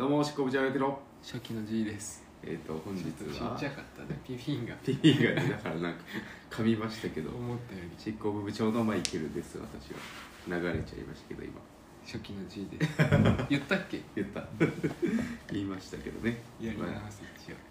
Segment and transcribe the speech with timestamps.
[0.00, 2.24] どうもしこぶちゃんやけど初期の G です。
[2.42, 4.18] えっ、と本日ちょっとちっはちゃかったね。
[4.26, 4.74] ピピンが。
[4.76, 5.98] ピーがねだからなんか
[6.50, 7.28] 噛みましたけど。
[7.28, 7.90] 思ったより。
[8.02, 10.00] 執行部長のマイケルです私は。
[10.48, 11.52] 流れちゃいましたけど今。
[12.06, 12.96] 初期の G です。
[13.50, 14.00] 言ったっけ？
[14.16, 14.42] 言った。
[15.52, 16.40] 言いましたけどね。
[16.58, 17.10] やりまあ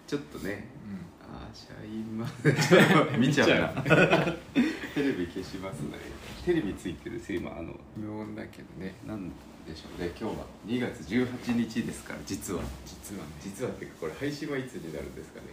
[0.05, 0.68] ちょっとね。
[0.86, 4.36] うあーシャインマス 見ちゃうな
[4.96, 5.98] テレビ消しますね
[6.46, 8.96] テレビついてるせい今あのん無音だけどね。
[9.06, 10.12] なんでしょうね。
[10.20, 12.62] 今日は2月18日ですから実は。
[12.86, 13.30] 実はね。
[13.42, 15.47] 実はっていうかこれ配信はいつになるんですかね。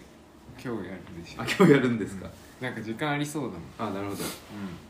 [0.62, 2.30] 今日やるでしょあ今日やるんですか、
[2.62, 3.48] なんか時間ありそうだ
[3.84, 3.90] もん。
[3.90, 4.22] あなるほど。
[4.22, 4.26] う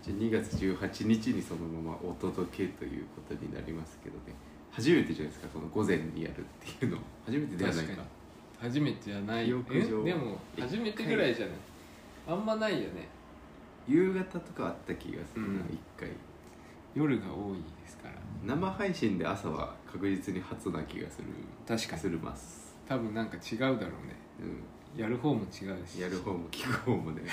[0.05, 4.35] じゃあ2月18日にそのままお届けということになりますけどね。
[4.71, 6.99] 初めてじゃないですかこの午前にやるっていうの。
[7.25, 8.03] 初めてではないか。
[8.61, 9.47] 初めてじゃない。
[9.47, 10.05] 記憶上え？
[10.05, 11.57] でも初めてぐらいじゃない？
[12.29, 13.09] あんまないよね
[13.87, 15.57] 夕方とかあった気がするな、うん。
[15.71, 16.09] 一回。
[16.95, 18.15] 夜が多いですから。
[18.45, 21.27] 生配信で朝は確実に初な気がする。
[21.67, 22.03] 確かに。
[22.03, 23.87] するます、多分なんか違うだろうね。
[24.97, 25.99] うやる方も違うし。
[25.99, 27.23] ん、やる方も聞く方もね。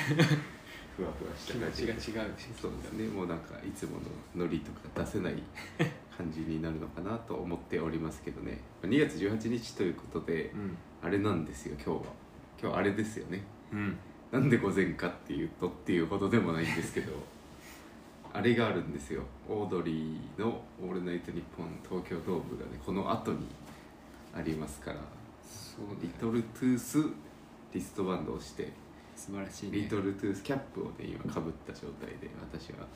[0.96, 2.48] ふわふわし気た感じ持ちが違うし。
[2.60, 3.08] そうですね。
[3.08, 3.94] もうなんかいつも
[4.36, 5.42] のノリとか出せない
[6.16, 8.60] 感じになるのかなと思っておりますけどね。
[8.84, 10.78] 2月18日ということでうん。
[11.02, 12.14] あれなんですよ今日は。
[12.62, 13.44] 今日あれですよね。
[13.72, 13.98] うん
[14.34, 17.12] なんで午前かっていうとっていうことでもないんですけど
[18.34, 19.22] あれがあるんですよ。
[19.48, 23.46] オードリーの「オールナイトニッポン」東京ドームがねこの後に
[24.34, 24.98] ありますから
[25.44, 27.06] そリトルトゥース
[27.72, 28.72] リストバンドをして
[29.16, 29.82] 素晴らしいね。
[29.82, 32.88] リトルトゥースキャップをね今かぶった状態で私は。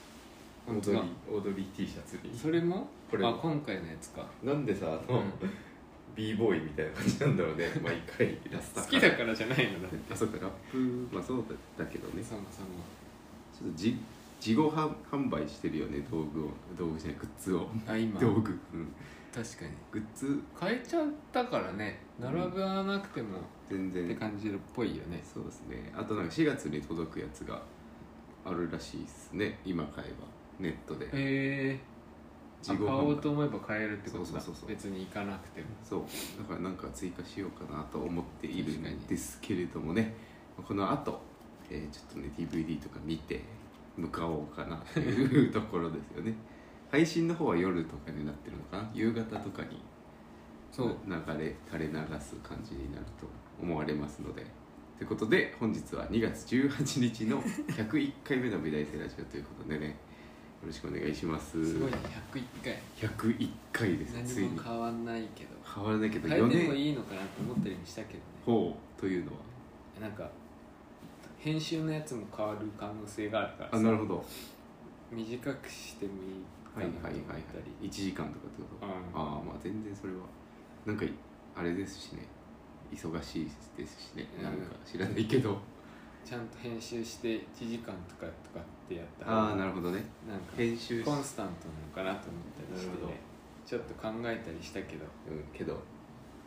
[0.68, 2.36] オードリ本当だーオードリー T シャツに。
[2.36, 2.90] それも？
[3.12, 4.26] これあ今回のやつか。
[4.42, 5.32] なんでさあの、うん
[6.18, 7.66] b ボーイみたいな感じなんだろうね。
[7.84, 10.14] 毎回ラスタ好きだからじゃないのだって。
[10.14, 10.38] あそうか。
[10.40, 11.16] ラップ。
[11.16, 11.44] まあそう
[11.78, 12.24] だだけどね。
[12.24, 12.68] そもそも
[13.54, 13.98] ちょっとじ
[14.40, 16.50] 自己販販売してるよね道具を。
[16.78, 17.70] 道具じゃないグッズを。
[17.86, 18.20] あ今。
[18.20, 18.92] 道具、うん、
[19.32, 19.72] 確かに。
[19.92, 20.42] グッズ。
[20.60, 22.00] 変えちゃったからね。
[22.20, 23.40] 並ばなくても。
[23.70, 24.06] 全然。
[24.06, 25.22] って感じるっぽいよね。
[25.24, 25.94] そうですね。
[25.96, 27.62] あとなんか4月に届くやつが
[28.44, 29.60] あるらしいですね。
[29.64, 30.28] 今買えば。
[30.60, 31.06] ネットで。
[31.06, 31.97] へえ
[32.66, 34.42] 買おうと思えば買えるってことだ。
[34.68, 35.68] 別に行かなくても。
[35.84, 36.02] そう。
[36.38, 40.14] だからなんか追加しようかなと思っているんですけれどもね。
[40.68, 41.20] この後、
[41.70, 43.42] えーちょっとね DVD とか見て
[43.96, 46.34] 向かおうかなっていうところですよね。
[46.92, 48.90] 配信の方は夜とかになってるのかな？
[48.94, 49.82] 夕方とかに。
[50.72, 50.98] そう。
[51.08, 53.28] 流れ垂れ流す感じになると
[53.62, 54.46] 思われますので。
[54.98, 59.88] ということで本日は2月18日の101回目の美大生ラジオということでね。
[59.90, 59.94] よ
[60.66, 61.64] ろしくお願いします。
[61.64, 61.98] すごいね。
[62.34, 63.10] 101回。
[63.10, 64.14] 101回です。
[64.24, 64.56] ついに。
[64.56, 65.50] 何も変わんないけど。
[65.76, 66.62] 変わらないけど変え4年。
[66.62, 68.24] てもいいのかなと思ったりもしたけどね。
[68.46, 69.00] ほう。
[69.00, 69.38] というのは？
[70.02, 70.30] なんか
[71.38, 73.78] 編集のやつも変わる可能性があるからさ。
[73.78, 74.26] あなるほど。
[75.12, 76.20] 短くしてもいい
[76.74, 77.44] かはいなと思ったはいはいはい
[77.82, 78.86] り1時間とかってこと？
[78.86, 78.92] うん。
[78.92, 80.20] ああまあ全然それは。
[80.86, 81.06] なんか
[81.56, 82.26] あれですしね。
[82.94, 84.28] 忙しいですしね。
[84.38, 84.44] うん。
[84.44, 85.58] なんか知らないけど
[86.28, 90.04] ちゃんと編集して1時間とかとかってやったああなるるほどね。
[90.28, 91.68] なんか編集しコンスタント
[92.02, 93.20] なのかなと思ったりして
[93.66, 95.06] ちょっと考えたりしたけど。
[95.30, 95.74] うんけど。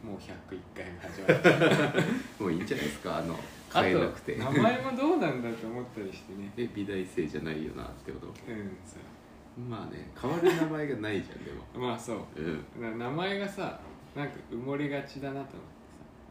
[0.02, 2.00] もう101回目始まった
[2.42, 3.18] もういいんじゃないですか？
[3.18, 3.34] あの
[3.74, 4.32] あ変えなくて。
[4.34, 6.50] と名前もどうなんだと思ったりしてね。
[6.56, 8.26] え美大生じゃないよなってこと？
[8.26, 8.96] うんそ
[9.68, 11.62] まあね変わる名前がないじゃんでも。
[11.74, 12.18] う まあそう。
[12.36, 12.82] うん。
[12.82, 13.78] な名前がさ
[14.14, 15.56] なんか埋もれがちだなと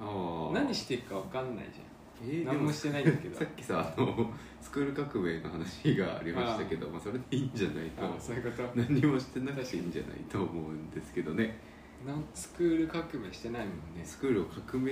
[0.01, 0.63] あ思ってさ。
[0.65, 1.79] 何してるか分かんないじ
[2.21, 3.37] えー何もしてないんだけど。
[3.37, 4.31] さっきさあの
[4.61, 8.05] スクール革命の話がありましたけどまあ、それでいいんじゃないと。
[8.05, 8.69] あそういうこと。
[8.75, 11.57] 何もしてなくていいんじゃないと思うんですけどね。
[12.05, 14.03] なんスクール革命してないもんね。
[14.03, 14.91] スクールを革命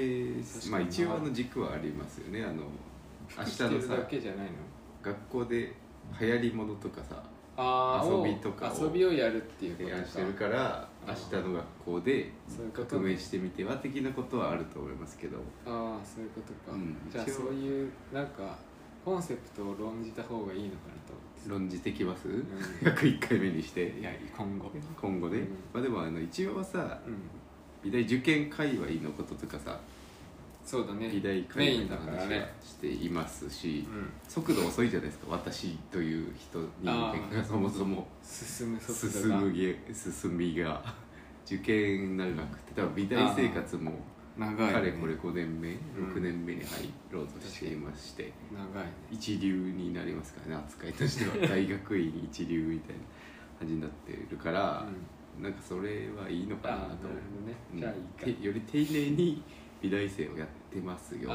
[0.69, 2.43] まあ一応あの軸はありますよね。
[2.43, 2.63] あの
[3.37, 3.95] 明日のさ
[5.01, 5.73] 学校で
[6.19, 7.23] 流行りものとかさ
[7.57, 15.37] 遊びとかを遊びをやるっていうことか提案してるから明日の学校でそういうこと革命してみては的なことはあると思いますけど。
[15.65, 17.33] ああそういうことか、うんじゃあ一応。
[17.33, 18.55] そういうなんか
[19.03, 21.49] コンセプトを論じた方がいいのかなと。
[21.49, 22.45] 論じてきます、ん。
[22.83, 23.89] 101回目にして。
[23.99, 24.69] いや今後。
[25.01, 25.47] 今後ね、うん。
[25.73, 27.15] まあでもあの一応はさうん。
[27.83, 29.79] 美大受験界隈のこととかさ
[30.67, 31.09] そうだね。
[31.09, 35.27] 美大メイン界隈の話はだからねしていますし、うん速度遅いじゃないですか。
[35.29, 37.37] 私という人人間あー。
[37.37, 38.05] がそもそも。
[38.21, 40.83] 進む速度進がむげ進みが。
[41.45, 43.93] 受験長くて多分美大生活も
[44.37, 45.77] 長い、ね、かれこれ5年目、ん。
[46.13, 48.91] 6年目に入ろうとしていまして長いね。
[49.09, 51.47] 一流になりますからね扱いとしては。
[51.47, 53.01] 大学院一流みたいな
[53.59, 54.85] 感じになってるから、
[55.41, 56.83] なんかそれはいいのかなと。
[56.83, 57.55] あーなるほどね。
[57.73, 57.79] うん。
[57.79, 58.01] じゃあいい
[58.33, 58.39] か。
[58.39, 59.41] てより丁寧に
[59.81, 61.33] 美大生をやってますよというね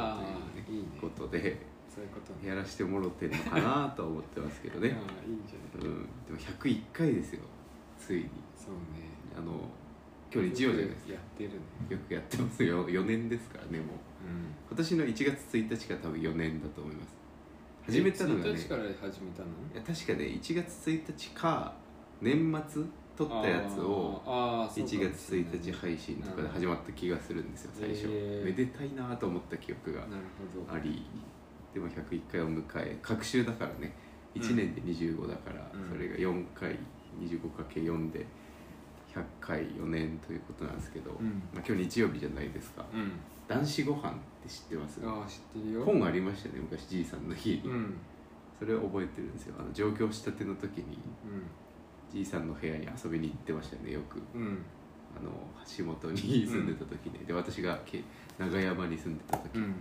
[0.68, 0.84] いいね。
[1.00, 1.58] ことで
[1.88, 2.48] そういうことね。
[2.48, 4.88] やらしてもろてるのかなと思ってますけどね、
[5.26, 7.42] いいんじゃうない、ん、でも101回ですよ。
[7.98, 8.30] ついに。
[8.56, 9.08] そうね。
[9.36, 9.52] あの
[10.32, 11.12] 今日日曜じゃないですか。
[11.12, 11.56] やってるね。
[11.90, 12.88] よくやってますよ。
[12.90, 13.86] 4年ですからねもう。
[13.86, 14.54] うん。
[14.68, 17.14] 今年の1月1日が多分4年だと思います。
[17.84, 19.48] 始めたのがね1日から始めたの？
[19.74, 21.74] いや確かね1月1日か
[22.20, 22.82] 年末
[23.16, 25.52] 撮ったやつをあーあーそう1かもし月れない。
[25.52, 28.08] 1日配信とかで始まった気がするんですよ最初、
[28.44, 30.06] めでたいなと思った記憶が
[30.68, 31.04] あり。
[31.74, 33.94] でも101回を迎え隔週だからね。
[34.34, 35.88] 1年で25だから、うん。
[35.90, 36.78] それが4回
[37.20, 38.26] 25×4 で
[39.14, 41.42] 100回4年ということなんですけど、うん。
[41.52, 42.84] まあ、今日日曜日じゃないですか。
[42.92, 43.12] うん。
[43.46, 45.00] 男子ご飯って知ってます？
[45.04, 45.84] ああ知ってるよ。
[45.84, 47.94] 本ありましたね昔じいさんの家に、うん。
[48.58, 49.54] それを覚えてるんですよ。
[49.58, 50.84] あの上京したての時に。
[50.84, 51.42] うん
[52.12, 54.20] じいさんの部屋に遊びに行ってましたねよく。
[54.34, 54.58] うん。
[55.14, 55.30] あの
[55.76, 58.02] 橋本に住んでた時に、で私がけ
[58.38, 59.74] 長山に住んでた時、うん。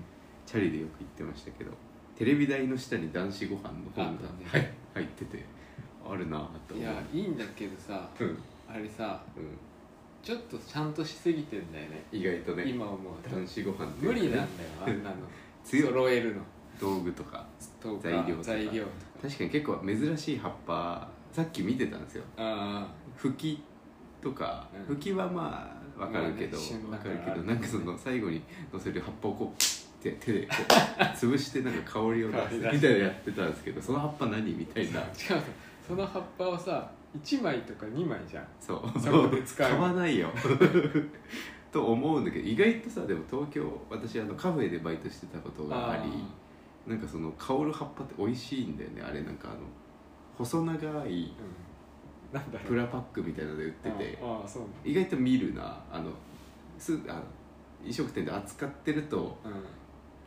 [0.45, 1.72] チャリでよく行ってましたけど
[2.18, 4.45] テレビ台の下に男子ご飯の本があったね。
[4.45, 5.45] はい入ってて
[6.06, 6.80] あるなぁと思う。
[6.80, 8.38] いやいいんだけどさうん、うん、
[8.69, 9.22] あれさ
[10.22, 12.06] ちょっとちゃんとしすぎてんだよね。
[12.12, 13.36] 意外とね今思うと。
[13.36, 14.45] 男子ご飯って無理なんだよ
[14.86, 15.16] あんなの。
[15.63, 15.88] 強い。
[15.88, 16.42] 揃えるの。
[16.80, 17.45] 道具とか
[17.80, 18.44] とか材料とか。
[18.44, 18.94] 材料とか。
[19.24, 22.24] 確かに結構珍しい葉っぱさっき見てたんですよ。
[22.38, 23.63] あ吹き
[24.22, 24.95] とか、うん。
[24.95, 28.42] 吹きはまあわかるけど、まあね旬わだかるけどなんかその最後に
[28.74, 35.00] 乗せる葉っぱをこう手手でこう 潰してなんか香りを出すみたいなのやってたんですけどその葉っぱ何みたいな。
[35.04, 35.07] 違う
[35.88, 38.48] その葉っぱをさ1枚とか2枚じゃん。
[38.60, 39.00] そう。
[39.00, 39.69] そこで使う。
[39.69, 40.30] 買わないよ。
[41.72, 46.12] と思うんだけど意外とさでも東京私あのカフェでバイトしてたことがあり
[46.86, 49.60] なんかその香る葉っぱって美味しいんだよねあれなんかあの
[50.45, 51.33] 細長い
[52.31, 52.33] うん。
[52.33, 52.67] なんだろう。
[52.67, 54.19] プラパックみたいなので売ってて。
[54.21, 55.81] ああそう意外と見るな。
[55.91, 56.11] あの
[56.77, 57.21] すあの
[57.85, 59.53] 飲食店で扱ってるとうん。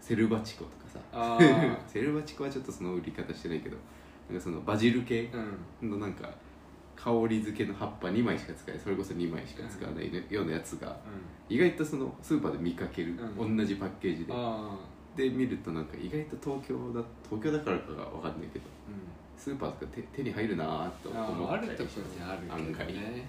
[0.00, 0.99] セルバチコとかさ。
[1.12, 1.38] あ
[1.87, 3.76] セルバチコはちょっとその売り方してないけど
[4.28, 5.37] なんかそのバジル系あ
[5.82, 5.90] うん。
[5.90, 6.31] のなんか
[6.96, 10.96] 香り付けの葉っぱ2枚しか使えないそれこそ2枚しか使わないようなやつが
[11.49, 14.32] 意外とそのスーパーで見かける、うん同じパッケージで。
[14.32, 19.04] ああで見るとなんか意外と東京だ東京だからかが分かんないけどうん
[19.36, 23.26] スーパーとか手手に入るなぁとあ思あったりしてところにあるけどね。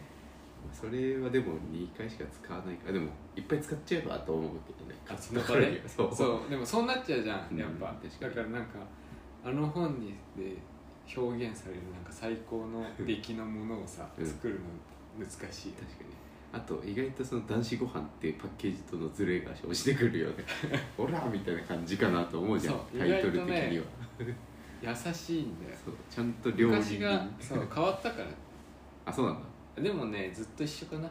[0.73, 4.95] それはでも2回しか使わないからでもいっぱい使っちゃえばと思うけどね。
[5.07, 5.81] あその場で？
[5.87, 6.15] そう。
[6.15, 6.49] そう。
[6.49, 7.87] でもそうなっちゃうじゃうんんやっぱ。
[8.01, 8.35] 確かに。
[8.35, 8.79] だからなんか
[9.43, 10.57] あの本にで
[11.15, 14.25] 表現されるなんか最高の出来のものをさうん。
[14.25, 14.59] 作るの
[15.19, 16.09] 難しいよ確かに。
[16.51, 20.35] あと意外とその男子ご飯ってパッケージとのズレが生じてくるよね。
[20.97, 23.83] ほらみたいな感じかなと思うじゃんタイトル的には、
[24.19, 24.23] 意
[24.81, 25.77] 優しいんだよ。
[25.85, 25.93] そう。
[26.09, 28.27] ちゃんと料理昔がそう 変わったから。
[29.05, 29.35] あそうなん
[29.75, 29.81] だ。
[29.81, 31.09] でもねずっと一緒かな。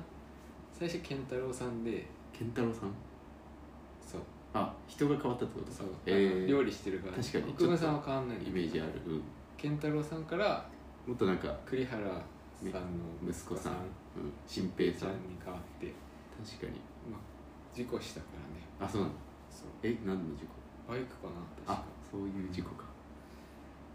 [0.73, 2.07] 最初健太郎さんで。
[2.33, 2.91] 健太郎さん？
[4.01, 4.21] そう。
[4.53, 5.67] あ人が変わったってこと？
[5.67, 7.17] かそう、えー、料理してるから。
[7.17, 7.51] 確かに。
[7.53, 9.23] 奥村さんは変わんないイメージある、うん、
[9.57, 10.69] 健太郎さんから
[11.07, 13.73] もっとなんか、栗原さんの息子さん。
[13.73, 15.11] うん、新ち平さん。
[15.11, 15.15] に
[15.45, 15.93] 変わって、
[16.45, 16.81] 確かに。
[17.11, 17.21] まあ、
[17.75, 18.65] 事故したからね。
[18.81, 19.17] あそうなんだ。
[19.51, 19.69] そう。
[19.83, 20.45] え何の事
[20.87, 20.93] 故？
[20.93, 21.33] バイクかな
[21.67, 21.85] あ確か。
[22.11, 22.85] そういう事故か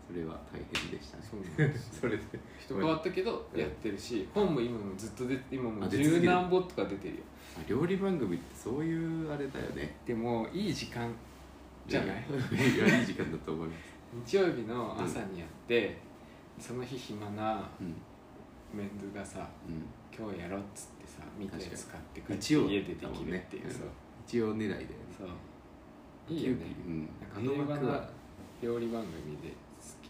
[0.10, 1.24] それは大変でしたね。
[1.30, 2.24] そうなんですそれで。
[2.60, 3.60] 人変わったけどうん。
[3.60, 7.22] やってるし本も今もずっと出て今もう十何本とか出てるよ。
[7.58, 9.96] あ料理番組ってそういうあれだよね。
[10.08, 11.14] でもいい時間
[11.88, 12.18] じゃない？
[12.18, 13.80] いやいい時間だと思います。
[14.26, 15.96] 日曜日の朝にやって、
[16.60, 17.96] その日暇なうん。
[18.72, 19.86] メンズがさうん。
[20.16, 23.64] 今日やろうっつってさ見たやつ買ってくれて家でできるっていう、
[24.28, 24.86] 一応狙いだよね。
[25.18, 25.28] そう。
[26.36, 26.66] いいよね。
[26.86, 27.10] うん。
[27.22, 28.10] なんかあの平和な枠は。
[28.62, 29.56] 料理番組で好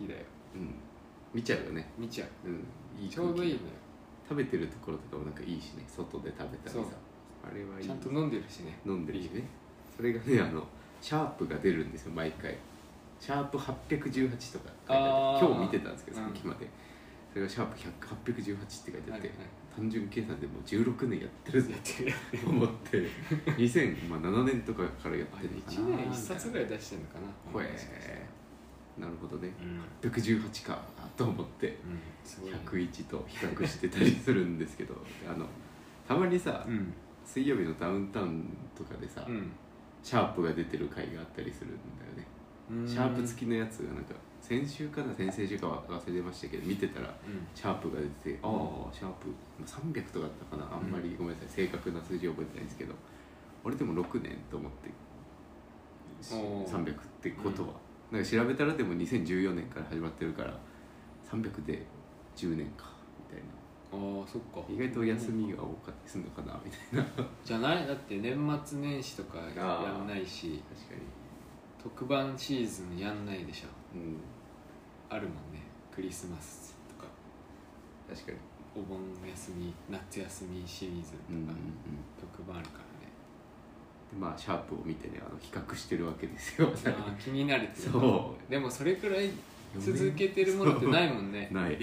[0.05, 0.21] きだよ
[0.55, 0.75] うん。
[1.33, 1.87] 見ちゃうよね。
[1.97, 2.47] 見ちゃう。
[2.47, 3.03] うん。
[3.03, 3.59] いいちょうどいいのよ
[4.27, 5.83] 食べてるところとかもなんかいいしね。
[5.87, 6.83] 外で食べたりそう。
[6.85, 6.91] さ
[7.43, 7.85] あれはいい。
[7.85, 8.79] ちゃんと飲んでるしね。
[8.85, 9.43] 飲んでるしね。
[9.95, 10.63] それがねあの
[11.01, 12.55] シャープが出るんですよ毎回。
[13.19, 16.67] シャープ818とか書いてあって今日見てたんですけどうんさっきまで、
[17.33, 17.91] それがシャープ100
[18.33, 19.31] 818って書いてあって、
[19.75, 22.13] 単純計算でもう16年やってるぜやって
[22.45, 22.97] 思って。
[23.59, 25.77] 2007年とかからやってるのかな。
[25.77, 27.27] 1年1冊ぐらい出してるのかな。
[27.51, 27.91] ほえもしか
[28.99, 29.51] なるほどね。
[30.03, 30.79] うん、818か
[31.15, 31.77] と思って。
[31.85, 32.57] うん、ね。
[32.65, 34.95] 101と比較してたりするんですけど。
[35.27, 35.45] あの
[36.07, 36.93] たまにさ、うん。
[37.25, 39.51] 水曜日のダウンタウンとかでさ、うん。
[40.03, 42.27] シャープが出てる回があったりするんだよね。
[42.71, 42.87] うん。
[42.87, 47.47] シャープ付きのやつがなんか先週かな先々週かは忘れてましたけど見てたらうん。
[47.53, 49.29] シャープが出ててああシャープ
[49.63, 50.77] 300とかだったかな。
[50.77, 52.93] あんまりごめんなさい正確な数字覚えてないんですけど
[53.63, 54.89] 俺でも6年と思って
[56.35, 56.67] おー。
[56.67, 57.69] 300ってことは、
[58.11, 60.53] なんか調べたらでも2014年から始まってるから
[61.31, 61.85] 300で
[62.35, 62.85] 10年か
[63.29, 63.49] みたいな。
[63.91, 64.61] ああそっか。
[64.71, 67.03] 意外と休みが多かったりするのかなみたいな。
[67.03, 67.87] 確かじゃない？
[67.87, 70.63] だって年末年始とかやんないしに。
[71.81, 73.67] 特番シーズンやんないでしょ。
[73.95, 74.17] うん。
[75.09, 75.61] あるもんね。
[75.93, 77.09] クリスマスとか。
[78.09, 78.37] 確かに。
[78.75, 78.99] お盆
[79.29, 81.55] 休み夏休みシリーズとかうんうんうん。
[82.19, 82.83] 特番あるから
[84.17, 86.69] まあシャープを見てねあの比較してるわけですよ。
[86.73, 89.29] あー気になるってそでもそれくらい
[89.79, 91.49] 続けてるものってないもんね。
[91.51, 91.77] ない。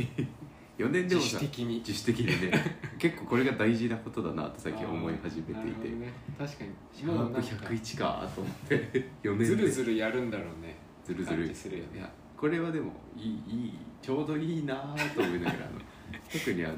[0.79, 1.77] 4年で自もさ主的に。
[1.79, 6.71] 自主的にね 結構これが大事なことだなと最近思い始めていて、あーなるほどね、確かに。
[6.93, 7.41] シャープ
[7.75, 9.45] 101かと思って4年で。
[9.45, 10.77] ずるずるやるんだろうね。
[11.05, 11.45] ずるずる。
[11.45, 11.91] 感じするよね。
[11.99, 15.81] いやこれはでもいいいいちょうどいいなと思いながらあの
[16.31, 16.75] 特にあの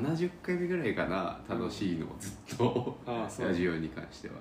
[0.00, 3.48] 70回目ぐらいかな楽しいのずっとああそう。
[3.48, 4.36] ラジオに関しては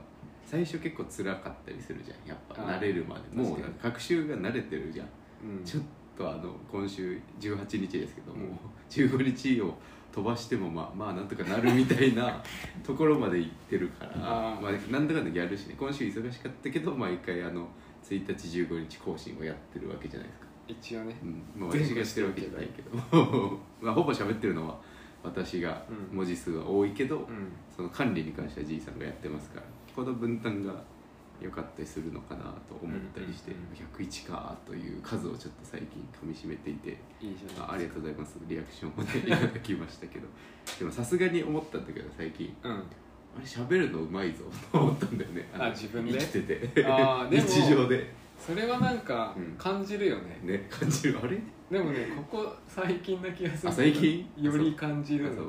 [0.53, 2.29] 最初結構辛かったりするじゃん。
[2.29, 3.21] やっぱ慣れるまで。
[3.35, 5.07] もう学習が慣れてるじゃん。
[5.57, 5.65] うん。
[5.65, 5.83] ちょっ
[6.15, 8.57] とあの今週18日ですけども、うん。
[8.87, 9.73] 15日を
[10.11, 12.43] 飛ばしてもまあまあなんとかなるみたいな
[12.85, 14.15] ところまで行ってるから。
[14.15, 15.75] まあ、なんだかんだやるしね。
[15.75, 17.67] 今週忙しかったけど毎回あの
[18.03, 21.15] 1日15日更新をやってるわけじゃないですか、一応ね。
[21.23, 21.61] うん。
[21.61, 23.59] まあ、私がしてるわけじゃないけど。
[23.81, 24.79] まあほぼ喋ってるのは
[25.23, 26.17] 私がうん。
[26.17, 27.51] 文字数は多いけど、うん。
[27.75, 30.73] その管理に関してはじいさんがやってますからこの分担が
[31.41, 36.97] 良かったりするのかなと思ったりして、うんうん101かという数をちょっと最近かみしめていて
[37.59, 40.27] あありがとうございますリアクションをねいただきましたけど
[40.79, 42.75] でもさすがに思ったんだけど最近うんあ
[43.39, 46.69] れ喋るのうまいぞと思ったんだよねあ自分で生きてて
[47.31, 51.39] 日常でそれはなんか感じるよね、ね感じるあれ
[51.71, 55.47] でもねここ最近な気がするあ最近より感じるそう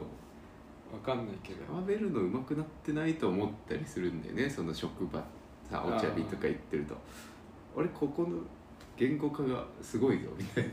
[0.93, 1.65] わかんないけど。
[1.65, 5.23] 喋るのうまくなってないと思ったりするんだよねその職場。
[5.71, 6.97] さお茶日とか行ってると。
[7.75, 8.39] 俺ここの
[8.97, 10.65] 言語化がすごいぞみたい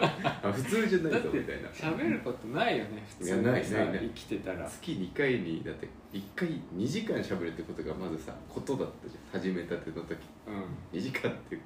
[0.00, 0.30] な。
[0.52, 1.68] 普通じゃないぞみたいな。
[1.70, 4.68] 喋ることないよね普通にさないない生きてたら。
[4.68, 9.40] 月2回にだって1回2時間喋るってことがまずさことだったじゃん。
[9.40, 10.18] 始めたての時。
[10.46, 10.98] うん。
[10.98, 11.56] 2時間って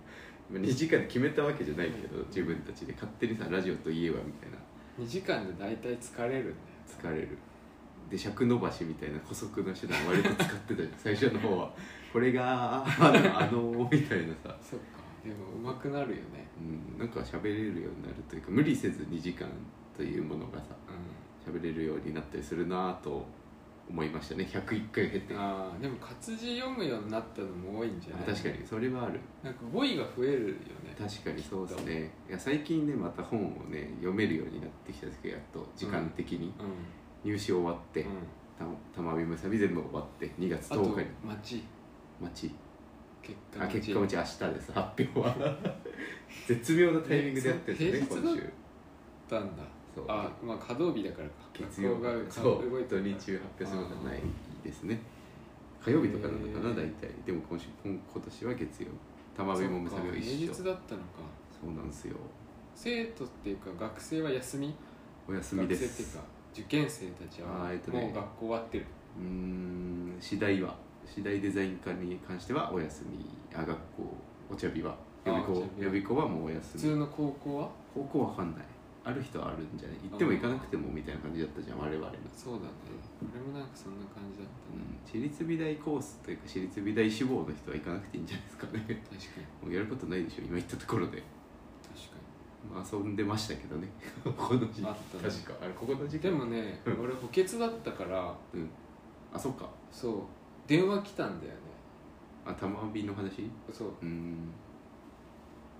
[0.50, 2.92] まあ2時間で決めたわけじゃないけど自分たちで。
[2.94, 4.56] 勝手にさラジオといえばみたいな。
[4.98, 6.54] 2時間で大体疲れるんだよ
[6.88, 7.38] 疲れる
[8.10, 10.92] で尺伸ばしみたいな補足の手段割と使ってたじゃん。
[10.96, 11.72] 最初の方は。
[12.12, 14.98] これがあのあのみたいなさ、そっか。
[15.24, 16.48] でも上手くなるよね。
[16.94, 19.46] うん、なんか喋れるようになるというか無理せず2時間
[19.96, 23.26] というものがさう喋れるようになったりするなと
[23.90, 24.44] 思いましたね。
[24.44, 25.34] 101回経って。
[25.34, 28.26] んああでも活字読むようになったのも多いんじゃない？
[28.34, 29.20] 確かにそれはある。
[29.42, 30.54] なんか語彙が増えるよね。
[30.98, 32.10] 確かにそうですね。
[32.28, 36.48] いや最近ねまた本をね読めるようになってきたんですけどやっと時間的に。
[36.58, 36.62] う
[37.24, 38.06] 入試終わって、
[38.58, 41.06] た玉火むさび全部終わって2月あと10日に。
[41.24, 41.62] 町
[42.20, 42.54] 待ち。
[43.22, 44.72] 結果あ結果待ち明日です。
[44.72, 45.58] 発表は。
[46.46, 48.52] 絶妙なタイミングでやってるんですね今週。
[49.28, 49.62] たんだ。
[49.94, 50.04] そう。
[50.08, 51.34] あまあ稼働日だからか。
[51.52, 52.70] 月曜学校がそう。
[52.70, 54.22] 動いてる土日発表することはない
[54.64, 55.00] ですね。
[55.84, 56.76] 火曜日とかなのかなへー。
[56.76, 57.10] 大体。
[57.26, 58.88] でも今週今今年は月曜。
[59.36, 60.36] 玉火もむさびは一緒。
[60.38, 61.06] 平日だったのか。
[61.60, 62.16] そうなんですよ。
[62.74, 64.74] 生徒っていうか学生は休み？
[65.28, 66.24] お休みで学生っていうすか
[66.58, 68.00] 受験生たちはえっとね。
[68.00, 68.86] もう学校終わってる。
[69.18, 70.16] うーん。
[70.20, 70.74] 次第は
[71.06, 73.24] 次第デザイン科に関してはお休み。
[73.54, 73.76] あ学校。
[74.50, 74.96] お茶日は。
[75.24, 75.64] 予備校。
[75.78, 76.62] 予備校はもうお休み。
[76.72, 77.70] 普通の高校は？
[77.94, 78.64] 高校わかんない。
[79.04, 79.98] ある人はあるんじゃない？
[80.10, 82.72] 行っても行かなくてもみたいな感じだったじゃん我々の、そうだね。
[83.32, 89.02] 俺もなんかそんな感じだったね、うん、私立美大コースというか私立美大志望の人は行かなくていいんじゃないですかね。
[89.08, 89.46] 確かに。
[89.64, 91.22] もうやることないでしょ今言ったところで、
[92.72, 93.88] まあ、遊んでましたけどね。
[94.36, 94.86] この時期。
[94.86, 95.30] あったね。
[95.30, 95.54] 確か。
[95.62, 96.24] あれここの時期。
[96.26, 97.00] にでもねうん。
[97.00, 98.34] 俺補欠だったから。
[98.54, 98.68] うん。
[99.32, 99.68] あそっか。
[99.90, 100.12] そう。
[100.66, 101.58] 電話来たんだよね。
[102.44, 103.50] あ玉火の話？
[103.72, 103.88] そう。
[103.88, 104.52] うーん。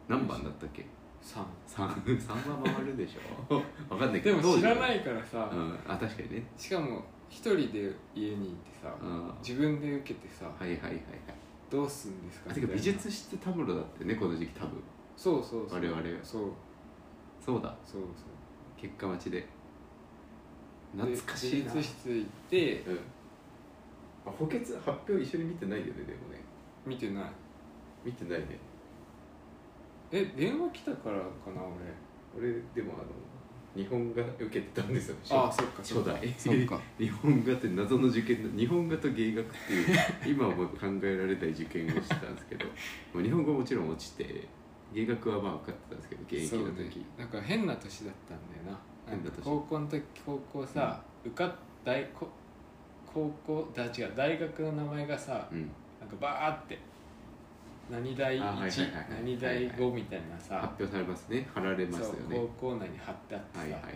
[0.09, 0.87] 何番だったっけ
[1.23, 3.55] ？3 3, 三は回るでしょ。
[3.95, 6.47] わかんないけでども知らないいからさ、うん、あ確かにね。
[6.57, 10.95] しかも一人で家にいてさあ自分で受けてさはいはいはいはい。
[11.71, 14.83] どうすんですかあてか美術室田室だってねこの時期多分。
[15.17, 15.81] そうそうそう。
[15.81, 16.53] 我々そう
[17.49, 17.75] そうだ。
[17.87, 18.03] そう
[18.77, 19.47] 結果待ちで。
[20.95, 21.73] そう懐かしいな。
[21.73, 22.97] で美術室行ってうん。
[24.27, 26.45] あ補欠発表一緒に見てないよねでもね。
[26.85, 27.25] 見てない。
[28.05, 28.59] 見てないね。
[30.13, 31.25] え電話来たからか
[31.57, 31.63] な
[32.37, 32.51] 俺。
[32.75, 35.17] でもあの日本画受けてたんですよ。
[35.31, 36.35] 俺あそっか初代。
[36.37, 36.79] そっか。
[37.01, 42.67] 日本画って謎の受験の日本画と芸学っていう今はもう考えられない受験をしてたんですけど
[43.23, 44.47] 日本語もちろん落ちて
[44.93, 48.79] 芸学はまあ受かってたんですけど現役の時、なんか変な年だったんだよな。
[49.07, 49.45] 変な年。
[49.45, 51.53] 高校の時高校さ、受かっ
[51.85, 52.29] 大こ
[53.07, 55.71] 高校だ違う大学の名前がさうん。
[56.01, 56.79] なんかバーって
[57.91, 59.07] 何大1、あはいはいはいはい。
[59.25, 61.49] 何大5みたいなさ、発表されますね。
[61.55, 62.37] 貼られますよね。
[62.59, 63.95] 高校内に貼ってあってさ、はいはいはい。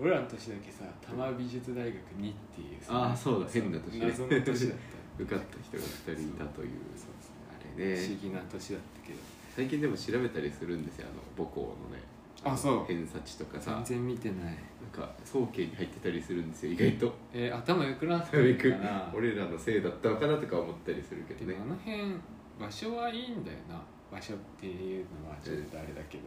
[0.00, 4.06] 俺らの年だけさ多摩美術大学2っていうさあーそうだ変な年ね。
[4.06, 4.98] 謎の年だった。
[5.18, 7.40] 受かった人が2人いたというそうそう。
[7.50, 7.96] あれね。
[7.96, 9.18] 不思議な年だったけど
[9.58, 12.00] 最近でも調べたりするんですよあの母校のね。
[12.44, 12.84] あそう。
[12.86, 13.72] 偏差値とかさ。
[13.84, 14.38] 全然見てない。
[14.44, 14.54] なん
[14.92, 17.12] か早慶に入ってたりするんですよ意外と。
[17.34, 19.10] えー頭良くなってるかな？
[19.12, 21.54] 俺らのせいだったのかなとか思ったりするけどね。
[21.54, 22.14] でもあの辺
[22.60, 23.82] 場所はいいんだよな。
[24.12, 26.24] 場所っていうのはちょっとあれだけど、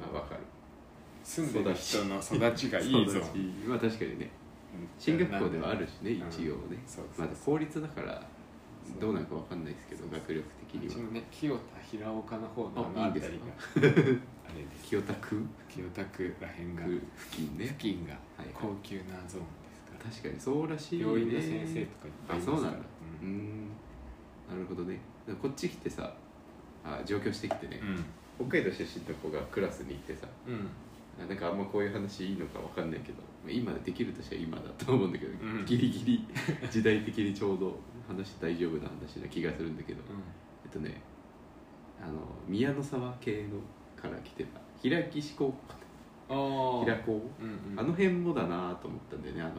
[0.00, 0.40] まあわかる。
[1.22, 3.20] 住んでる人の育ちがいいぞ。
[3.64, 4.28] まあ確かにね。
[4.98, 6.78] 進学校ではあるしね一応ね。
[7.16, 8.26] まだ公立だから
[9.00, 10.92] どうなるかわかんないですけど学力的には。
[10.92, 14.88] うちもね清田平岡の方のあいいでれです。
[14.88, 15.44] 清田区。
[15.68, 16.82] 清田区らへんが。
[16.84, 17.66] 区付近ね。
[17.66, 18.16] 付近が。
[18.54, 20.40] 高級なゾーンですから、確かに。
[20.40, 21.04] そうらしいね。
[21.04, 22.56] 病院の先生とかいっぱいいますから。
[22.56, 22.78] あそうなんだ。
[22.78, 23.68] うーん。
[24.48, 25.00] なるほどね。
[25.42, 26.14] こっち来てさ
[26.82, 27.78] あ上京してきてね、
[28.36, 30.26] 北海道出身の子がクラスにいてさ。
[31.28, 33.18] なんかあんまこういう話いいのかわかんないけど。
[33.44, 35.66] まあ今できるとしたら今だと思うんだけど、うん。
[35.66, 36.26] ギリギリ
[36.70, 40.00] 時代的にちょうど話大丈夫な話な気がするんだけど。
[40.64, 41.02] えっとね
[42.02, 42.12] あの
[42.48, 43.60] 宮の沢系の
[44.00, 44.60] から来てた。
[44.82, 45.54] 平岸高校
[46.28, 49.42] ああ平高、うんうん、あの辺もだなと思ったんだよね。
[49.42, 49.52] あの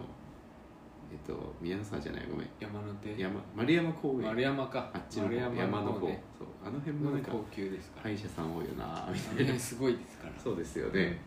[1.12, 2.48] えっと宮の沢じゃないごめん。
[2.60, 3.22] 山手？
[3.22, 4.22] 山丸山公園。
[4.24, 4.92] 丸山か。
[4.94, 6.08] あっちの丸山山の方。
[6.08, 6.48] ねそう。
[6.66, 9.54] あの辺もなんか高級ですから、歯医者さん多いよなみあたいな。
[9.60, 10.34] すごいですから。
[10.38, 11.20] そうですよね、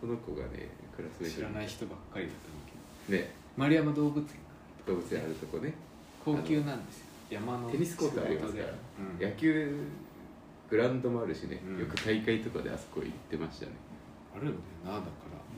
[0.00, 3.22] その子がねクラスメート知らない人ばっかりだと思うけど。
[3.22, 3.34] ね。
[3.56, 4.26] 丸山動物園
[4.86, 5.74] 動物園あるとこね。
[6.24, 7.06] 高級なんですよ。
[7.30, 8.68] 山のテニスコートありますから。
[8.68, 9.30] うん。
[9.30, 9.76] 野球
[10.70, 11.78] グラウンドもあるしね、うん。
[11.78, 13.72] よく大会とかであそこ行ってましたね。
[14.34, 14.52] あるよ
[14.84, 15.04] なだから、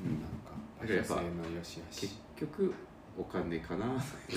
[0.04, 0.20] うん。
[0.20, 1.22] なんかだからやっぱ
[1.58, 2.74] 結し局
[3.18, 3.86] お金かな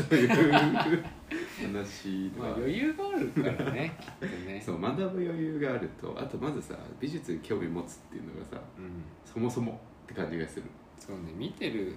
[0.08, 4.62] という話は、 まあ余裕があるからね きっとね。
[4.66, 9.04] そう学ぶ余裕があるとあとまずさ美術に興味持つっていうのがさうん。
[9.26, 10.64] そもそもって感じがする。
[10.98, 11.96] そうね見てる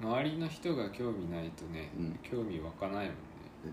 [0.00, 2.18] 周りの人が興味ないとね、うん。
[2.22, 3.14] 興味湧かないもんね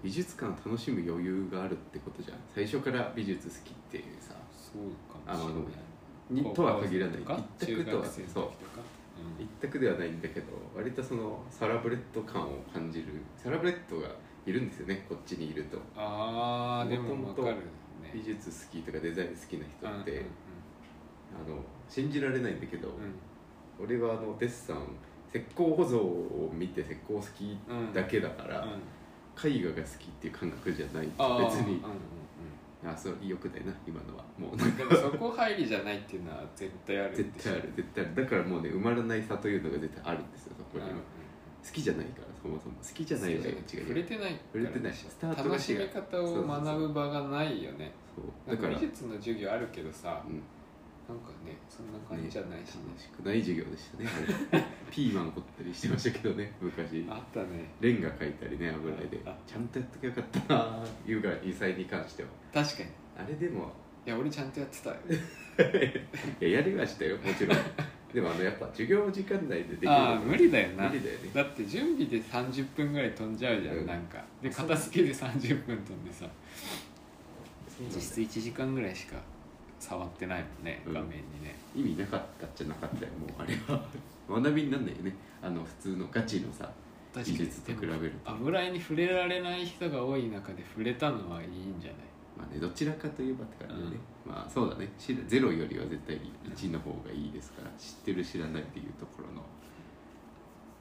[0.03, 2.37] 美術館楽しむ余裕があるってことじゃん。
[2.53, 6.49] 最初から美術好きっていうさそうかもしれない。
[6.49, 7.21] にとは限らない。
[7.21, 8.25] 一択とはそう。
[8.25, 8.81] とか
[9.39, 14.09] 一択ではないんだけど割とそのサラブレッド感を感じるサラブレッドが
[14.45, 15.77] いるんですよねこっちにいると。
[15.95, 17.55] ああでも元々分かる
[18.03, 18.11] ね。
[18.13, 20.25] 美術好きとかデザイン好きな人って、うんうん
[21.35, 21.57] あの
[21.89, 23.83] 信じられないんだけど、うん。
[23.83, 24.77] 俺はあのデッサン
[25.33, 28.69] 石膏保存を見て石膏好きうんだけだから、うん
[29.43, 31.07] 絵画が好きっていう感覚じゃない。
[31.07, 31.15] 別
[31.61, 31.77] に。
[31.77, 31.99] うんうん
[32.87, 34.23] あそうよくないな今のは。
[34.37, 34.51] もう。
[34.51, 38.15] うんでもそこ入りじゃないっていうのは絶対ある絶対ある絶対ある。
[38.15, 41.03] だからもうね埋まらない差というのが絶対あるんですよそこには、うんうん
[41.65, 42.75] 好きじゃないからそもそも。
[42.75, 43.49] 好きじゃないわよ。
[43.49, 47.91] 違触れうてない触れてないスタート楽しみ方を学ぶ場がないよね。
[48.15, 48.55] そう。
[48.55, 48.75] だから。
[48.75, 50.43] 美術の授業あるけどさうん
[51.07, 52.89] なんかねそんな感じじゃないしね。
[52.89, 57.05] 楽しくない授業でしたね ピーマン掘ったりしてましたけどね昔。
[57.09, 57.69] あったね。
[57.79, 59.21] レンガ描いたりね油絵で。
[59.25, 62.29] あちゃんとやっときゃよかったないうが異彩に関しては。
[62.53, 62.89] 確かに。
[62.89, 63.71] いあれでも。
[64.05, 64.95] や俺ちゃんとやってたよ。
[66.41, 67.57] いややりましたよもちろん。
[68.13, 70.87] でもあのやっぱ授業時間内でできるああ無理だよな。
[70.87, 71.29] 無理だよね。
[71.33, 73.85] だって準備で30分ぐらい飛んじゃうじゃん、うん。
[73.85, 74.23] なんか。
[74.41, 76.27] で片付けで30分飛んでさ。
[77.93, 79.17] 実質1時間ぐらいしか
[79.79, 80.93] 触ってないもんねうん。
[80.93, 83.81] 画面にね、意味なかったっちゃなかったよもうあれは。
[84.41, 85.13] 学びになんないよね。
[85.41, 86.71] あの普通のガチのさ
[87.15, 88.31] 技術と比べると。
[88.31, 91.99] 油絵に触れられない人が多い中で触れたのはいいんじゃない？
[92.37, 94.91] まあねどちらかといえばって感じでね、まあそうだね。
[94.97, 96.19] しゼロよりは絶対
[96.53, 99.43] 1の方がいいですから知ってる知らないっていうところのっ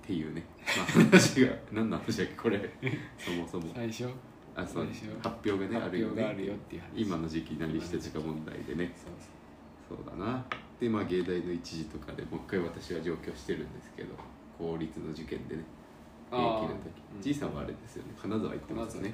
[0.07, 0.43] ていうね。
[0.77, 1.53] まあ話が。
[1.71, 2.59] 何の話だっけこれ。
[3.19, 3.73] そもそも。
[3.75, 4.09] 最初？
[4.57, 4.87] あそう
[5.23, 6.23] 発表がねあるよね。
[6.23, 6.81] う話。
[6.95, 8.93] 今の時期何してたか問題でね。
[9.89, 10.45] そうだな。
[10.81, 14.15] でまあ芸大の一時とかでもう一回私は上京してるんですけど
[14.59, 15.65] 公立の受験でね
[16.31, 17.03] 現役の時。
[17.17, 17.23] うん。
[17.23, 18.15] じいさんはあれですよね。
[18.21, 19.13] 金沢行ってますね。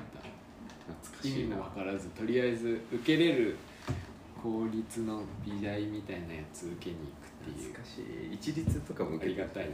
[0.86, 1.56] 懐かしいな。
[1.56, 3.56] も分からずとりあえず受けれる
[4.42, 7.72] 公立の美大みたいなやつ受けに行くっていう。
[7.72, 8.00] 懐かし
[8.30, 8.34] い。
[8.34, 9.70] 一律とかも受けてありがたい。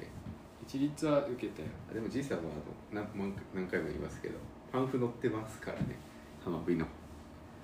[0.66, 1.68] 一律は受けたよ。
[1.90, 2.44] あでもじいさんは
[2.92, 4.38] あの何何回も言いますけど
[4.76, 5.96] パンフ載ってますからね。
[6.44, 6.84] 浜辺の、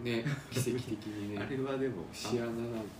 [0.01, 1.39] ね奇跡的にね。
[1.45, 2.57] あれはでもシアナなん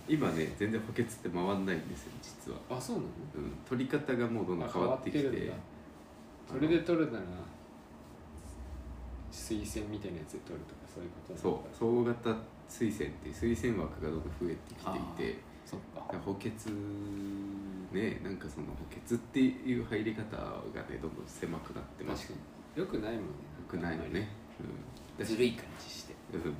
[0.07, 3.07] 今ね全然補欠って回んないんですよ実は、あそうなの？
[3.37, 5.51] うん、取り方がもうどんどんあ変わってきて。
[6.47, 7.25] それで取るなら
[9.31, 12.29] 推薦みたいなやつで取るとかそういうことそう総型
[12.69, 15.39] 推薦っていう推薦枠がどんどん増えてきていて。
[15.65, 16.19] そっか。
[16.19, 16.51] 補欠
[17.91, 20.53] ねなんかその補欠っていう入り方が
[20.89, 22.27] ねどんどん狭くなってます。
[22.27, 22.45] 確か
[22.75, 22.81] に。
[22.81, 23.27] よくないもんね。
[23.52, 24.29] よくないのね、
[25.19, 26.13] うん、ずるい感じして。
[26.33, 26.55] うん。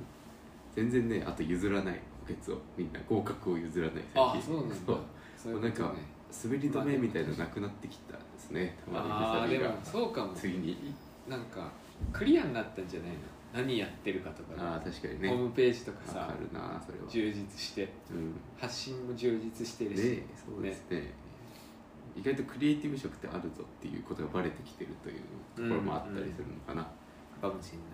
[0.74, 2.00] 全然ねあと譲らない。
[2.26, 2.58] 補欠を。
[2.76, 3.00] みんな。
[3.08, 4.74] 合格を譲らないあそうなんだ。
[5.36, 5.54] そう。
[5.54, 5.60] ね。
[5.60, 5.92] なんか
[6.44, 8.76] 滑り止めみたいなのなくなってきたですね。
[8.84, 10.32] たまああでもそうかも。
[10.34, 10.94] 次に。
[11.28, 11.70] なんか
[12.12, 13.16] クリアになったんじゃないの？
[13.52, 15.28] 何やってるかとか、ああ確かにね。
[15.28, 17.04] ホームページとかさわかるなそれは。
[17.08, 17.88] 充実して。
[18.10, 18.34] うん。
[18.58, 21.12] 発信も充実してるし、ねそうですね。
[22.16, 25.20] 意外とクリエイティブ色ってあるぞっていうことがバレてきてるという
[25.56, 26.86] ところもあったりするのかな、
[27.48, 27.86] かもしれない。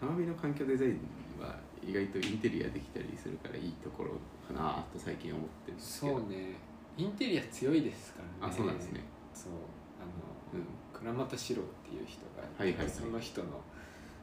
[0.00, 1.00] たまみの環境デザイン
[1.40, 4.10] は意外とインテリアできたりするからいいところ
[4.46, 6.18] かなと最近思ってるんですけど。
[6.18, 6.54] そうね。
[6.96, 8.52] インテリア強いですからね。
[8.52, 9.00] あそうなんですね。
[9.32, 9.52] そう。
[9.98, 10.66] あの、うん。
[10.92, 12.90] 倉俣史郎っていう人がはいはいはい。
[12.90, 13.48] その人の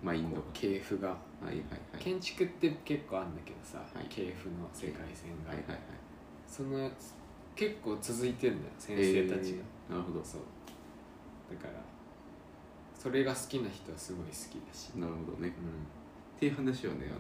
[0.03, 0.41] マインド。
[0.53, 1.09] 系譜が。
[1.09, 1.59] はいはいは
[1.99, 1.99] い。
[1.99, 4.05] 建築って結構あるんだけどさ、はい。
[4.09, 5.79] 系譜の世界線が、はいはいはい。
[6.47, 6.89] その
[7.55, 9.91] 結構続いてるんだよ先生たちが、えー。
[9.91, 10.23] なるほど。
[10.23, 10.41] そう。
[11.49, 11.94] だから
[13.05, 15.49] それが好きな人はすごい好きだし、なるほどね。
[15.49, 17.19] うっていう話をねあの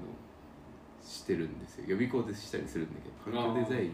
[0.99, 1.85] してるんですよ。
[1.89, 3.91] 予備校でしたりするんだけど環境デザイン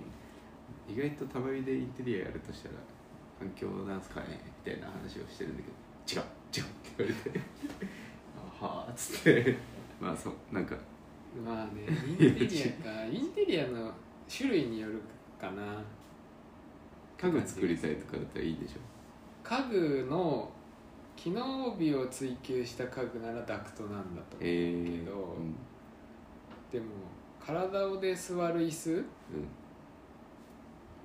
[0.87, 2.75] 意外とたまみでインテリアやるとしたら
[3.37, 7.39] 環境なんすかねみたいな話をしてるんだけど違う違うって言われて。
[8.61, 8.85] あは。
[8.87, 9.57] あっつって
[9.99, 10.75] まあそうなんか。
[10.75, 13.03] ん、まあねインテリアか。
[13.03, 13.91] インテリアの
[14.33, 15.01] 種類による
[15.37, 15.83] かな。
[17.17, 18.79] 家具作りたいとかだったらいいでしょ。
[19.43, 20.49] 家具の
[21.21, 25.55] 機能美を追求した家具ならダクトなんだと思うえー、けどうん。
[26.71, 26.85] でも
[27.39, 29.05] 体をで座る椅子？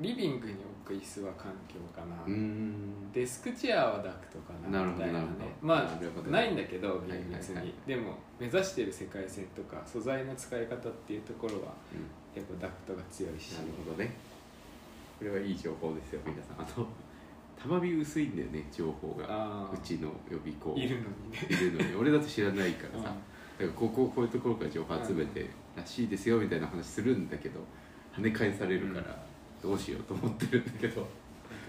[0.01, 3.13] リビングに置く椅子は環境かな、うんうーん。
[3.13, 5.27] デスクチェアはダクトかなみたいなね。
[5.61, 7.75] まあないんだけどいはい厳密に、はい。
[7.87, 12.41] でも目指してる世界線とか素材の使い方っていうところはうん。
[12.41, 13.53] やっぱダクトが強いし。
[13.53, 14.15] なるほどね。
[15.19, 16.65] これはいい情報ですよ皆さん。
[16.65, 16.87] あの
[17.61, 19.27] たまび薄いんだよね情報が。
[19.29, 20.75] あうちの予備校。
[20.77, 21.38] あいるのにね。
[21.49, 21.97] いるのに。
[21.97, 23.11] 俺だと知らないからさ。
[23.59, 27.61] うだからこここういうところから情報集めてらしいですよみたいな話するんだけど
[28.14, 29.16] 跳ね返されるから
[29.62, 31.07] どうしようと思ってるんだけど、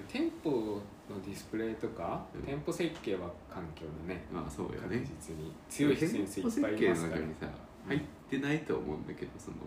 [0.08, 2.42] 店舗のディスプレイとか、うん。
[2.42, 6.72] 店舗設計は環境だねまあそうよ確ね実に強い先生いっぱいいますから。
[6.76, 7.48] 店舗設計の中にさ
[7.88, 9.58] 入ってないと思うんだけどその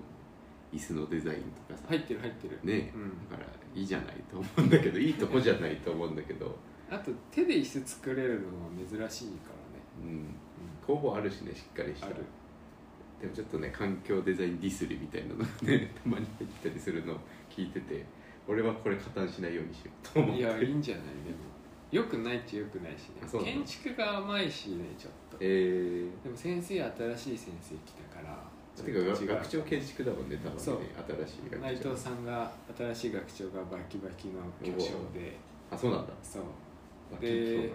[0.72, 2.58] 椅子のデザインとかさ、入ってる入ってる。
[2.62, 3.30] ね、うん。
[3.30, 6.56] だからいいじゃないと思うんだけどいいとこじゃないと思うんだけど、
[6.90, 10.26] あと手で椅子作れるのは珍しいからね、うん、う
[10.86, 12.16] 工房あるしねしっかりしたある。
[13.20, 17.16] でもちょっとね環境デザインディスリみたいなのがねたまに入ったりするのを
[17.50, 18.04] 聞いてて
[18.48, 20.40] 俺はこれ加担しないようにしようと思って。
[20.40, 21.50] いやいいんじゃないでも。
[21.90, 23.44] よくないっちゃよくないしね。
[23.44, 25.36] 建築が甘いしねちょっと。
[25.40, 28.34] えでも先生新しい先生来たからー、
[28.76, 30.78] てか学長建築だもんね多分ねそう。
[31.26, 31.66] 新しい学長。
[31.66, 35.36] 内藤さんが新しい学長がバキバキの巨匠で。
[35.70, 36.12] あそうなんだ。
[36.22, 36.42] そう。
[37.20, 37.70] で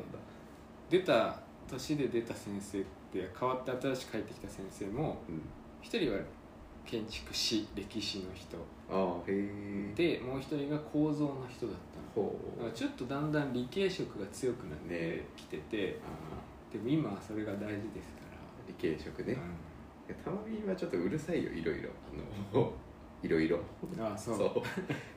[0.90, 5.42] 出た年で出た先生って変わって新しく帰ってきた先生もうん。
[5.82, 6.20] 一人は
[6.86, 8.58] 建築士歴史の人。
[9.96, 11.76] でもう一人が構造の人だっ
[12.16, 12.72] たの。
[12.72, 19.40] ちょっとだんだん理系色が強くなってねきてて、あでも今はそれが大事ですから、ー理系色ね、ういや
[20.14, 21.90] たまみはちょっとうるさいよいろいろ。
[22.54, 22.74] あの
[23.24, 23.58] いろいろ。
[23.58, 23.62] ん
[24.00, 24.38] ああそう。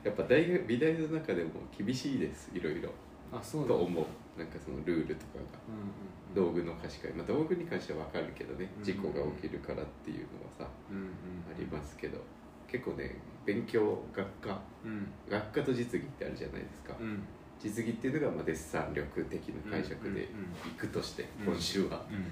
[0.03, 2.89] やっぱ大学美大の中でも厳しいですいろいろ。
[3.31, 4.05] あそうだと思う。
[4.39, 5.41] なんかそのルールとかが。
[5.67, 5.89] うんうん
[6.35, 10.27] 道具の貸し借り、まあ、道具に関しては分かるけどねうん事故が起きるからっていうのは
[10.59, 12.19] さ、うんうんありますけど。
[12.67, 14.61] 結構ね勉強学科。
[14.85, 15.07] うん。
[15.27, 17.23] 学科と実技ってあるじゃないですか、うん。
[17.59, 20.27] 実技っていうのがまあデッサン力的な解釈でい
[20.77, 22.25] くとして、うん今週はうん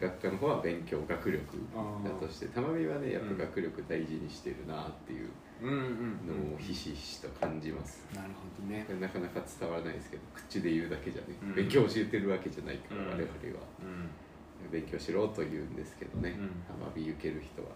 [0.00, 1.42] 学科の方は勉強学力
[1.74, 3.36] あだとしてたまみはねやっうん。
[3.36, 5.28] ぱ学力大事にしてるなっていう
[5.62, 8.86] のをひしひしと感じます、なるほどね。
[9.00, 11.54] なかなか伝わらないですけど口で言うだけじゃね、うん。
[11.54, 13.08] 勉強教えてるわけじゃないから、うん。
[13.10, 13.22] 我々
[13.58, 13.66] は。
[13.82, 14.70] うん。
[14.70, 16.48] 勉強しろと言うんですけどね、うん。
[16.66, 17.68] たまび受ける人は。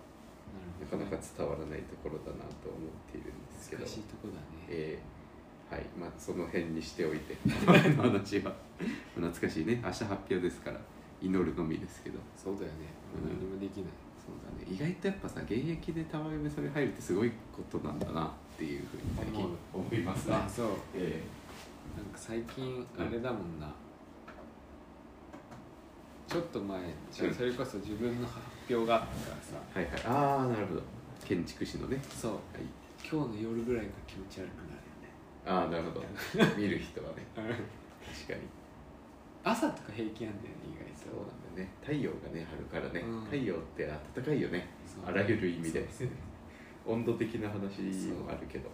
[0.81, 3.83] なかなか伝わらないところだなと思っているんですけど。
[3.83, 4.41] 難しいとこだね。
[4.69, 5.23] えー
[5.75, 5.87] はい。
[5.99, 7.35] まあその辺にしておいて
[7.97, 8.55] の話は。
[9.15, 9.81] 懐かしいね。
[9.83, 10.79] 明日発表ですから
[11.23, 12.19] 祈るのみですけど。
[12.37, 12.91] そうだよね。
[13.15, 13.39] うん。
[13.39, 13.87] 何もできない。
[14.19, 14.67] そうだね。
[14.69, 20.35] 意外とやっぱさ現役でたまびそれ入るってすごいことなんだなっていうふうに最近思いますね。
[20.35, 20.67] あそう。
[20.95, 21.23] え
[21.97, 23.73] なんか最近あれだもんな、
[26.29, 26.81] ちょっと前
[27.11, 29.57] それこそ自分の発表があったからさ。
[29.75, 30.03] ーはいはい。
[30.07, 30.83] ああなるほど。
[31.25, 32.01] 建築士のね。
[32.09, 32.33] そう。
[32.33, 32.41] はい。
[33.03, 34.73] 今日の夜ぐらいが気持ち悪くな
[35.45, 36.05] ああなるほど。
[36.57, 37.27] 見る人はね。
[37.37, 37.57] るよね
[38.15, 38.62] 確かに
[39.45, 41.11] 朝とか平気なんだよね意外と。
[41.11, 41.75] そうなんだよね。
[41.83, 43.25] 太陽がねあるからね、うん。
[43.25, 44.69] 太陽って暖かいよね。
[44.87, 45.07] そう。
[45.07, 45.87] あらゆる意味で。
[46.87, 48.71] 温度的な話もあるけど。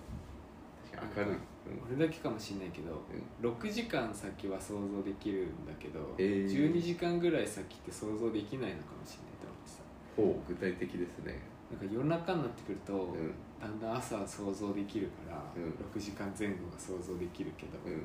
[0.92, 3.50] 確かに明るい、俺だけかもしれないけどうん。
[3.50, 6.72] 6時間先は想像できるんだけど、えー。
[6.72, 9.78] 12時間ぐらい先って想像できないのかもしれないと思ってさ。
[10.16, 11.38] ほう具体的ですね。
[11.70, 13.34] なんか夜中になってくると、うん。
[13.60, 15.70] だんだん朝は想像できるから、うん。
[15.92, 18.02] 6時間前後が想像できるけど、うん。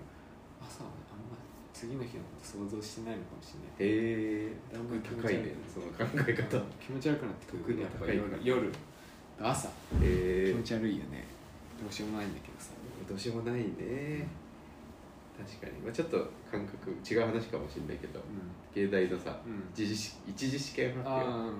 [0.59, 1.39] 朝はねあんま
[1.73, 3.91] 次の日のこと想像してないのかもしれない。
[3.91, 4.53] へえ。
[4.71, 5.51] だんだん高いね。
[5.67, 6.61] その考え方。
[6.79, 7.81] 気持ち悪くなってくる。
[7.81, 8.71] やっぱ高い夜夜
[9.41, 9.67] 朝。
[9.89, 11.25] 気持ち悪いよね。
[11.81, 12.71] どうしようもないんだけどさ。
[13.09, 14.27] どうしようもないね。
[15.33, 16.17] 確かに、まあ、ちょっと
[16.49, 18.19] 感覚違う話かもしれないけど。
[18.19, 18.23] う
[18.75, 19.63] 芸大のさんうん。
[19.73, 21.25] 一次試一次試験発表。
[21.25, 21.53] うん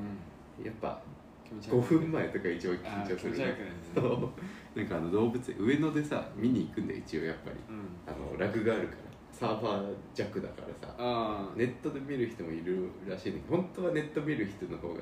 [0.63, 1.01] やっぱ
[1.43, 3.55] 気持ち悪い5分前とか一番あー緊張するね。
[3.95, 4.79] そう。
[4.79, 7.57] なんかあの動物園上野でさ見に行くんだよ一応やっぱり。
[7.67, 7.85] うん。
[8.05, 9.12] あのラグがあるから
[9.43, 15.01] サーファー弱だからさネットで見る人もいるらしいんだけど本当はネット見る人の方が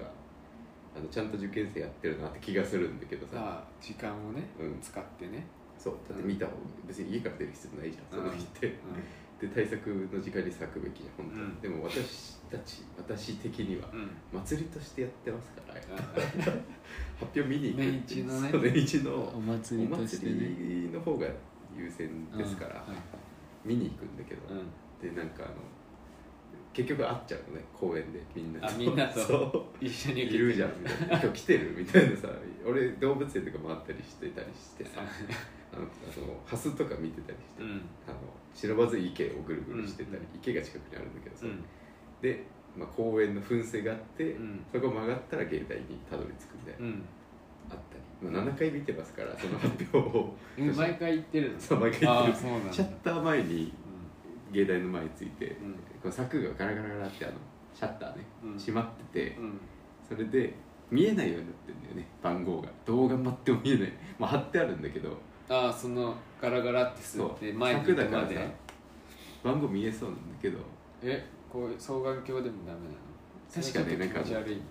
[0.97, 3.63] あのちゃんと受験生やってるなって気がするんだけどさ。
[3.79, 4.79] 時間をねうん。
[4.81, 5.45] 使ってね。
[5.77, 5.93] そう。
[6.09, 8.75] だって見た方が別に家から出る必要ないじゃんその日って
[9.39, 11.61] で対策の時間に咲くべきじゃん本当に、うん。
[11.61, 13.87] でも私たち私的には
[14.33, 15.97] 祭りとしてやってますからあ
[17.17, 17.77] 発表見に行く。
[17.77, 18.51] 年一のね。
[18.51, 21.27] 年一のお祭おりとして祭ねりの方が
[21.77, 22.93] 優先ですから、うん。
[22.95, 23.20] はい
[23.63, 24.69] 見に行くんだけど、うん。
[25.01, 25.55] でなんかあの
[26.73, 29.85] 結局会っちゃうのね公園でみんなあみんなとそう。
[29.85, 30.69] 一緒にいるじゃん。
[30.81, 32.27] みたいな今日来てるみたいなさ
[32.65, 35.01] 俺動物園とか回ったりしてたりしてさ
[35.73, 35.87] あの
[36.45, 37.81] ハスとか見てたりして、うん。
[38.07, 38.17] あの
[38.53, 40.25] 忍ばず池をぐるぐるしてたり、うん。
[40.37, 41.63] 池が近くにあるんだけどさ、うん。
[42.21, 42.43] で、
[42.75, 44.65] まあ、公園の噴水があって、うん。
[44.71, 47.03] そこ曲がったら芸大にたどり着くみたいな、うん。
[47.69, 50.33] あったり、まあ、7回見てますからその発表を。
[50.57, 51.59] うん毎回行ってるの。
[51.59, 52.33] そう毎回行ってる。
[52.33, 52.73] あーそうなんだ。
[52.73, 53.73] シャッター前に
[54.51, 55.49] う芸大の前について、ん。
[56.01, 57.33] この柵がガラガラガラってあの
[57.73, 58.57] シャッターね、うん。
[58.57, 59.59] 閉まってて、うん。
[60.07, 60.53] それで
[60.91, 62.69] 見えないようになってんだよね番号が。
[62.85, 65.17] どう頑張っても見えない、まあ、貼ってあるんだけど。
[65.49, 68.47] ああそのガラガラってすそうって前に行柵だからさくまで
[69.43, 70.59] 番号見えそうなんだけど。
[71.01, 72.51] えこういう双眼鏡でもダメな
[72.85, 73.01] の？
[73.53, 74.61] 確かねそれちょっと気持ち悪いの。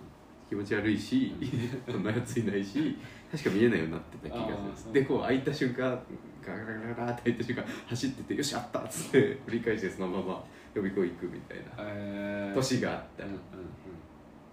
[0.49, 1.33] 気持ち悪いし
[1.89, 2.97] そんなやついないし
[3.31, 4.93] 確か見えないようになってた気がする。
[4.93, 5.99] でこう開いた瞬間
[6.45, 12.55] ガラガラガラって開いた瞬間走っててよしあったっつって振り返してそのまま予備校行くみたいなえー。
[12.55, 13.37] 年があったうんうん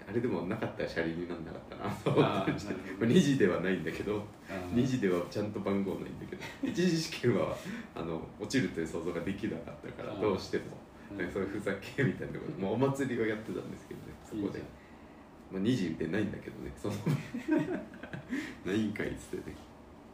[0.09, 4.23] あれでもなかったら車輪になんなかったなと思ったりしてなるほどまあ2時ではないんだけどうん
[4.79, 7.55] 2時ではちゃんと番号ないんだけど一次試験は
[7.95, 10.65] あの落ちるという想像ができなかったからどうしても。
[11.09, 14.59] そういうふざけみたいなこと、まあ、お祭りをやってたんですけどねそこで。
[14.59, 14.78] いいじ
[15.51, 16.73] まあ、2時でないんだけどね。
[16.77, 16.95] その
[18.67, 19.57] ないんかいっつってね。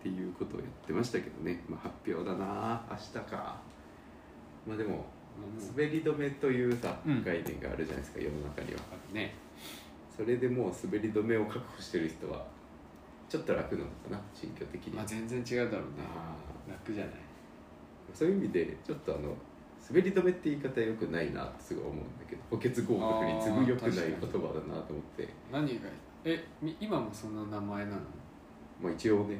[0.01, 3.61] っていうことをやってましたけどね、まあ、発表だな明日か。
[4.67, 5.07] まあでも
[5.75, 7.25] 滑り止めというさ、うん。
[7.25, 8.81] 概念があるじゃないですか世の中には。
[9.13, 9.35] ね。
[10.15, 12.47] それでもう滑り止めを確保してる人は
[13.29, 14.91] ちょっと楽なのかな心境的に。
[14.93, 16.05] は、まあ全然違うだろうね。
[16.07, 16.37] あ
[16.71, 17.15] 楽じゃない。
[17.15, 19.35] ーそういう意味でちょっとあの
[19.87, 25.29] 滑り止めって言い方よくないなってすごい思うんだけど補欠合格に次ぐよくない言葉だなと思って。
[25.53, 25.73] 何が
[26.25, 27.99] えみ今もその名前なの？
[28.81, 29.39] まあ一応ね。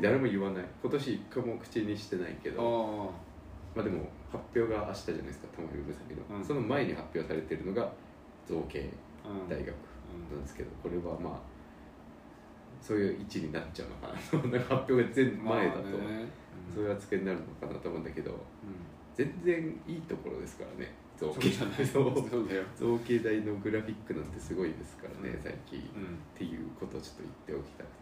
[0.00, 0.64] 誰も言わない。
[0.80, 3.10] 今年一回も口にしてないけど。
[3.10, 6.44] あまあでも発表が明日じゃないですか玉城むさびの、うん。
[6.44, 7.90] その前に発表されてるのが
[8.46, 8.88] 造形
[9.48, 9.66] 大学
[10.30, 11.40] なんですけどこれはまあ
[12.80, 16.28] そういう位置になっちゃうのかな発表が前前だと、まあね。
[16.72, 18.30] そういう扱いになるのかなと思うんだけど。
[18.30, 18.38] うん
[19.20, 20.90] 全然いいところですからね。
[21.18, 21.50] 造形。
[21.84, 25.42] 造形大のグラフィックなんてすごいですからね、うん。
[25.42, 27.94] 最近、っうんていうことをちょっと言っておきたくて。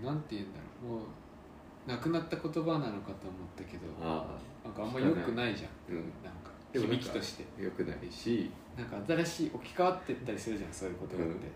[0.00, 0.98] えーなんて言うんだろう。
[1.00, 5.70] もうなくなった言葉なのかと思ったけどあなんかあんま良くないじゃん。
[5.70, 5.96] あうん。
[6.24, 7.62] なんか響きとして。
[7.62, 8.50] よくないし。
[8.76, 11.46] なんか新しい置き換わってったりするじゃんそういう言葉って、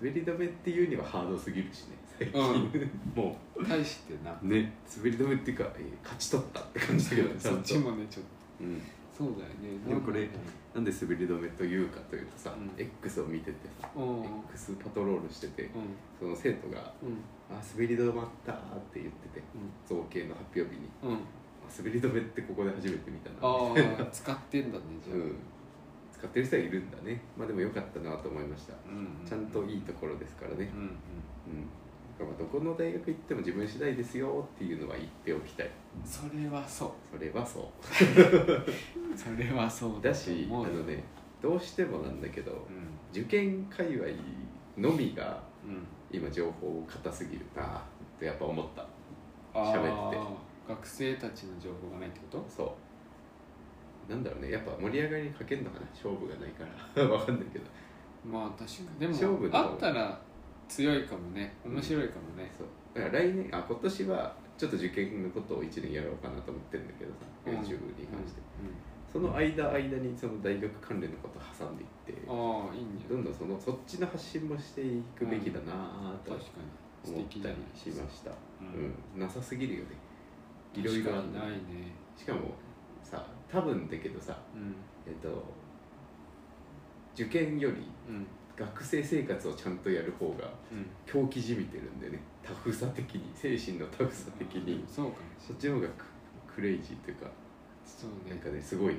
[0.00, 4.38] 滑り止めっていうにはハードすぎるしね最近、 も対してな。
[4.40, 4.72] うね。
[4.96, 8.82] 滑り止めっていうかえー勝ち取ったって感じだけど そっちもねちょっとうん、
[9.16, 9.78] そうだよね。
[9.86, 10.28] でもこれ
[10.74, 14.24] なんで滑り止めというかというとさ、うん X を見ててさろううん。
[14.52, 15.96] X パトロールしててうん。
[16.18, 18.56] その生徒がうん「あ滑り止まった」っ
[18.92, 19.42] て言ってて
[19.86, 20.88] 造形の発表日に。
[21.02, 21.10] うん。
[21.10, 21.16] うん
[21.64, 25.36] 「あ滑り止めってここで初めて見たな」ああ使ってんだねじゃあ、うん、
[26.12, 27.20] 使ってる人はいるんだね。
[27.36, 28.74] まあでもよかったなと思いました。
[28.86, 30.70] うんちゃんといいところですからね。
[30.74, 30.86] うんうん。
[30.86, 30.96] うん。
[32.38, 35.70] どこの大学行っても自分次第ですよっていうのは言っておきたい
[36.04, 36.90] それはそう。
[37.16, 37.70] それはそ
[39.16, 40.02] それはそうう。
[40.02, 41.02] だしあのね
[41.42, 42.58] どうしてもなんだけどうん。
[43.12, 44.06] 受験界隈
[44.76, 45.86] のみがうん。
[46.10, 47.80] 今情報硬すぎるなっ
[48.18, 48.86] てやっぱ思った。
[49.54, 50.18] 喋って
[50.68, 52.44] 学生たちの情報がないってこと？
[52.48, 52.76] そ
[54.08, 54.10] う。
[54.10, 56.64] なんだろうねやっぱ盛り上がりにかけんのかな勝負がないか
[56.96, 57.02] ら。
[57.08, 57.64] わかんないけど。
[58.24, 59.00] まあ確かに。
[59.00, 60.20] でも勝負のあったら
[60.68, 61.52] 強いかもね。
[61.64, 62.22] 面白いかも
[62.96, 67.52] だから来年あ今年はちょっと受験のことを1年やろうかなと思ってるんだけどさうん。
[67.60, 68.72] YouTube に関して、うん。
[69.12, 72.32] その間間にその大学関連のことを挟んでいってあ
[72.72, 77.12] あいいんじゃどんどんそのそっちの発信もしていくべきだなと確かに。
[77.12, 78.34] 思ったりしました、う
[79.14, 79.20] うん。
[79.20, 79.90] なさすぎるよね。
[80.74, 81.94] いろいろないね。
[82.16, 82.54] しかも
[83.02, 84.74] さ多分だけどさうん。
[85.06, 85.44] えっと
[87.14, 87.76] 受験より
[88.08, 88.26] うん
[88.58, 90.86] 学生生活をちゃんとやる方がうん。
[91.04, 92.18] 狂気じみてるんでね。
[92.42, 93.30] タフさ的に。
[93.34, 94.82] 精神のタフさ的に。
[94.88, 96.04] そうかもしそっちの方がク
[96.56, 97.26] クレイジーというか
[97.84, 98.30] そうね。
[98.30, 98.98] なんかねすごいん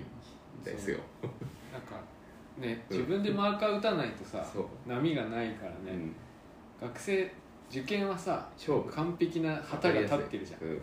[0.63, 0.99] ですよ。
[1.73, 1.99] なんか
[2.57, 2.97] ねうん。
[2.97, 4.65] 自分でマーカー打たないとさそう。
[4.85, 6.15] 波がないからね、うん、
[6.79, 7.31] 学生
[7.69, 8.47] 受験はさ
[8.91, 10.61] 完璧な旗が立ってるじゃん。
[10.61, 10.81] うん、分か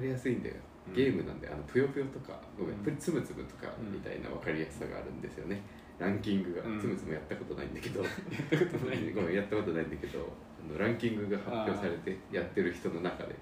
[0.00, 0.56] りやすいんだよ。
[0.88, 0.94] うん。
[0.94, 2.96] ゲームなんであのぷよぷよとかごめん、うん。
[2.96, 5.62] つむつむとかみたいな分かりやすさがあるんですよね
[6.02, 6.80] ランキングが、うん。
[6.80, 8.02] つむつむやったことないんだけど。
[8.02, 8.10] やっ
[8.50, 8.98] たことない。
[9.14, 13.34] ごめんやったことないんだけどあのランキングが発表されてやってる人の中で、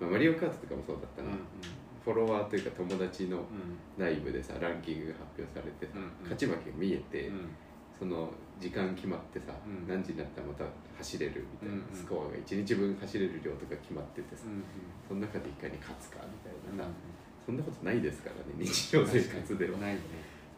[0.00, 1.40] まあ、マリオカートとかもそうだったな、うんうん。
[2.02, 4.02] フォロワーというか友達のうん。
[4.02, 6.10] 内部でさランキングが発表されてさ、うんうん。
[6.22, 7.48] 勝ち負けが見えて、うん。
[7.98, 9.86] その時間決まってさ、うん。
[9.86, 10.64] 何時になったらまた
[10.96, 11.94] 走れるみたいな、うんうん。
[11.94, 14.64] スコアが1日分走れる量とか決まっててさ、うん
[15.08, 16.94] その中でいかに勝つかみたいうん
[17.44, 19.78] そんなことないですからね日常生活では。
[19.78, 20.00] ないね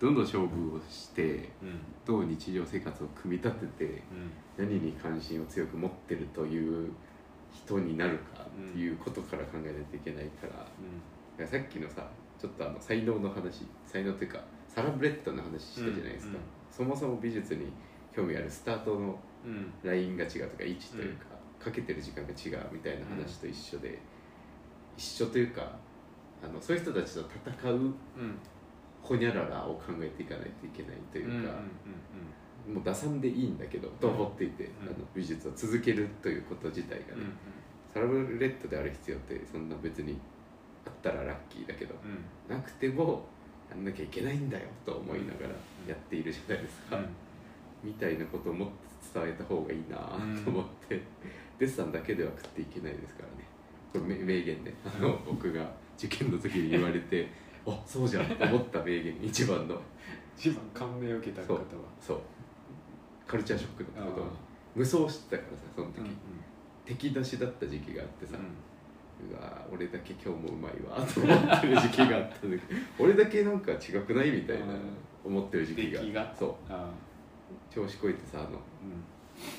[0.01, 1.81] どんどん勝負をしてうん。
[2.07, 4.03] どう日常生活を組み立てて
[4.59, 4.67] うん。
[4.67, 6.91] 何に関心を強く持ってるという
[7.53, 10.67] 人になるかっていうことから考えないといけないから、だか
[11.39, 12.09] らさっきのさ
[12.39, 16.41] ちょっとあの才能の話才能というかサラブレッドの話したじゃないですか、うんうん。
[16.71, 17.73] そもそも美術に
[18.15, 19.19] 興味あるスタートの
[19.83, 21.25] ラインが違うとか位置というか、
[21.59, 23.99] かけてる時間が違うみたいな話と一緒で、
[24.97, 25.77] 一緒というか
[26.43, 27.95] あのそういう人たちと戦ううん
[29.03, 31.51] ほにゃららを考えていかないといけないといううんうんか、
[32.73, 34.89] もう打算でいいんだけどと思っていて、うん。
[34.89, 37.33] あの美術を続けるということ自体がね、うん
[37.93, 40.17] サラブレッドである必要ってそんな別に
[40.87, 42.57] あったらラッキーだけどうん。
[42.57, 43.27] なくても
[43.69, 45.49] やんなきゃいけないんだよと思いながら
[45.89, 47.07] やっているじゃないですか、うん。
[47.83, 48.69] みたいなことをもっ
[49.13, 49.97] と伝えた方がいいな
[50.45, 51.03] と思って、
[51.59, 53.51] デッサンだけでは食っていけないですからね。
[53.93, 57.29] これ名名言であの僕が受験の時に言われて
[57.67, 59.81] あそうじゃんと思った名言一番の。
[60.37, 61.61] 一番感銘を受けた方は。
[62.01, 62.21] そう。
[63.27, 64.27] カルチャーショックのあこと
[64.75, 66.11] 無双してたからさその時、ーうん。
[66.85, 69.31] 敵出しだった時期があってさ、うん。
[69.31, 74.81] うわ俺だけ今日もうまいわと思ってる時期があったんだけど俺だけなんか違くないみたいなうん
[75.23, 76.55] 思ってる時期がそう。
[76.71, 76.89] あ
[77.73, 78.59] 調子こいてさあのーうん。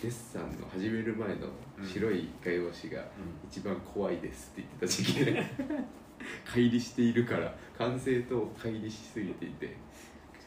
[0.02, 1.48] デッサンの始める前の
[1.88, 3.04] 白い画用紙が
[3.50, 5.44] 一番怖いですって言ってた時期で
[6.46, 9.76] 乖離しているから完成と乖離しすぎていて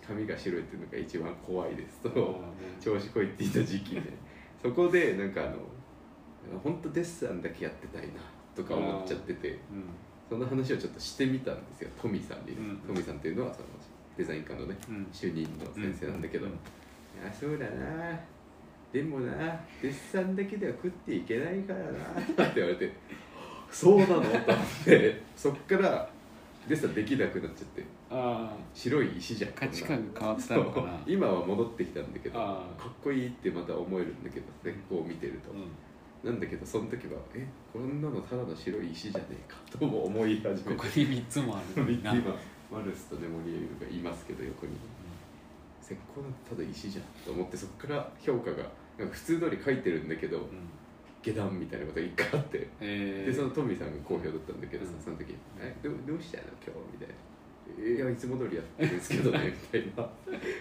[0.07, 2.01] 髪が白いっていうのが一番怖いです。
[2.01, 2.41] と
[2.81, 4.03] 調子こいていた時期で。
[4.63, 5.59] そこでなんかあの
[6.63, 8.15] 本当デッサンだけやってたいな
[8.55, 9.59] とか思っちゃっててうん。
[10.29, 11.91] その話をちょっとしてみたんですよ。
[12.01, 12.53] トミさんに。
[12.53, 12.77] ね、うん。
[12.79, 13.69] トミさんっていうのはその
[14.17, 15.07] デザイン科のねうん。
[15.13, 16.53] 主任の先生なんだけど、うん。
[16.53, 16.55] い
[17.25, 18.21] やそうだな。
[18.93, 19.35] でもな
[19.83, 22.93] デッサンだけでは食っていけないからなって言われて
[23.75, 24.45] そうなのと思っ
[24.85, 26.09] てそっから
[26.69, 27.85] デッサンできなくなっちゃって。
[28.11, 29.51] あ白い石じゃん。
[29.51, 31.01] あ価値観が変わったのかな。
[31.07, 36.31] 今は戻ってきたんだけどかあっこいいってまた思えるんだけどねこう見てると、うん。
[36.31, 40.63] なんだけどその時はえこんなのただの白い石じゃねえかとも思い始めて。
[40.63, 42.13] ここに3つもあるのにな。
[42.15, 42.35] 今
[42.73, 44.73] マルスとネモリエルがいますけど横に。
[45.83, 48.63] 石膏なんてただ石じゃんと思ってそこから評価が
[48.97, 50.45] なんか普通通り書いてるんだけどうん
[51.25, 53.31] 下段みたいなことが一回あってえー。
[53.31, 55.03] でそのトミーさんが好評だったんだけどさうん。
[55.03, 57.15] その時「えどうどうしたの今日」みたいな
[57.81, 60.09] 「いやいつも通りやってるんですけどね」みたいな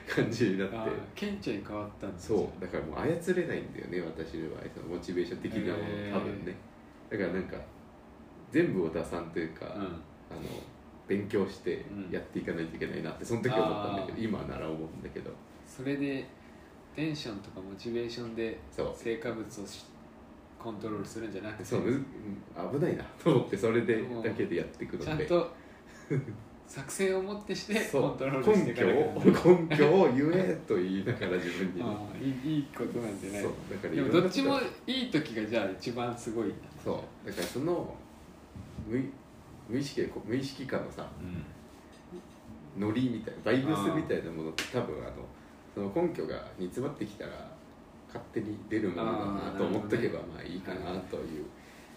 [0.08, 0.78] 感じになって。
[0.78, 2.62] あーケンちゃんに変わったんですそう。
[2.62, 6.14] だからもう操れないんだよね私の場合そのモチベーション的なものへー。
[6.14, 6.56] 多分ね。
[7.10, 7.58] だからなんか
[8.52, 9.72] 全部を打算というか、うん。
[9.72, 9.92] あの
[11.08, 12.12] 勉強してうん。
[12.12, 15.32] やっていかないといけないなってその時思ったんだけど、今なら思うんだけど。
[15.68, 16.26] それで
[16.96, 18.60] テンションとかモチベーションで
[18.96, 19.86] 成果物をし
[20.64, 21.66] コントロールするんじゃなくて。
[21.66, 25.06] そう危ないなと思ってそれでだけでやっていくので。
[25.06, 25.52] ちゃんと
[26.66, 31.82] 作戦をもってしてコントロールしてい根か根拠を言えと言いながら自分に。
[32.48, 33.42] いいいいことなんじゃない。
[33.42, 36.54] そうだからいでもどっちもいい時がじゃあ一番すごい。
[36.84, 37.96] そうだからその
[38.88, 39.04] 無い
[39.70, 41.44] 無意識無意識感のさうん。
[42.88, 45.12] ノリみたいなバイブスみたいなものって多分あの
[45.74, 47.53] その根拠が煮詰まってきたら
[48.14, 51.46] 勝手に出るものだあなーと思っとけばまあいいかなという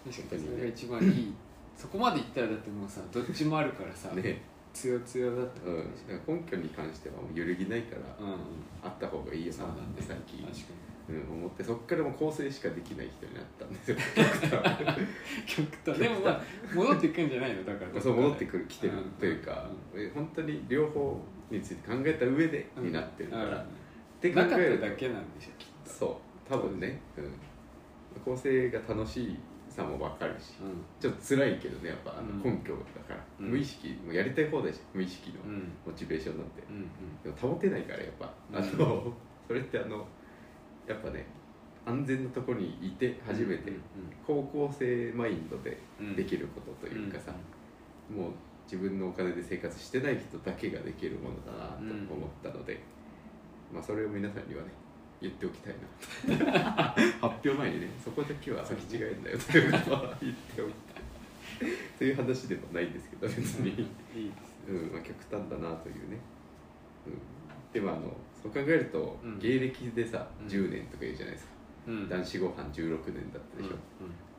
[0.09, 1.33] 確かにそれが一番いい。
[1.75, 4.41] そこまでいったらだってもうさどっちもあるからさ、ね。
[4.73, 5.61] 強強だった。
[5.69, 5.77] うん、
[6.07, 8.31] だから根拠に関してはもう揺るぎないからうん。
[8.33, 8.37] うん
[8.83, 10.63] あった方がいいよなって最近、確か
[11.09, 15.07] うん、思ってそっからもう構成しかできない人になったんですよ に。
[15.45, 15.97] 極端。
[15.99, 16.41] でもまあ
[16.73, 17.63] 戻ってくんじゃないの？
[17.63, 18.01] だから。
[18.01, 21.19] そ う戻ってくる来てるうんというか、え本当に両方
[21.49, 23.53] について考えた上でになってるから、うん。
[23.57, 23.63] っ
[24.21, 27.31] て考えるだけなんでしょきっとそう多分ね、うん、
[28.23, 29.37] 構成が楽しい
[29.69, 30.83] さも分かるしうん。
[30.99, 32.43] ちょっと辛いけどねやっぱあのうん。
[32.43, 33.51] 根拠だから、うん。
[33.51, 35.71] 無意識もうやりたい放題じゃん無意識のうん。
[35.85, 36.87] モチベーションなんて、うん
[37.23, 38.25] でも保てないからやっぱ。
[38.53, 38.77] あうん。
[38.77, 39.13] の、
[39.47, 40.05] それってあの
[40.87, 41.25] やっぱね
[41.85, 43.81] 安全なところにいて初めてうん
[44.25, 46.15] 高校生マインドでうん。
[46.15, 47.31] できることというかさ、
[48.09, 48.31] もう
[48.65, 51.67] 自分のお金で生活してない人だけができるものだな
[52.07, 52.79] と思ったので、
[53.73, 54.69] まあそれを皆さんにはね
[55.21, 55.75] 言っておきたい
[56.37, 56.93] な。
[57.21, 61.03] 発表前にねそこだけは履き違えんだよということは言っておきたい。
[61.97, 63.89] という話でもないんですけど別に、いいですね。
[64.69, 66.19] うんまあ、極端だなというね、
[67.07, 67.13] うん、
[67.73, 69.39] でもあのそう考えると、うん。
[69.39, 70.47] 芸歴でさうん。
[70.47, 71.51] 10年とか言うじゃないですか、
[71.87, 72.09] うん。
[72.09, 73.75] 男子ご飯16年だったでしょ、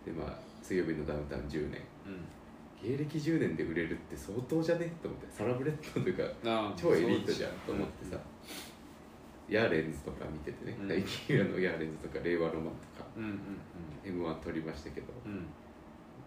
[0.05, 1.81] でまあ水曜日のダウンタウン10年。
[2.07, 2.25] うん。
[2.81, 4.93] 芸歴10年で売れるって相当じゃね？
[5.03, 8.17] と思ってサラブレッドというかあー超エリートじゃんと思ってさ、
[9.49, 10.89] ヤーレンズとか見ててね、うん。
[10.89, 13.41] 最近あのヤーレンズとか令和ロマンとかうんうん
[14.05, 15.47] m 1撮りましたけど、うん。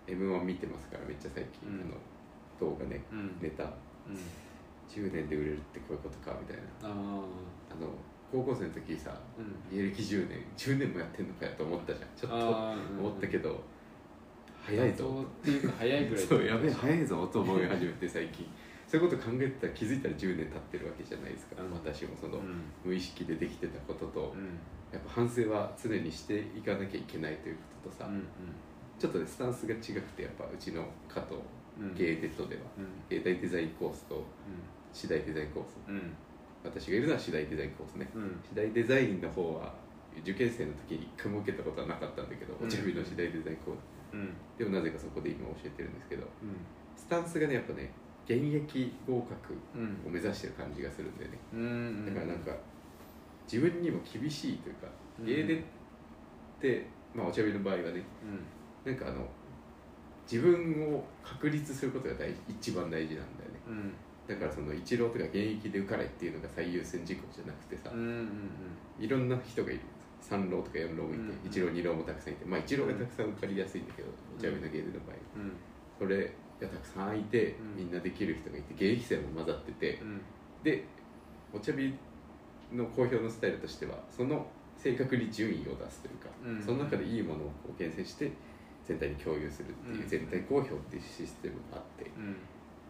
[0.08, 1.82] m 1見てますからめっちゃ最近、うん。
[1.82, 1.92] あの
[2.60, 3.38] 動画ねうん。
[3.42, 3.64] ネタ。
[3.64, 3.68] う
[4.12, 4.18] ん。
[4.90, 6.90] 10年で売れるってこういうことかみたいな。
[6.90, 7.88] ああの
[8.32, 9.14] 高校生の時さ
[9.70, 12.10] 芸歴10年10年もやってんのかよと思ったじゃん。
[12.16, 12.38] ちょっと
[12.98, 13.62] 思ったけど、
[14.66, 18.48] 早いぞそうっていうか早いぐらい そうやべえ早いぞと思い始めて最近
[18.92, 21.72] そういうこと考えてたら気づいたら10年経ってるわけじゃないですか、うん。
[21.72, 22.60] 私もその、うん。
[22.84, 24.60] 無意識でできてたことと、うん。
[24.92, 28.28] やっぱ反省は常にしていかなきゃいけないということとさ、うん
[29.00, 31.42] ちょっとねスタンスが違くてやっぱうちの加藤
[31.80, 33.08] うん芸デッドでは、うん。
[33.08, 34.22] 芸大デザインコースと
[34.92, 35.80] 次第デザインコース。
[35.88, 36.12] うん。
[36.62, 38.12] 私がいるのは次第デザインコースね。
[38.14, 38.44] うん。
[38.44, 39.74] 次第デザインの方は
[40.20, 42.68] 受験生の時に一回も受けたことはなかったんだけど、うん。
[42.68, 43.80] お茶日の次第デザインコース。
[44.12, 44.36] うん。
[44.60, 46.60] でもなぜかそこで今教えてるんですけどうん。
[47.00, 47.90] スタンスがねやっぱね
[48.26, 50.08] 現役合格うん。
[50.08, 51.38] を目指してる感じがするんだよね。
[51.54, 52.52] うんだからなんか
[53.52, 54.88] 自分にも厳しいというか
[55.20, 55.26] うん。
[55.26, 55.62] 芸でっ
[56.62, 58.04] てまあお茶日の場合はね
[58.86, 58.92] うん。
[58.92, 59.26] なんかあの
[60.32, 63.60] 自分を確立することが大一番大事なんだよね。
[63.68, 63.94] うん。
[64.28, 68.30] だからその一浪とか現役で受かれっていうのが最優先事項じゃなくてさ、うんうん
[69.00, 69.82] いろんな人がいる。
[70.22, 74.08] 三浪とか四浪もいて、うん一浪二浪もたくさんいてまあ一浪がたくさん受かりやすいんだけど、
[74.38, 75.52] お茶目の芸での場合うん。
[75.98, 76.32] それ
[76.62, 77.86] がたくさんいて、うん。
[77.86, 80.22] みんなできる人がいて現役生も混ざってて、うん。
[80.64, 80.86] で
[81.54, 81.94] お茶日
[82.72, 84.46] の公表のスタイルとしてはその
[84.78, 86.62] 正確に順位を出すというか、うん。
[86.64, 88.32] その中でいいものをこう厳選して
[88.86, 90.08] 全体に共有するっていううん。
[90.08, 92.36] 全体公表っていうシステムがあってうん。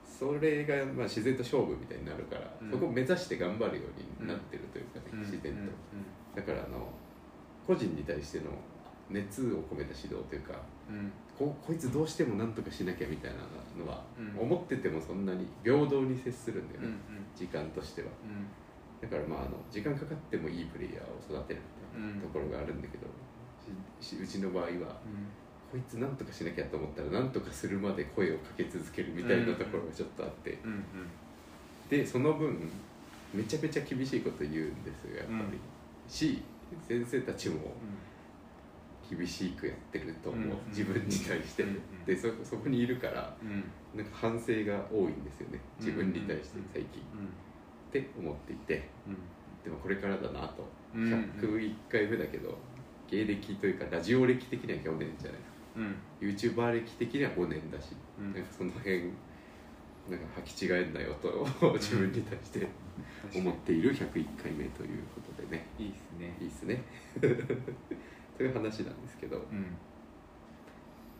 [0.06, 2.72] それがまあ自然と勝負みたいになるから、うん。
[2.72, 3.84] そこを目指して頑張るよ
[4.20, 5.20] うになってるというかね、うん。
[5.20, 6.88] 自然と、だからあの
[7.66, 8.46] 個人に対しての
[9.12, 10.54] 熱を込めた指導というか
[10.90, 11.12] うん。
[11.38, 13.38] ここいつどうしても何とかしなきゃみたいな
[13.84, 14.40] のは、うん。
[14.40, 16.92] 思っててもそんなに平等に接するんだようんうん。
[16.92, 16.98] ね、
[17.36, 18.08] 時間としては。
[18.24, 18.48] うん。
[19.02, 21.62] だからまああの時間かかってもいいプレイヤーを育てる
[21.98, 23.08] みたいなところがあるんだけど、
[24.00, 25.02] しうちの場合は
[25.72, 30.84] こいつ何とかしなきゃと思ったら何とかするまで声をかけ続けるみたいなところがちょっとあって、うんうん。
[31.90, 32.70] でその分
[33.34, 35.50] めちゃめちゃ厳しいこと言うんですよやっぱり、うん。
[36.08, 36.44] し
[36.88, 37.74] 先生たちも
[39.18, 40.70] 厳しくやってると思う、うん。
[40.70, 41.70] 自分に対して、うん。
[41.70, 42.06] うん。
[42.06, 43.64] でそそこにいるからうん。
[43.98, 45.60] なんか反省が多いんですよね。
[45.80, 46.66] 自分に対してうん。
[46.74, 47.26] 最近、うん。
[47.28, 47.30] っ
[47.92, 48.90] て思っていて。
[49.08, 49.18] うん。
[49.64, 51.04] でもこれからだなと、うん。
[51.04, 52.58] うん101回目だけど
[53.10, 55.42] 芸歴というかラジオ歴的には去年じゃない。
[55.78, 55.96] うん。
[56.20, 57.90] YouTuber 歴的には5年だし、
[58.20, 58.34] うん。
[58.34, 59.12] なんかその辺
[60.10, 62.68] なんか履き違えんなよと自分に対して
[63.36, 65.68] 思っている101回目ということでね。
[65.78, 66.38] いいですね。
[66.40, 66.84] いいっすね
[68.42, 69.78] という話なんですけどうん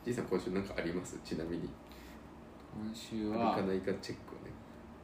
[0.04, 1.16] じいさん今週なんかあります？
[1.24, 1.70] ちなみに。
[2.74, 4.50] 今週あはるかないかチェックをね。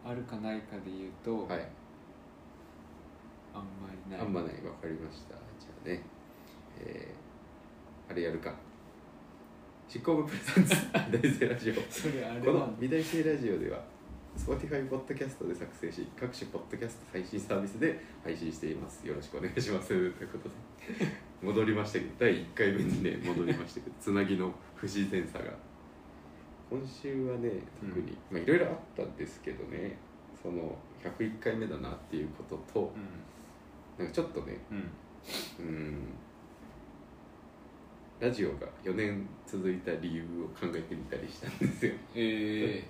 [0.05, 1.69] あるかないかで言うとはい。
[3.55, 4.21] あんまりない。
[4.21, 4.55] あんまない。
[4.67, 5.35] わかりました。
[5.61, 6.03] じゃあね。
[6.81, 8.53] えー、あれやるか。
[9.87, 10.75] 執行部プレゼンツ。
[10.93, 11.75] 大生ラジオ。
[11.89, 12.77] それあれこのなんだ。
[12.81, 13.81] 美大生ラジオでは
[14.39, 19.07] Spotify ポッドキャストで作成し各種ポッドキャスト配信サービスで配信しています。
[19.07, 19.89] よろしくお願いします。
[19.89, 20.55] ということで。
[21.43, 25.53] 戻りましたけど第1回目にね戻りましたけどつなぎの不自然さが。
[26.71, 29.97] 今週はね特に、まあいろいろあったんですけどね
[30.41, 32.93] その101回目だなっていうことと
[33.99, 34.77] なんかちょっとねうん。
[35.67, 35.99] うんうん
[38.21, 41.93] ラジオが4年続いた理由を考えてみたりしたんですよ。
[42.17, 42.85] え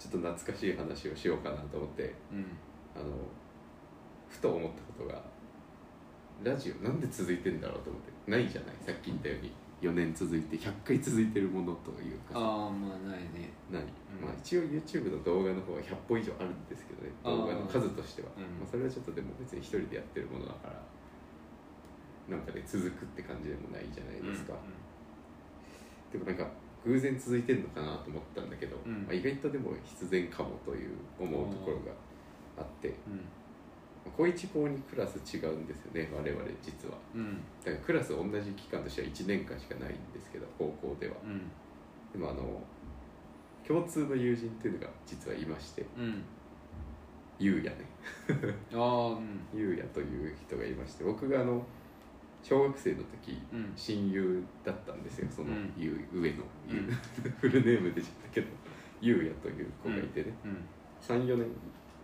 [0.00, 2.46] ちょっと懐かしい話をしようかなと思ってーうん。
[2.96, 3.04] あの
[4.28, 5.22] ふと思ったことが
[6.42, 8.76] ラジオなんで続いてんだろうと思ってないじゃない？
[8.80, 12.40] さっき言ったように4年続いて100回続いてるものというかさ。
[12.40, 13.52] ああまあないね。
[13.70, 14.24] 何、うん。
[14.24, 18.44] まあ、一応 YouTube の動画の方は100本以上あるんですけどね動画の数としては、うん。
[18.58, 20.68] まあ、それはちょっとでも別に一人でやってるものだか
[22.28, 24.54] らなんかね続くって感じでもないじゃないですか、
[26.12, 26.46] でもなんか
[26.84, 29.02] 偶然続いてるのかなと思ったんだけど、うん。
[29.04, 31.92] まあ、意外とでも必然かもという思うところが
[32.58, 33.20] あってうん。
[34.16, 36.96] 高1高2クラス違うんですよね我々実は。
[37.14, 37.38] うん。
[37.64, 41.14] だからクラス同じ期間としては1年間しかないんですけど高校では。
[41.24, 41.50] うん。
[42.12, 42.62] でもあの
[43.66, 46.22] 共通の友人っていうのが実はいましてうん。
[47.38, 47.76] ゆうやね。
[48.74, 49.40] ああうん。
[49.54, 51.64] ゆうやという人がいまして僕があの
[52.42, 53.72] 小学生の時うん。
[53.76, 55.72] 親友だったんですよそのうん。
[55.76, 56.90] ゆう上のゆう、うん。
[57.40, 58.46] フルネームでしたけど
[59.00, 60.56] ゆうやという子がいてね、うん。
[61.00, 61.46] 34年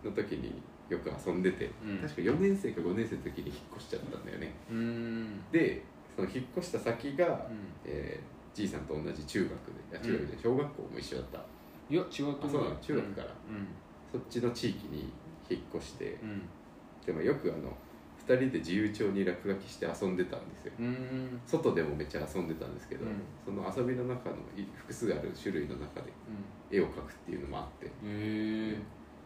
[0.03, 1.97] の時によく遊んでて、うん。
[1.97, 4.53] 確か4年生か5年生の時に引っ越しちゃったんだよね。
[4.71, 5.41] うん。
[5.51, 5.83] で
[6.15, 7.57] その引っ越した先が、うん。
[7.85, 11.45] えーじいさんと同じ中学で小学校も一緒だった。
[11.91, 13.27] いや違うと思う中学から。
[13.27, 13.67] うん。
[14.11, 15.13] そっちの地域に
[15.47, 16.41] 引っ越してうん。
[17.05, 17.77] でもよくあの
[18.27, 20.73] 2人で自由帳に落書きして遊んでたんですよ。
[20.79, 20.85] うん。
[20.85, 23.21] うん外でもめっちゃ遊んでたんですけど、うん。
[23.45, 26.11] その遊びの中のい複数ある種類の中で
[26.69, 27.85] 絵を描くっていうのもあって。
[27.85, 28.77] へえ。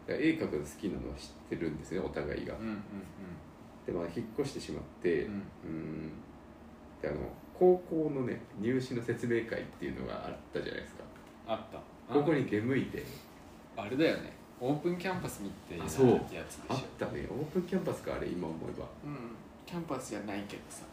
[0.06, 2.82] だから絵描くの好きなのは知ってるんですねお互いが、うんうん
[3.84, 5.30] でまあ引っ越してしまってう
[5.66, 6.12] ん。
[7.00, 7.18] であの
[7.58, 11.04] 高校のね入試の説明会っていうのがあったじゃないですか。
[11.48, 11.78] あった。
[12.12, 13.04] ここに出向いて。
[13.76, 17.26] あれだよねオープンキャンパスみたいなあそうやつであっしたね。
[17.28, 18.86] オープンキャンパスかあれ今思えば。
[19.04, 19.34] うん。
[19.66, 20.86] キャンパスじゃないけどさ。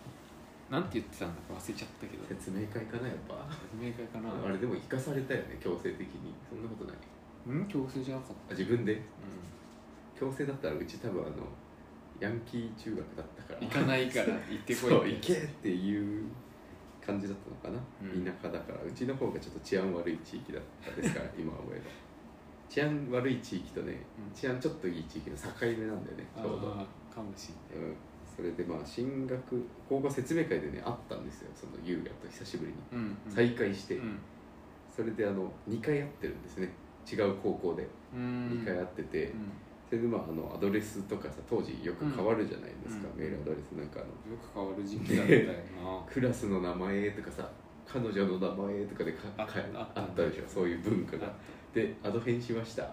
[0.71, 2.25] なんて言ってたんだか忘れちゃったけど。
[2.25, 3.45] 説明会かなやっぱ。
[3.69, 4.33] 説明会かな。
[4.41, 6.33] あれでも生かされたよね強制的に。
[6.49, 6.97] そんなことない。
[7.45, 8.97] うん強制じゃなかっあ自分で？
[10.17, 11.45] た、強制だったらうち多分あの
[12.19, 13.61] ヤンキー中学だったから。
[13.61, 16.25] 行かないから 行ってこいそう行けっていう
[17.05, 18.25] 感じだったのかな、うん。
[18.25, 18.81] 田舎だから。
[18.81, 22.08] うちの方がちょっと治安悪い地域だったですから 今思えば
[22.69, 24.33] 治安悪い地域とねうん。
[24.33, 26.67] 治安ちょっといい地域の境目なんだよねちょうど、
[27.13, 27.89] かもしんない。
[27.89, 27.95] うん、
[28.35, 32.77] それでまあ進学高校説明会でね会ったんですよその優雅と久しぶりに。
[32.93, 33.33] うんうん。
[33.33, 34.19] 再会して、うん。
[34.95, 36.71] それであの2回会ってるんですね。
[37.11, 37.87] 違う高校で。
[38.13, 38.61] うん。
[38.63, 39.51] 2回会ってて、うん。
[39.89, 43.19] それでまああのアドレスとかさ当時よく変わるじゃないですか、うん。
[43.19, 43.71] メールアドレス。
[43.71, 46.05] なんかあのよく変わる時期だったよな。
[46.07, 47.49] クラスの名前とかさ
[47.87, 50.43] 彼女の名前とかでかあかああったでしょ。
[50.47, 51.25] そういう文化が。
[51.25, 51.33] あっ
[51.73, 52.83] でアド変しました。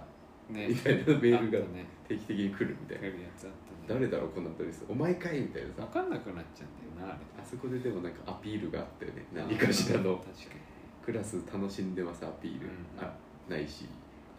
[0.51, 0.69] ね。
[0.69, 1.87] みたいなメールがあったね。
[2.09, 3.09] 定期的に来るみたいな。
[3.09, 3.51] 来るやつあっ
[3.87, 4.01] たね。
[4.01, 4.85] 誰だろうこのアドレス。
[4.89, 5.83] お前かいみたいなさ。
[5.83, 7.43] 分かんなくなっちゃうんだよなあれ。
[7.43, 10.61] あそこででもなんかアピールがあったよね何かしらの確かに。
[11.05, 13.13] クラス楽しんでますアピール、うんあ
[13.49, 13.87] ないし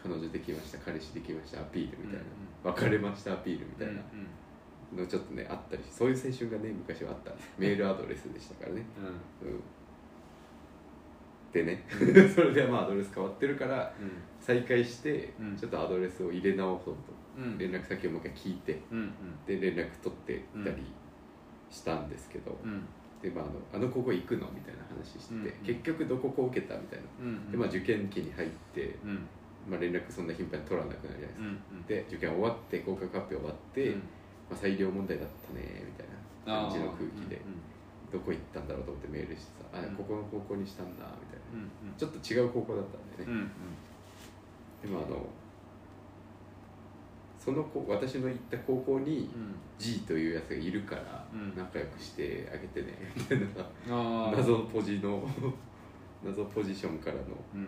[0.04, 3.94] 彼女できました彼氏できましたアピールみたいな、うん別れましたアピールみたいな。
[3.94, 4.02] うん
[4.96, 7.32] のちょっとねあったりしそういう青春がね昔はあった。
[7.58, 8.86] メールアドレスでしたからね、
[9.44, 9.50] うん。
[9.50, 9.62] うん、
[11.52, 11.84] でね。
[12.34, 13.94] それでまあアドレス変わってるから
[14.48, 15.58] 再開してうん。
[15.58, 16.96] ちょっとアドレスを入れ直そう
[17.38, 17.58] うんうん。
[17.58, 19.12] と連絡先をもう一回聞いてうんうん。
[19.46, 20.78] で連絡取っていたり
[21.70, 22.82] したんですけど、うん。
[23.22, 24.48] でまあ、あのあの高校行くの？
[24.56, 25.52] みたいな話してて、うんうん。
[25.66, 26.78] 結局どここ受けた？
[26.78, 29.28] みたいなうんで、まあ、受験期に入って、うん。
[29.70, 34.00] まあ、連絡そんな頻繁に取らなくなるじゃないですか、うんで受験終わって合格発表終わって、うん。
[34.00, 36.08] まあ、裁量問題だったねみたい
[36.48, 37.60] な感じの空気で、うん
[38.08, 39.96] どこ行ったんだろうと思ってメールしてさ「あうん。
[40.00, 43.52] ここの高校にしたんだ」みたいな、うんちょっと違う高校だったんでね、うんうん
[44.82, 45.26] でもあの
[47.38, 49.56] その子私の行った高校にうん。
[49.80, 51.56] G というやつがいるからうん。
[51.56, 52.98] 仲良くしてあげてね。
[53.16, 55.24] みたいな謎のポジの
[56.26, 57.22] 謎ポジションからの
[57.56, 57.62] うん。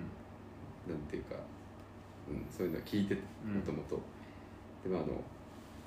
[0.91, 1.35] なんていうか、
[2.29, 3.99] うん、そういうのは聞いてもともと。
[4.83, 5.07] でもあの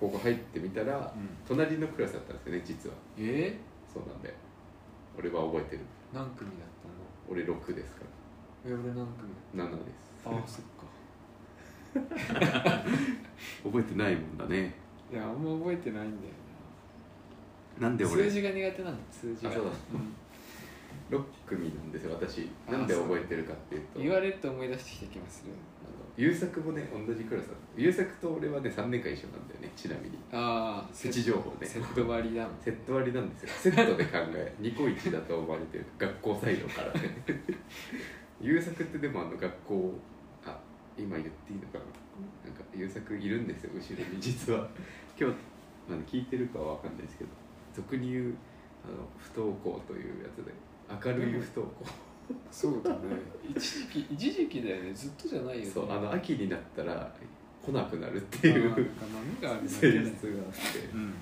[0.00, 1.28] 高校入ってみたらうん。
[1.46, 2.96] 隣のクラスだったんですよね実は。
[3.18, 3.58] え？
[3.92, 4.32] そうなんで。
[5.18, 5.82] 俺は覚えてる。
[6.12, 6.94] ー、何組だったの？
[7.28, 8.02] 俺6ですか
[8.64, 10.12] え俺何組ら7です。
[10.24, 10.71] ああそっか
[13.64, 14.74] 覚えてないもんだね。
[15.12, 16.32] いやあんま覚えてないんだよ
[17.78, 18.24] なんで俺？
[18.24, 19.50] な数字が苦手なんだ数字が。
[19.50, 19.68] あそうん。
[21.10, 22.48] 6組なんですよ私。
[22.66, 24.00] あなんで覚えてるかっていうと。
[24.00, 25.52] 言われると思い出してきた気がする。
[25.84, 27.80] あの優作もね同じクラスだった。
[27.80, 30.18] 優作と俺はね3年間一緒なんだよねちなみに。
[30.32, 31.66] ああプチ情報ね。
[31.66, 32.52] セット割りだもん。
[32.60, 33.48] セット割りなんですよ。
[33.74, 34.54] セットで考え。
[34.58, 35.84] ニコイチだと思われてる。
[35.98, 37.22] 学校サイドからね。
[38.40, 40.11] 優作ってでもあの学校あ
[41.02, 41.84] 今言っていいのかな
[42.46, 44.68] なんか優作いるんですよ後ろに実は。
[45.18, 45.36] 今日
[45.88, 47.30] あの聞いてるかは分かんないですけど
[47.74, 48.34] 俗に言う
[48.84, 50.52] あの不登校というやつで
[50.88, 51.86] 明るい不登校。
[52.50, 52.96] そうだね。
[53.48, 54.92] 一時期一時期だよね。
[54.94, 55.70] ずっとじゃないよね。
[55.70, 57.12] そうあの秋になったら
[57.62, 61.14] 来なくなるっていう性だ質があってうん。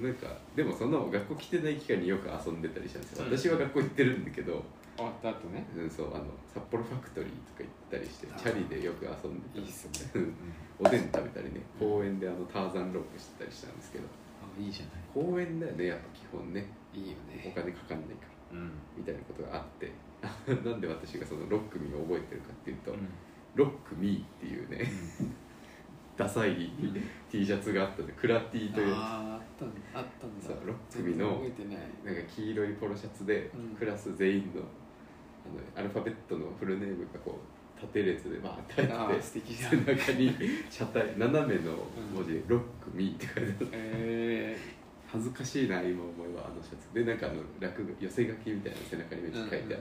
[0.00, 3.38] でなんかでもその学校来てない期間によく遊んでたりしたんですよ、うん。
[3.38, 4.62] 私は学校行ってるんだけど、
[5.02, 5.66] 終わった後ね。
[5.74, 8.36] うん、そうあの札幌ファクトリーとか行ったりしてあ。
[8.36, 9.58] ーチャリでよく遊んでた。
[9.58, 10.10] いいっすね。
[10.14, 10.34] うん。
[10.78, 11.60] おでん食べたりね。
[11.78, 14.04] 公園であのターザンロープしてたりしたんですけど。
[14.06, 15.02] あいいじゃない。
[15.12, 16.66] 公園だよねやっぱ基本ね。
[16.94, 18.58] いいよおね金かかんないから。
[18.58, 18.70] うん。
[18.96, 19.90] みたいなことがあって。
[20.22, 20.30] あ
[20.64, 23.08] なんで私がその6組を覚えてるかっていうと、うん。
[23.54, 24.86] ロックミーっていうね
[26.16, 26.70] ダサい
[27.30, 28.94] T シャツがあったんでクラティという。
[28.94, 30.46] あーあったんあったんだ。
[30.46, 30.56] そう
[31.00, 32.16] 6組の全然覚えてない。
[32.16, 33.76] なんか黄色いポロシャツで、うん。
[33.76, 34.62] クラス全員の
[35.46, 39.70] あのアルファベットのフルネームがこう縦列でバーってあー入って素敵じゃん。
[39.70, 40.34] 背中に
[40.70, 41.72] 車体斜めの
[42.14, 43.68] 文字で「ロックミー」って書いてある。
[43.72, 44.58] え
[45.12, 46.94] 恥ずかしいな今思えばあのシャツ。
[46.94, 49.76] でなんかあの落語寄せ書きみたいな背中にめっちゃ書いてあって、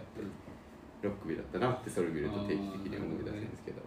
[1.01, 3.81] ロックミーだったなってそれを見ると定期的に思い出すんですけど、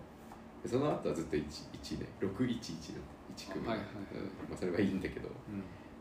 [0.62, 3.05] でその後はずっと 1, 1ね611の
[3.37, 4.25] 1組、はいはいうん。
[4.49, 5.29] まあ、それはいいんだけど。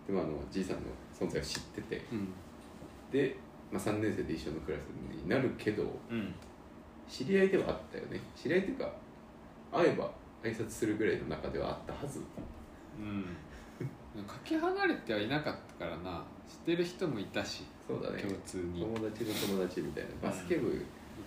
[0.08, 2.02] でもあのじいさんの存在を知ってて。
[2.12, 2.28] うん。
[3.12, 3.36] で、
[3.74, 4.82] まあ、3年生で一緒のクラス
[5.20, 6.34] になるけどうん。
[7.10, 8.20] 知り合いではあったよね。
[8.36, 8.94] 知り合いっていうか
[9.72, 10.12] 会えば
[10.44, 12.20] 挨拶するぐらいの中ではあったはず。
[13.00, 13.26] うん。
[14.26, 16.24] かけ離れてはいなかったからな。
[16.48, 18.22] 知ってる人もいたしそうだね。
[18.22, 18.82] 共通に。
[18.82, 20.30] 友達の友達みたいな。
[20.30, 20.70] バスケ部。
[20.70, 20.78] 部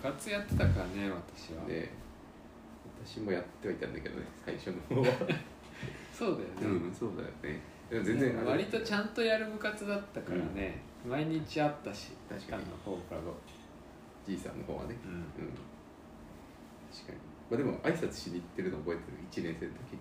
[0.01, 1.91] 活やってたからね私は、ね。
[3.05, 5.07] 私もやってはいたんだけどね最初の方は。
[6.13, 7.61] そうだよね、うんそうだよね。
[7.89, 12.63] でも全然割とちゃんとやる部活だったからね、毎日あったし確かに。
[12.83, 13.33] 放課後
[14.25, 14.95] じいさんの方はね。
[15.05, 15.11] うん。
[15.11, 15.23] うん。
[16.91, 17.19] 確かに。
[17.49, 19.99] まあでも挨拶しに行ってるの覚えてる？1年生の時に。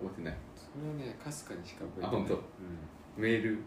[0.00, 0.36] 覚えてない？
[0.56, 2.08] それはねかすかにしか覚えてない。
[2.08, 2.34] あ本当？
[2.34, 3.58] うん、メール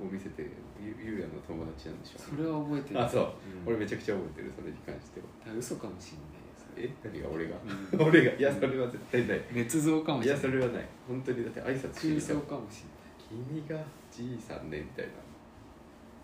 [0.00, 0.42] を見せて
[0.80, 3.28] ゆゆうやの友達なんでしょそれは覚えてないあそう、ん。
[3.64, 5.26] 俺めちゃくちゃ覚えてるそれに関しては。
[5.48, 6.44] あ嘘かもしんない。
[6.44, 6.92] よそれえ？
[7.04, 8.00] 何が俺が、うん。
[8.08, 8.32] 俺が？
[8.32, 9.40] いやそれは絶対ない。
[9.52, 10.44] 捏造かもいしれない。
[10.44, 10.88] やそれはない。
[11.08, 13.44] 本当にだって挨拶しに空行かもしれない。
[13.48, 13.80] 君が
[14.12, 15.12] じいさんねみたいな、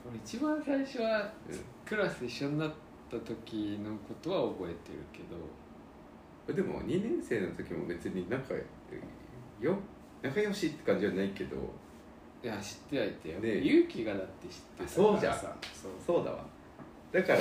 [0.08, 2.72] 俺一番最初はうんクラス一緒になっ
[3.10, 5.60] た時のことは覚えてるけど。
[6.54, 9.76] でも2年生の時も別に仲よ。
[10.22, 11.56] 仲良しって感じはないけど。
[12.42, 13.28] いや知ってはいて
[13.58, 15.46] 勇気がだって知ってたあそうじゃそ
[15.88, 16.44] うそうだわ。
[17.12, 17.38] だから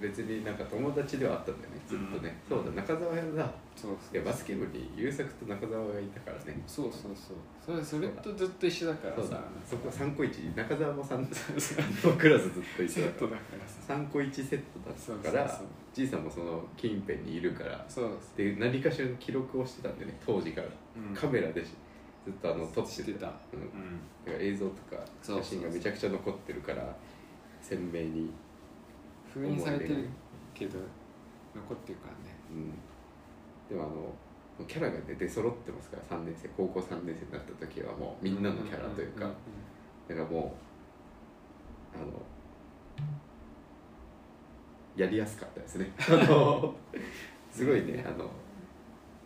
[0.00, 6.60] 別になんか友達ではあったんだよねずっとね、うんそうだ中澤がそうそういやバスケ部に優作と中澤がいたからね。
[6.66, 7.36] そうそうそう。
[7.64, 9.36] それそれとずっと一緒だからそうだ。
[9.36, 11.18] さそこ3個1中澤も3
[12.10, 13.30] のクラスずっと一緒だから。
[13.66, 15.60] さら3個1セットだったから
[15.94, 17.84] じいさんもその近辺にいるから。
[17.88, 21.14] そうで何かしらの記録をしてたんでね当時から、うん。
[21.14, 21.68] カメラでし
[22.24, 23.26] ずっとあの撮ってた。
[23.52, 23.60] うん。
[23.62, 24.00] うん。
[24.26, 26.94] だから映像とか写真がめちゃくちゃ残ってるから
[27.62, 28.30] 鮮明に、
[29.32, 30.08] 封印されてる
[30.54, 30.78] けど
[31.54, 32.36] 残ってるからね。
[32.50, 32.70] うん、
[33.68, 39.30] でもあのキャラがね出揃ってますから3年生高校3年生になった時はもうみんなのキャラというか、
[40.08, 40.54] だからも
[41.94, 42.06] うあの
[44.96, 45.92] やりやすかったですね。
[45.98, 46.74] あの
[47.50, 48.28] すごいねあの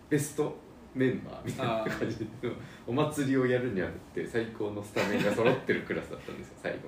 [0.08, 0.56] ベスト
[0.94, 2.52] メンバーみたいな感じの
[2.86, 6.82] お祭りをやるにあたって最高のスタメンが揃ってるクラスだったんですよ最後の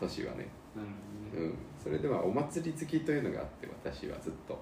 [0.00, 0.88] 年はね、なる
[1.32, 4.58] ほどねうん、それではお祭り好きというのがあって私はずっと。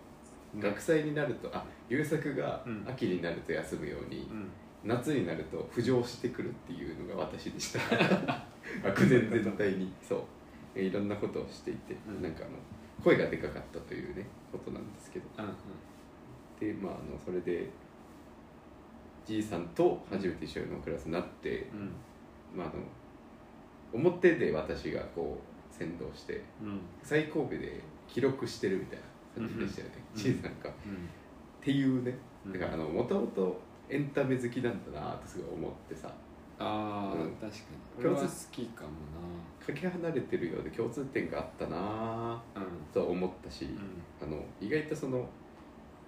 [0.55, 0.61] うん。
[0.61, 2.85] 学祭になるとあ優作がうん。
[2.89, 4.49] 秋になると休むように、うん。
[4.85, 7.81] 夏になると浮上してくるっていうのが私でした。
[8.85, 9.93] 学年全体に。
[10.03, 10.25] そ
[10.75, 10.81] う。
[10.81, 12.23] いろんなことをしていて、うん。
[12.23, 12.51] なんかあの
[13.03, 15.25] 声がでかかったというねことなんですけど。
[15.39, 15.53] うんうん。
[16.61, 17.69] でまああのそれで
[19.25, 21.93] じいさんと初めて一緒のクラスになって、うん。
[22.57, 22.83] まああの
[23.93, 26.81] 表で私がこう先導してうん。
[27.03, 28.99] 最後尾で記録してるみたい
[29.37, 30.21] な感じでしたよね、うん。
[30.21, 30.71] じいさんが。
[30.71, 30.73] っ
[31.61, 32.17] ていうね。
[32.47, 32.53] うん。
[32.53, 36.09] だからもともとエンタメ好きなんだなってすごい思ってさ。
[36.59, 37.31] ああ、うん。
[37.33, 37.53] 確かに。
[38.01, 38.89] 俺は好きかも
[39.65, 41.77] かけ離れてるようで共通点があったな。
[41.77, 42.43] な
[42.95, 45.29] と思ったし、うん、あの意外とその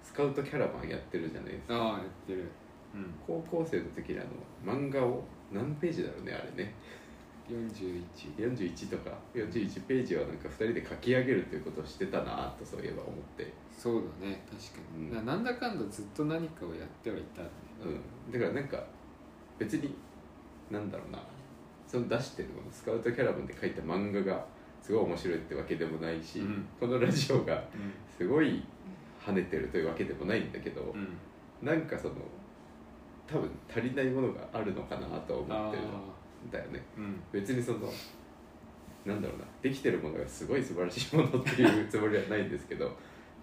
[0.01, 1.75] スカウトキャラバンやってるじゃないですか。
[1.75, 2.49] ああやってる。
[2.95, 3.13] うん。
[3.25, 4.23] 高校生の時にあ
[4.65, 6.73] の漫画を何ページだろうねあれね
[7.49, 15.25] 41 41とか41ページはなんか2人で書き上げるということをしてたなとそういえば思って、そうだね確かに、うん。
[15.25, 17.49] ななんだかんだずっと何かをやってはいたね。
[17.83, 18.83] うん、だからなんか
[19.57, 19.95] 別に
[20.69, 21.19] なんだろうな。
[21.87, 24.45] その出してるこのスカウトキャラバンで書いた漫画が
[24.79, 26.67] すごい面白いってわけでもないし、うん。
[26.79, 27.63] このラジオがう
[28.15, 28.63] すごい
[29.25, 32.15] 跳ねてるというわけでもないんだけど、ん、うん、なんかその
[33.25, 36.18] 多分足りないものがあるのかなと思あってるあん
[36.51, 36.81] だよね。
[36.97, 37.21] うん。
[37.31, 37.91] 別にその
[39.05, 39.45] なんだろうな。
[39.61, 42.91] できてるものがすごい素晴らしいものっていう つもりはないんですけど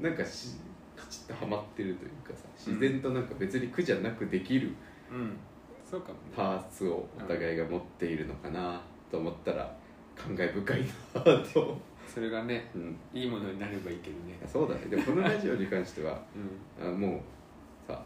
[0.01, 0.57] なんかし
[0.97, 4.73] カチッとはまってるというかさ自然となんか別に苦じゃなくできる
[5.11, 5.37] うん。
[5.89, 6.19] そうかもね。
[6.35, 8.81] パーツをお互いが持っているのかな
[9.11, 9.77] と思ったら
[10.17, 10.85] 感慨深い
[11.15, 14.39] なと、それがねうん、いいものになればいいけどね。
[14.47, 14.87] そうだね。
[14.87, 16.21] でもこのラジオに関しては
[16.81, 16.89] うん。
[16.89, 17.21] あもう
[17.87, 18.03] さ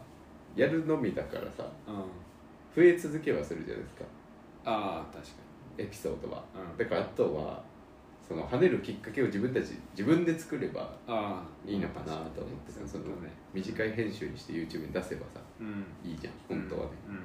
[0.55, 1.95] やるのみだからさうん。
[2.75, 4.03] 増え続けはするじゃないですか
[4.65, 5.33] ああ確か
[5.77, 6.43] エピソードは。
[6.55, 6.77] にうん。
[6.77, 7.63] だからあとは
[8.27, 12.25] その跳ねるきっかけを自分たち自分で作ればああいいのかなと思っ
[12.65, 13.31] てそういうそのね。
[13.53, 15.85] 短い編集にして YouTube に出せばさうん。
[16.03, 17.15] いいじゃん本当はね、うん。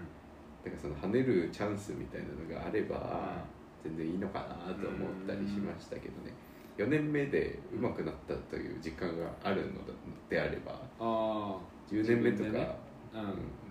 [0.64, 3.44] だからその跳ねるチャンスみたいなのがあれば
[3.84, 6.32] 全然いいのかなと思ったりしましたけどね。
[6.76, 9.80] 4年目で上手くなったという実感があるの
[10.28, 11.56] であればああ
[11.90, 12.76] 10年目とか、自分でね。
[13.14, 13.20] うん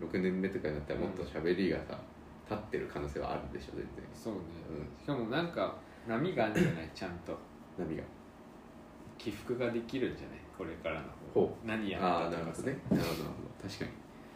[0.01, 1.99] うん、6年目とかになったらもっと喋りがさ
[2.50, 3.89] 立ってる可能性はあるでしょ全然。
[4.14, 4.39] そうね。
[4.70, 5.04] うん。
[5.04, 5.76] しかもなんか
[6.08, 6.89] 波があるんじゃない？
[6.93, 7.38] ちゃんと。
[7.78, 8.04] 波が。
[9.18, 10.39] 起伏ができるんじゃない？
[10.58, 12.62] これからのほ何やああったとかさ。
[12.64, 13.70] なるほどねなるほどなるほど。
[13.70, 13.91] 確かに。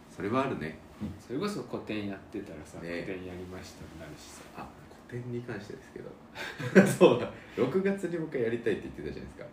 [0.10, 0.78] それはあるね。
[1.20, 3.04] それこそ古典やってたらさ、ね。
[3.06, 4.42] 古典やりましたになるしさ。
[4.58, 4.68] あ
[5.08, 6.10] 古典に関してですけど。
[6.86, 7.32] そうだ。
[7.56, 9.46] 6月に僕はやりたいって言ってたじゃないですか。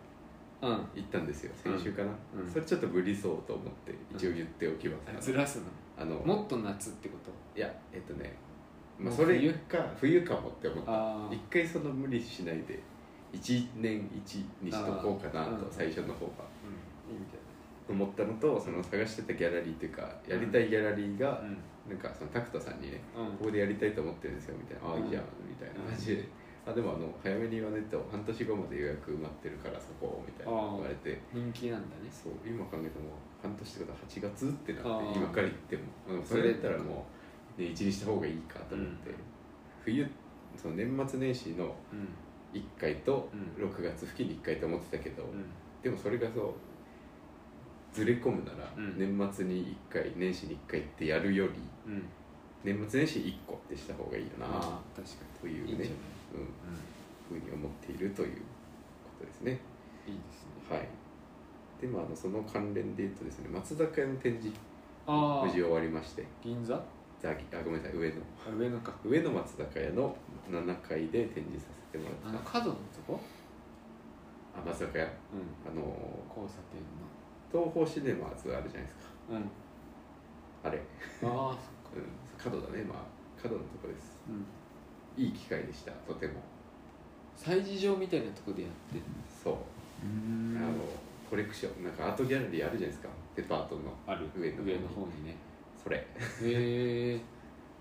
[0.63, 0.71] うん。
[0.95, 1.51] 行ったんですよ。
[1.55, 2.49] 先週かな、うん。
[2.49, 5.65] それちょっと無理そうと思って一応言っておきます、ずらすの？
[5.99, 7.31] あのもっと夏ってこと？
[7.57, 8.33] いやえっとね
[8.99, 9.77] まあもうそれ冬か。
[9.99, 10.91] 冬かもって思った。
[10.91, 12.79] あ一回その無理しないで
[13.33, 16.45] 1年1にしとこうかなと最初の方が
[17.09, 17.15] うん。
[17.15, 17.37] いいんじ
[17.89, 21.51] 思ったのとその探してたギャラリーっていうかやりたいギャラリーがゃない
[21.87, 23.27] なんかそのタクトさんにねうん。
[23.27, 26.27] うんここでやりたいと思ってるんですよみたいな「ああいいじゃん」みたいな感じで
[26.67, 31.21] 「あでもあの早めに言わないと半年後まで予約埋まってるからそこ」みたいな言われて。
[31.31, 32.11] 人気なんだね。
[32.11, 35.83] そう今考えても半年ってことは8月ってなって今から言っても。
[36.09, 37.16] うんそれだったらもう
[37.57, 39.15] 年1にした方がいいかと思って、うん。
[39.83, 40.07] 冬
[40.55, 42.07] その年末年始のうん。
[42.53, 43.29] 1回と
[43.59, 43.65] うん。
[43.65, 45.45] 6月付近に1回と思ってたけど、うん。
[45.83, 46.53] でもそれがそう
[47.93, 48.97] ずれ込むなら、うん。
[48.97, 51.53] 年末に1回年始に1回ってやるより
[51.87, 52.03] うん。
[52.63, 54.81] 年末年始1個ってした方がいいよな確か
[55.41, 55.73] というね。
[55.73, 55.89] にいい？
[57.29, 58.39] うん、ふうに思っているというこ
[59.19, 59.59] とですね。
[60.07, 60.77] うんいいですね。
[60.77, 60.87] はい。
[61.81, 64.57] でもあのその関連で言うとですね松坂屋の展示
[65.07, 66.25] 無事終わりまして。
[66.41, 66.75] 銀座？
[66.75, 66.83] あ
[67.19, 68.15] ザギあごめんなさい上の
[68.57, 68.93] 上野か。
[69.03, 70.15] 上の松坂屋の
[70.49, 72.59] 7階で展示させてもあらった。
[72.61, 73.19] の角のとこ？
[74.55, 75.05] あ松坂屋。
[75.05, 75.11] うん。
[75.65, 75.81] あの
[76.29, 76.81] 交差点
[77.51, 79.33] 東宝シネマズあるじゃないですか。
[79.33, 79.49] のうん。
[80.63, 80.81] あれ、
[81.23, 81.57] ああ
[81.95, 82.03] うん、
[82.37, 82.83] 角だね。
[82.83, 84.21] まあ角のとこです。
[84.29, 85.23] うん。
[85.23, 85.91] いい機会でした。
[86.05, 86.33] とても。
[87.37, 89.03] 催事場みたいなとこでやってる
[89.43, 89.55] そう、
[90.03, 90.57] うん。
[90.57, 90.73] あの
[91.29, 91.83] コレクション。
[91.83, 93.09] なんかアートギャラリーあるじゃないですか。
[93.35, 93.81] デパートの。
[94.05, 94.27] ある。
[94.35, 95.35] 上上の方にね
[95.87, 95.97] それ。
[95.97, 96.05] へ
[97.15, 97.21] え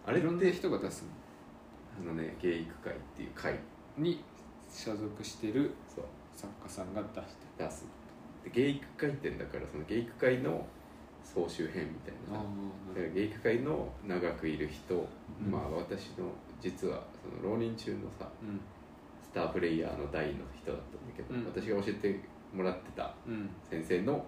[0.06, 1.04] あれっいろんなて人が出す
[2.00, 3.58] あのね芸育会っていう会の
[3.98, 4.22] に
[4.70, 6.04] 所属してるそう。
[6.36, 7.86] 作家さんが出して出す。
[8.44, 10.64] で芸育会展だからその芸育会の
[11.24, 12.38] 総集編みたいな。
[12.38, 15.50] だから芸育会の長くいる人、うん。
[15.50, 16.30] まあ私の
[16.60, 18.60] 実はその浪人中のさうん。
[19.20, 21.44] スタープレイヤーの代の人だったんだけど、うん。
[21.46, 22.20] 私が教えて
[22.54, 23.50] もらってたうん。
[23.68, 24.24] 先生の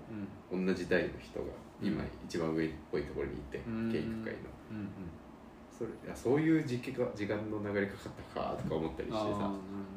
[0.50, 0.66] うん。
[0.66, 1.46] 同じ代の人が
[1.80, 3.92] 今うん一番上っぽいところにいて、うん。
[3.92, 4.38] 芸育会の。
[4.72, 4.88] うん
[5.78, 9.50] それいやそういう時期が時間の流れかかったかとか思ったりしてさ。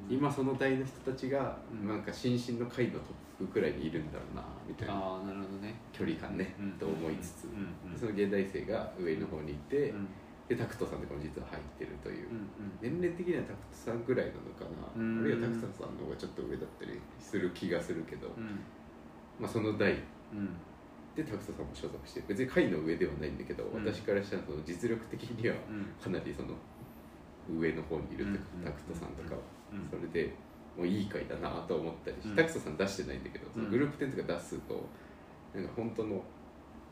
[0.07, 1.87] 今その代の人たちが、うん。
[1.87, 2.99] なんか新進の会のト
[3.41, 4.93] ップくらいにいるんだろうなみたいな。
[4.93, 5.73] ああなるほどね。
[5.91, 6.71] 距離感ね、うん。
[6.73, 10.07] と思いつつ、うんうんその現代生が上の方にいて、うん。
[10.47, 12.45] でタクトさんとかも実は入ってるという、うん
[12.81, 15.21] 年齢的にはタクトさんぐらいなのかな、うん。
[15.21, 18.59] あるいはタクトさんの方がちょっと上だったりする気がするけど、うん。
[19.39, 19.97] まあ、その代。
[20.31, 20.53] うん
[21.23, 26.55] でタクトさんも所属して別に会の上ではないんだけど、うん私からしたらその実力的にはうんかなりその
[27.49, 29.41] 上の方にいるというか、うんタクトさんとかは、
[29.73, 30.33] うんそれで
[30.77, 34.87] もういい会だなと思ったりして、うんタクトさん出してないんだけど、そのうんグループ展とか出すと
[35.53, 36.23] なんか本当の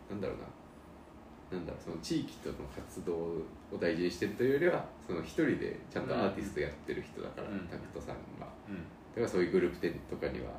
[0.10, 3.46] なんだろうななんだろうその地域との活動を
[3.80, 10.52] 大事にしてるというよりはその一人でちゃんとアーティストやってる人だから、うんタクトさんはうんだからそういうグループ展とかには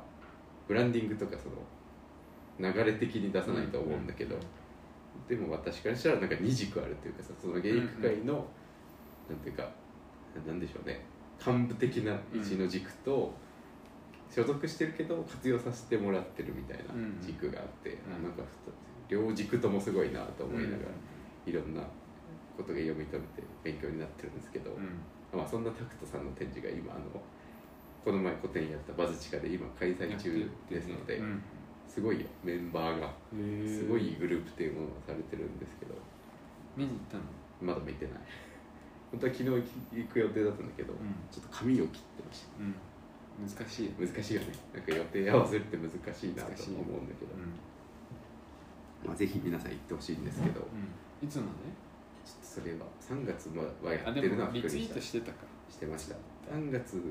[0.67, 1.55] ブランディングとかその
[2.59, 4.35] 流れ的に出さないと思うんだけど、
[5.27, 8.45] でも私からしたらなんか二軸あるというかさその芸育界の、
[9.29, 9.69] なんていうか
[10.45, 11.01] なんでしょうね。
[11.45, 13.33] 幹部的な位置の軸と、
[14.29, 18.43] 所属してるけど活用させてもらってるみたいなうん軸があって、うなんか
[19.09, 20.77] 両軸ともすごいなと思いながら、
[21.47, 21.81] ういろんな
[22.55, 25.01] ことが読み取れて勉強になってるんですけど、ん。
[25.37, 27.05] まあ、そんなタクトさんの展示が今あの
[28.03, 31.41] この前個展やったバズチカで今開催中ですので、うん
[31.91, 33.11] すごいよメンバーが。
[33.67, 35.93] すごいグループ展をされてるんですけど。
[36.77, 37.23] 見に行ったの？
[37.59, 38.13] まだ見てない。
[39.11, 41.11] 本当は昨日行く予定だったんだけど、うん。
[41.29, 42.75] ちょっと髪を切ってましうん。
[43.43, 44.47] 難しいた難しいよね。
[44.73, 49.07] なんか予定合わせるって難しいなと思うんだけど、うん。
[49.07, 51.27] まあ、ぜひ皆さん行ってほしいんですけど、うん。
[51.27, 51.49] いつまで
[52.23, 55.39] ちょっとそれは3月まはやってるなもリツイートしてたか。
[55.69, 56.15] してました。
[56.49, 57.01] 3月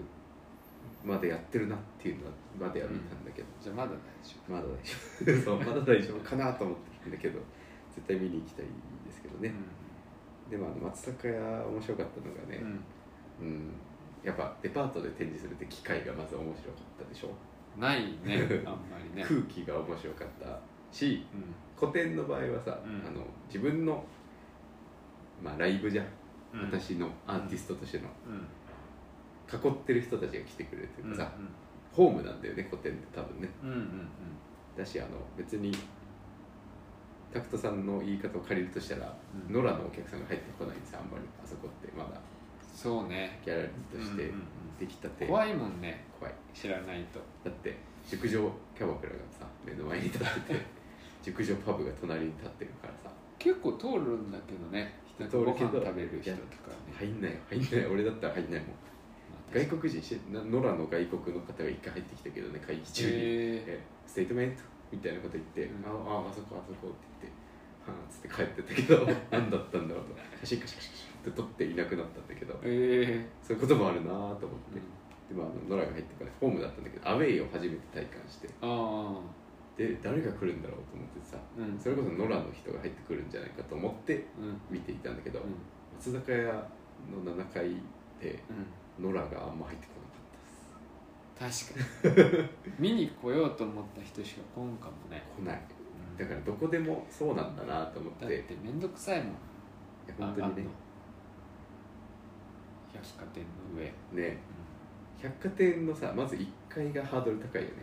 [1.04, 4.52] までやってるなっていうのはまでは見たんだけど、じゃあまだ大丈夫。
[4.52, 5.42] まだ大丈夫。
[5.44, 7.40] そうまだ大丈夫かなと思ってるんだけど
[7.94, 8.66] 絶対見に行きたい
[9.06, 9.52] ですけどね、
[10.50, 12.62] でもあの松坂屋面白かったのがね、
[13.40, 13.72] うん
[14.22, 17.30] やっぱデパートで展示するって機械がまず面白かったでしょ。
[17.78, 19.24] ないね あんまりね。
[19.24, 20.60] 空気が面白かった
[20.92, 21.54] しうん。
[21.78, 23.06] 古典の場合はさ、うん。
[23.06, 24.04] あの自分の、
[25.42, 26.06] まあ、ライブじゃん、
[26.52, 26.62] うん。
[26.64, 28.04] 私のアーティストとしての。
[28.26, 28.46] うん
[29.50, 31.48] 囲ってる人たちが来てくれるというかさ、うん。
[31.92, 33.48] ホームなんだよね古典って多分ね。
[33.62, 34.08] うんうんうん。
[34.76, 35.72] だしあの別に
[37.32, 39.14] タクトさんの言い方を借りるとしたら、
[39.48, 39.54] うん。
[39.54, 41.92] ノラのお客さんが入ってこないんですよあんまりあそこって。
[41.96, 42.20] まだ。
[42.74, 43.40] そうね。
[43.44, 44.78] ギャラリーとしてうんうんうん。
[44.78, 46.04] できたて、怖いもんね。
[46.18, 46.34] 怖い。
[46.54, 47.20] 知らないと。
[47.44, 47.76] だって
[48.08, 50.60] 熟女キャバクラがさ目の前に立ってて
[51.22, 53.14] 熟女パブが隣に立ってるからさ。
[53.38, 55.00] 結構通るんだけどね。
[55.06, 57.90] 人通るけど食べる人とかね、入んないよ入んないよ。
[57.92, 58.68] 俺だったら入んないもん。
[58.70, 58.89] まあ
[59.52, 63.14] 外国人しな野良の外国の方が一回入ってきたけどね会議中に、へ
[63.66, 65.84] えステートメントみたいなこと言って、うん。
[65.86, 67.40] あああそこあそこって言って
[67.86, 70.14] はあっつって帰ってったけど 何だったんだろうと。
[70.40, 79.20] 写真カシャカシャカシャって撮っていなくなったんだけどえそういうこともあるなと思って、ーでまああの野良が入ってからホームだったんだけどアウェイを初めて体感してあ
[79.76, 85.54] で誰が来るんだろうと思ってさあうんそれこそ野良の人が入ってくるんじゃないかと思ってうん見ていたんだけど、うん
[86.00, 86.50] 松坂屋
[87.12, 87.76] の7階
[88.18, 88.42] で
[89.00, 91.72] うん野良があんま入ってこなかったです。
[91.72, 92.48] 確かに。
[92.78, 95.60] 見に来ようと思った人しか来んかもね、来ない。
[96.12, 96.18] うん。
[96.18, 98.24] だからどこでもそうなんだなと思って。
[98.24, 99.26] だって面倒くさいもん。
[99.26, 99.32] い
[100.08, 100.62] や本当にね。
[102.92, 103.44] 百貨店
[103.74, 104.38] の上、ね。
[105.22, 107.74] 百貨店のさまず1階がハードル高いよね。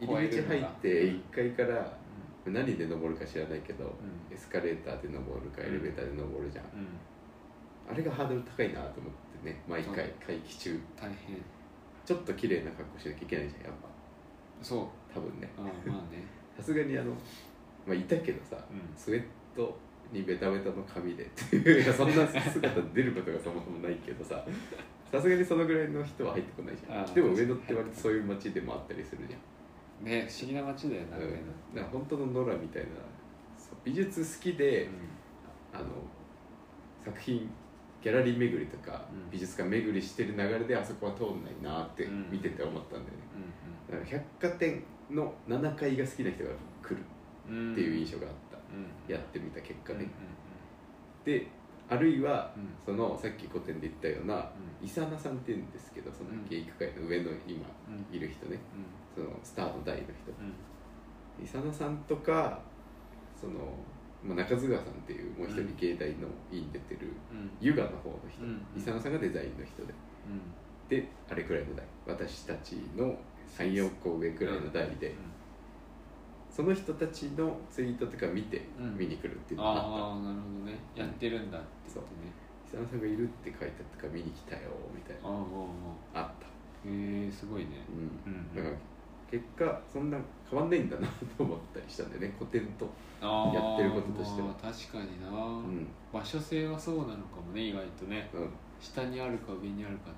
[0.00, 1.98] 入り口入って1階から
[2.46, 3.88] 何で登るか知らないけど、う
[4.32, 10.80] エスカレーターで登るかエレベーターで登るじゃん、うん、あれがハードル高いなと思ってね毎回会期中。
[10.96, 11.36] 大変。
[12.04, 13.72] ちょっと綺麗な格好しなきゃいけないじゃんやっ
[14.62, 14.86] そう。
[15.14, 15.48] ぱ多分ね。
[15.56, 16.24] ああまあね。
[16.56, 17.12] さすがにあの
[17.86, 18.96] まあいたけどさうん。
[18.96, 19.24] スウェッ
[19.54, 19.78] ト
[20.12, 24.42] にベタベタの髪でっていう そんな姿出ることがそもそもないけどさ
[25.12, 27.14] さすがにそのぐらいの人は入ってこないじゃん。
[27.14, 29.40] でも上野って割とそういう街でもあったりするじゃん。
[30.04, 31.22] ね不思議な街だよな、うん。
[31.24, 31.36] 上野。
[31.36, 32.88] だから本当のノラみたいな
[33.84, 34.88] 美術好きで、
[35.72, 35.84] あの
[37.04, 37.50] 作品
[38.02, 39.30] ギャラリー巡りとか、うん。
[39.30, 42.30] 美術館巡りしてる流れであそこは通んないなってうん。
[42.30, 43.10] 見てて思ったんだよね、
[43.88, 46.50] うだから百貨店の7階が好きな人が
[46.82, 46.96] 来る
[47.52, 49.12] んうんうんっていう印象があった、うん。
[49.12, 50.10] やってみた結果ね、うんうん
[51.24, 51.46] で
[51.90, 52.68] あるいは、うん。
[52.84, 56.48] そのさっき古典で言ったような、うイサナさんって言うんですけどそのうん。
[56.48, 58.14] 芸育界の上の今うん。
[58.14, 58.58] いる人ね。
[59.16, 59.24] うん。
[59.24, 60.30] そのスターの代の人。
[60.38, 61.44] うん。
[61.44, 62.60] イサナさんとか
[63.40, 63.52] その、
[64.22, 67.50] まあ、中津川さんっていうもう一人うん芸大の院に出てるうん。
[67.60, 68.66] ユガの方の人、うん。
[68.76, 69.94] イサナさんがデザインの人で。
[70.26, 70.40] うん。
[70.88, 73.14] であれくらいの代私たちの
[73.56, 75.14] 34個上くらいの代で、
[76.50, 78.96] その人たちのツイートとか見てうん。
[78.96, 80.78] 見に来るっていうのがあった、ああなるほどね。
[80.96, 82.32] やってるんだって言ってね
[82.66, 85.30] イサナさんがいるって書いてあったから見に来たよみたいな。
[86.20, 86.46] あった。
[86.46, 87.80] へえすごいね。
[88.26, 88.32] うん。
[88.32, 88.54] うん。
[88.54, 88.74] だから
[89.30, 90.18] 結果そんな
[90.50, 91.06] 変わんないんだな
[91.36, 92.32] と思ったりしたんでね。
[92.38, 92.88] 古典と、
[93.20, 94.48] やってることとしては。
[94.48, 95.86] まあ確かにな、うん。
[96.12, 98.28] 場所性はそうなのかもね意外とね。
[98.32, 98.50] うん。
[98.80, 100.14] 下にあるか上にあるかっ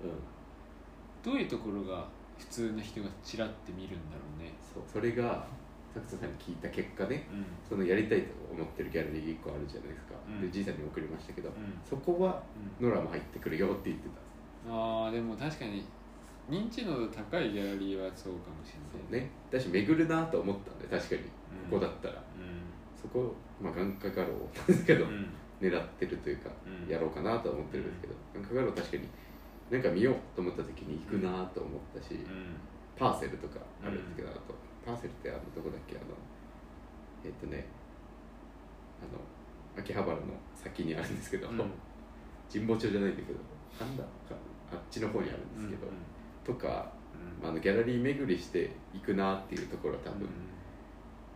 [0.00, 0.12] ていう。
[0.12, 4.52] うん、どういうところが普通の人がちらって見るんだろうね。
[4.74, 4.82] そう。
[4.90, 5.46] それが
[5.94, 7.28] タクトさんに聞いた結果ね。
[7.30, 7.44] うん。
[7.68, 10.40] そのやりたいと思ってるギャラリー1個あるじゃないですか、うん。
[10.40, 11.78] でじいさんに送りましたけど、うん。
[11.84, 12.42] そこは
[12.80, 12.88] うん。
[12.88, 14.72] ノラも入ってくるよって言ってた。
[14.72, 15.84] ああでも確かに
[16.50, 19.30] 認知度の高いギャラリーはそうかもしれないね。
[19.50, 21.22] だし巡るなと思ったんで確かに。
[21.22, 21.70] うん。
[21.70, 22.18] ここだったら、う
[23.00, 23.32] そこ
[23.62, 24.34] まあ眼科画廊
[24.66, 25.06] ですけど、
[25.60, 26.90] 狙ってるというか、うん。
[26.90, 29.08] やろうかなとは思ってるんですけど、眼科画廊確かに
[29.70, 32.56] なんか見ようと思った時に行くなと思ったし、うん。
[32.98, 34.40] パーセルとかあるんですけど、あと
[34.84, 36.06] パーセルってあのどこだっけあの
[37.24, 37.64] えっとね
[39.00, 39.20] あの
[39.80, 40.22] 秋葉原の
[40.54, 41.56] 先にあるんですけど、うん。
[42.52, 43.38] 神保町じゃないんだけど
[43.78, 44.10] なんだか
[44.72, 45.86] あっちの方にあるんですけど、
[46.44, 46.92] とか、
[47.42, 50.28] まあ、あのギャラリー巡りして行くなっていうところは多分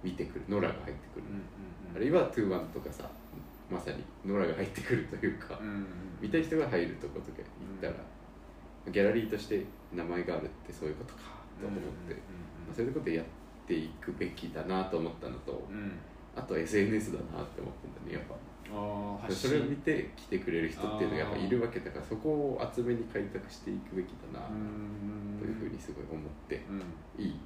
[0.03, 0.45] 見てくる。
[0.49, 1.25] ノラが入ってくる、
[1.97, 3.09] あるいはトゥーワンとかさ
[3.71, 5.59] まさにノラが入ってくるというか、
[6.21, 7.43] 見たい人が入るとことか行
[7.79, 11.21] ったら、ギャラリーとして名前があるってそういうことか
[11.61, 13.25] と思って、まあ、そういうことやっ
[13.67, 15.67] ていくべきだなと思ったのと、
[16.37, 18.35] あと SNS だなって思ったんだねやっぱ
[19.31, 24.47] それを見て来てくれる人っていうのがやっぱいるわけだからそこを厚めに開拓していくべきだな
[25.39, 26.63] というふうにすごい思って
[27.19, 27.37] いい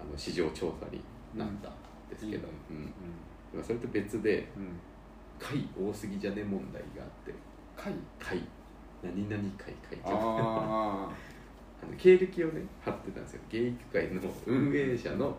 [0.00, 1.00] あの市場調査に
[1.34, 1.72] なったん
[2.10, 2.92] ですけど、うん。
[3.54, 4.48] まあそれと別で
[5.38, 7.34] 貝多すぎじゃね問題があって
[7.76, 7.92] 会？
[8.18, 8.42] 貝
[9.02, 9.98] 何々会会。
[10.04, 11.10] 長あ
[11.82, 13.40] あの経歴をね貼ってたんですよ。
[13.50, 15.36] 芸育会の運営者の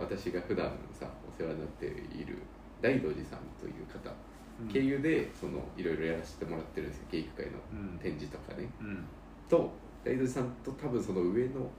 [0.00, 2.38] 私が普段さお世話になっている
[2.84, 4.12] 大道寺さんという方
[4.60, 4.68] うん。
[4.68, 7.06] 経由でそのいろいろやらせてもらってるんですよ。
[7.10, 7.98] 芸育会のうん。
[7.98, 8.68] 展示とかね。
[8.78, 9.04] うん。
[9.48, 9.72] と
[10.04, 11.70] 大土さんと多分その上の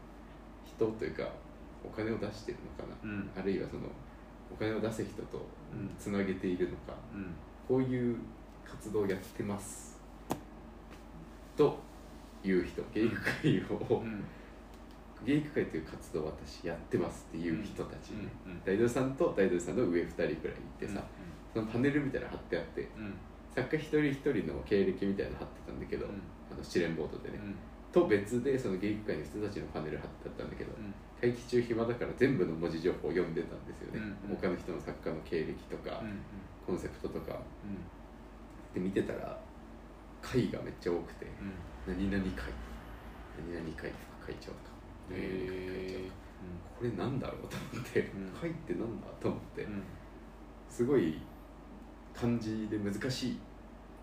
[0.66, 1.30] 人というか
[1.86, 3.30] お金を出してるのかな、うん。
[3.38, 3.84] あるいはその
[4.52, 5.94] お金を出す人とうん。
[6.00, 7.36] つなげているのか、うん。
[7.68, 8.18] こういう
[8.66, 10.00] 活動をやってます。
[11.56, 11.78] と
[12.44, 14.24] いう人芸育会を、うん
[15.26, 18.20] 芸育会という活動を私やってますっていう人たち、うん
[18.52, 20.40] うん大道さんと大道さんの上2人くらいい
[20.80, 21.04] てさ、
[21.54, 23.14] そのパネルみたいなの貼ってあってうん
[23.56, 26.22] 作家一人一人の経歴みたいなの貼ってたんだけど、うん。
[26.52, 27.56] あの試練ボードでね、うん。
[27.94, 30.94] と別でその芸育会の人たちのパネル貼ってあったんだけど、うん。
[31.16, 34.36] 会期中暇だから全部の文字情報を読んでたんですよね、うんうん。
[34.36, 36.20] 他の人の作家の経歴とか、うん。
[36.68, 37.40] コンセプトとか。
[37.64, 37.80] うん
[38.76, 39.40] で見てたら
[40.22, 41.26] 会がめっちゃ多くて
[41.88, 41.96] うん。
[41.96, 42.52] 何々会
[43.40, 44.75] 何々会副会長とか
[45.10, 46.10] 何々会長へ
[46.78, 48.30] これなんだろうと思って、うん。
[48.32, 49.68] 会ってなんだと思って、
[50.70, 51.22] すごい
[52.14, 53.40] 漢字で難しい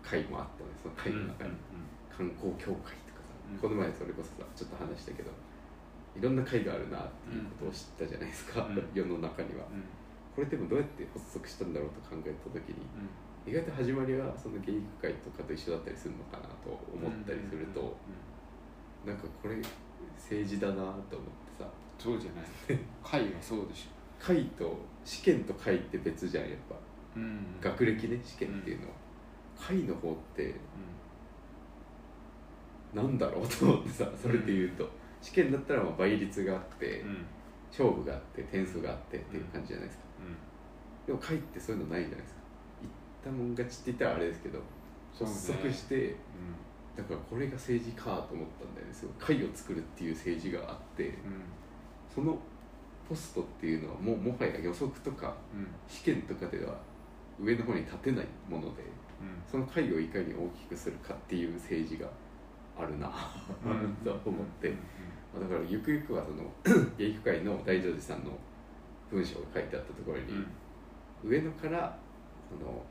[0.01, 1.51] 会もあったのでその会の中に、
[2.09, 3.57] 観光協会とかさ、うん。
[3.57, 5.31] この前それこそさちょっと話したけど
[6.17, 8.89] いろんな会があるなっていうことを知ったじゃないですか、うん。
[8.93, 9.65] 世の中には。
[9.71, 9.83] うん。
[10.33, 12.81] これでもどうやって発足したんだろうと考えた時に
[13.45, 17.95] 意外と始まりはその芸育会とかと一緒だったりするのかなと思ったりすると、
[19.05, 19.61] なんかこれ
[20.29, 21.13] 政治だなと思って
[21.59, 21.67] さ。
[21.99, 22.79] そうじゃない。
[23.03, 24.23] 会はそうでしょ。
[24.23, 26.75] 会と試験と会って別じゃんやっぱ。
[27.15, 27.45] うん。
[27.61, 28.93] 学歴ね試験っていうのは、
[29.59, 30.55] 会の方って
[32.93, 34.89] なんだろうと思ってさそれで言うと、
[35.21, 37.09] 試験だったらまあ倍率があって、うん。
[37.09, 37.25] うん
[37.73, 40.03] 勝負があって点数があってっていう感じじゃないですか、
[41.07, 42.39] でも会ってそういうのないじゃないですか。
[42.83, 44.59] 言ったもん勝ちって言ったらあれですけど
[45.17, 46.15] 発足して、
[46.95, 48.93] だからこれが政治かと思ったんだよね。
[48.93, 51.15] すごい会を作るっていう政治があってうん
[52.13, 52.37] その
[53.09, 56.75] ポストっていうのはもうもはや予測とかうん試験とかでは
[57.39, 58.83] 上の方に立てないもので
[59.21, 62.07] うんその会をいかに大きくするかっていう政治が
[62.77, 63.11] あるな
[63.65, 63.93] うん。
[64.03, 64.75] と思って、うん。
[64.75, 64.79] ま
[65.37, 66.51] あだからゆくゆくはその
[66.97, 68.31] 芸育会の大乗寺さんの
[69.11, 70.45] 文章が書いてあったところに、
[71.23, 71.95] 上野から
[72.49, 72.83] その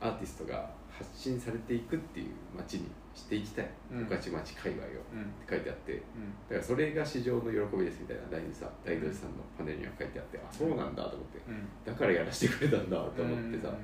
[0.00, 0.68] アーティストが
[0.98, 3.68] 発信されていくっていう街にしていきたい。
[3.92, 4.08] うん。
[4.08, 4.88] 御徒町界隈を。
[5.12, 5.22] うん。
[5.22, 5.92] って書いてあって。
[5.92, 6.00] うん。
[6.48, 11.38] だからそれが市場の喜びですみたいな大寺さん大道寺さんのパネルには書いてあってあそうなんだと思って。
[11.48, 11.66] うん。
[11.84, 13.76] だからやらせてくれたんだと思ってさ、うん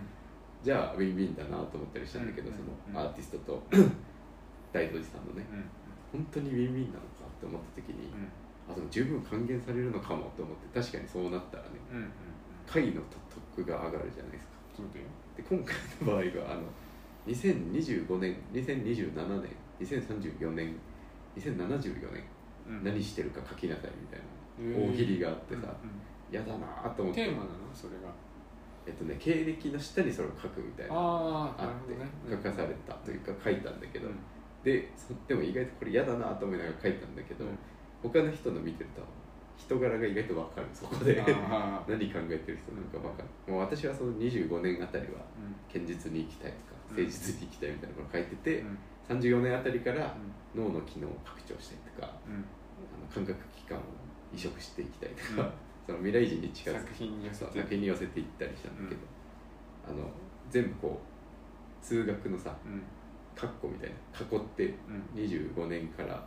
[0.60, 2.92] じゃあウィンウィンだなと思ったりしたんだけど、うんそうん。
[2.92, 3.62] のアーティストと
[4.76, 8.28] 大道寺さんのねうん本当にウィンウィンなのかって思った時に、うん。
[8.68, 12.10] あでも十分還元されるのかもと思って確かにそうなったらねうんうん
[12.68, 13.00] 会の
[13.56, 14.60] 得が上がるじゃないですか。
[15.36, 16.62] で今回の場合はあの
[17.30, 19.50] 2025年2027年
[19.80, 20.74] 2034年
[21.36, 22.22] 2074年
[22.68, 24.20] うん何してるか書きなさいみたい
[24.84, 25.90] な大喜利があってさうん
[26.30, 27.24] 嫌、だなと思って。
[27.26, 28.08] テーマなのそれが。
[28.86, 32.08] えっとね経歴の下にそれを書くみたいなあああってね。
[32.30, 34.14] 書かされたというか書いたんだけど、うん。
[34.64, 37.58] でそでも意外とこれ嫌だなと思いながら書いたんだけど、うん。
[38.02, 39.02] 他の人の見てると
[39.58, 41.16] 人柄が意外と分かるそこで。
[41.20, 45.54] 何考えてる人なのか分かるもう私はその25年あたりはうん。
[45.72, 46.74] 堅実に生きたいとか。
[46.74, 48.78] うん誠実に生きたいみたいなこと書いてて、うん。
[49.08, 50.14] 34年あたりから
[50.54, 52.34] 脳の機能を拡張したいとかうん。
[52.34, 53.82] あの感覚器官を
[54.34, 55.52] 移植していきたいとか、うん。
[55.86, 59.00] その未来人に近づ作品に寄せそうて作品に寄せていったりしたんだけど、
[59.88, 60.10] あの
[60.48, 62.82] 全部こう通学のさうん。
[63.34, 65.20] カッコみたいな囲ってうん。
[65.20, 66.26] 25年から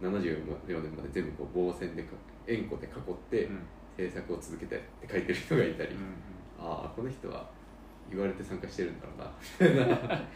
[0.00, 2.10] 74年まで全部こう棒線でか
[2.46, 3.62] 円弧で囲ってうん。
[3.96, 6.14] 制作を続けたいって書いてる人がいたり、うん
[6.58, 7.50] ああこの人は
[8.10, 10.22] 言われて参加してるんだろうな。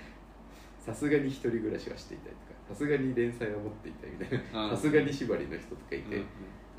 [0.78, 2.58] さすがに一人暮らしはしていたりとか。
[2.68, 4.70] さすがに連載は持っていたりみたいな。
[4.70, 6.24] さすがに縛りの人とかいて、うん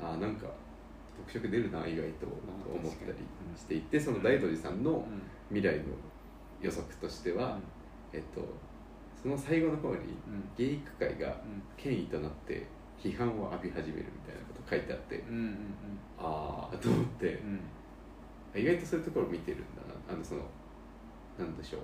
[0.00, 0.46] ああなんか
[1.16, 2.32] 特色出るな意外とと
[2.70, 3.14] うん思ったり
[3.56, 5.22] していてその大道寺さんのうん。
[5.50, 5.84] 未来の
[6.60, 7.58] 予測としては、
[8.12, 8.46] えっと
[9.20, 10.44] その最後の方にうん。
[10.56, 11.62] 芸育会がうん。
[11.76, 12.66] 権威となって
[12.98, 15.56] 批判を浴び始めるみたいなこと書いてあって、うんうん
[16.18, 17.26] ああと思って。
[17.34, 17.50] うん。
[17.50, 17.60] うん
[18.54, 20.14] 意外とそういうところを見てるんだな。
[20.14, 20.40] あのその
[21.38, 21.80] なんでしょう。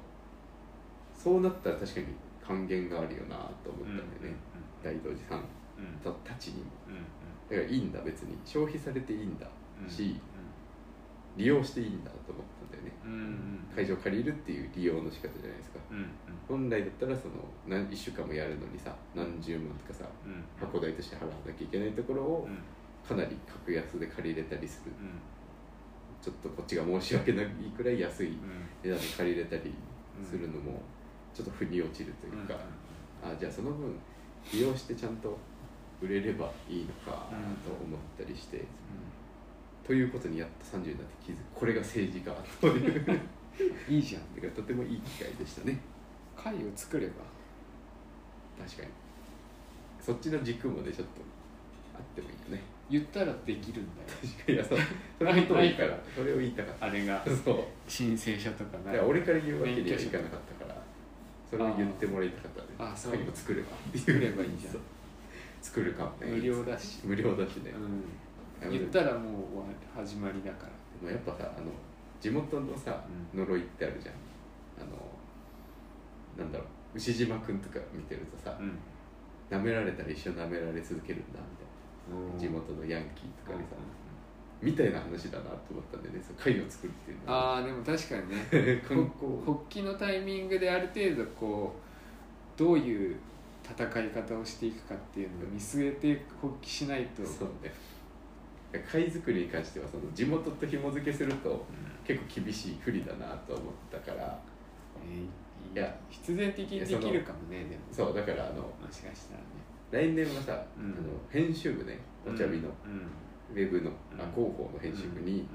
[1.15, 2.07] そうなったら確かに
[2.47, 4.35] 還元があるよなと思ったんでね、
[4.83, 5.39] 大道寺さん。
[5.79, 5.99] うん。
[6.03, 6.71] たたちにも。
[6.89, 6.95] うん
[7.49, 8.37] だからいいんだ別に。
[8.45, 9.47] 消費されていいんだ
[9.83, 10.19] うんし
[11.37, 12.93] 利用していいんだと思ったんだよね。
[13.75, 15.79] 会場借りるっていう利用の仕方じゃないですか。
[16.49, 17.35] 本来だったらその
[17.67, 20.45] 何1週間もやるのにさ何十万とかさうん。
[20.59, 22.59] 箱代として払わなきゃいけないところをうん。
[23.07, 24.93] かなり格安で借りれたりする。
[25.01, 25.11] うん
[26.25, 27.47] ちょっとこっちが申し訳ない
[27.77, 28.35] くらい安いうん。
[28.83, 29.75] 値段で借りれたり
[30.25, 30.81] するのも
[31.35, 32.55] ちょっと腑に落ちるというか、
[33.23, 33.95] あじゃあその分
[34.51, 35.37] 利用してちゃんと
[36.01, 37.29] 売れればいいのか
[37.63, 38.65] と思ったりして、
[39.87, 41.41] ということにやっと30になって気づく。
[41.55, 43.21] これが政治かという。
[43.89, 44.35] いいじゃん。
[44.35, 45.79] だからとてもいい機会でしたね。
[46.37, 47.13] 貝を作れば。
[48.65, 48.89] 確かに。
[50.01, 51.21] そっちの軸もねちょっと
[51.95, 52.63] あってもいいよね。
[52.91, 54.09] 言ったらできるんだよ。
[54.21, 54.79] 確かにいやそう。
[55.19, 55.99] それは本当いいから。
[56.15, 56.87] それを言いたかった。
[56.87, 57.25] あれが。
[57.45, 57.65] そう。
[57.89, 58.93] 申請書とかだな。
[58.93, 60.83] から俺から言うわけにはいかなかったから。
[61.49, 63.13] それを言ってもらいたかったねあそう。
[63.33, 63.69] 作れば。
[63.97, 64.73] 作ればいいじゃん。
[64.75, 64.81] そう。
[65.63, 67.01] 作るか無料だし。
[67.05, 67.73] 無料だしね、
[68.63, 69.65] うん、言ったらもう終わ
[69.97, 70.73] 始まりだから。
[71.01, 71.69] でもやっぱさあの
[72.21, 74.15] 地元のさう呪いってあるじゃん。
[74.77, 76.69] あのなんだろう。
[76.95, 78.79] 牛島くんとか見てるとさうん。
[79.51, 81.64] 舐められたら一生舐められ続けるんだみたいな
[82.39, 83.77] 地元のヤンキーとかにさ
[84.63, 86.23] みたいな話だなと思ったんでね。
[86.27, 87.57] その貝を作るっていうのは。
[87.57, 88.37] ああでも確かにね。
[88.89, 91.75] 発起のタイミングである程度こ
[92.57, 93.17] うどういう
[93.63, 97.25] 戦い方をしていくかっていうのを見据えて発起しないと。
[97.25, 97.73] そうね。
[98.91, 101.65] 貝作りに関してはその地元と紐付けすると
[102.05, 104.41] 結構厳しい不利だなと思ったから。
[105.05, 105.45] えー
[105.75, 109.47] いや必然的にできるかもねでもそうだからあのもしかしたらね
[109.91, 110.85] 来年はさ、うん。
[110.85, 113.09] あの編集部ねお茶日のうん。
[113.53, 114.21] ウェブの、うん。
[114.21, 115.47] あ広報の編集部に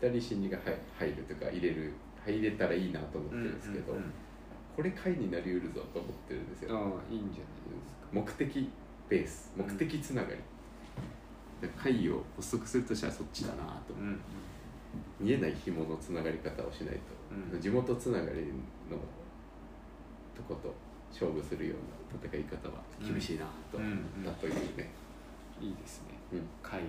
[0.00, 1.92] 二人心理が入入るとか入れる
[2.26, 3.94] 入れたらいいなと思ってうんるんですけど、
[4.76, 8.06] これ回になりうるぞと思ってるんですよ、ああいいんじゃないですか。
[8.12, 8.70] 目的
[9.08, 10.36] ベース目的つながり、
[11.76, 14.20] 会を発足するとしたらそっちだなと、うん。
[15.18, 17.00] 見えない紐のつながり方をしないと、
[17.54, 17.60] うん。
[17.60, 18.46] 地元つながり
[18.90, 18.98] の
[20.36, 20.74] とこと
[21.10, 23.88] 勝負するような戦い方は厳しいなと思っ
[24.24, 24.90] たというね、
[25.60, 26.14] いいですね。
[26.32, 26.48] うん。
[26.62, 26.86] 貝が。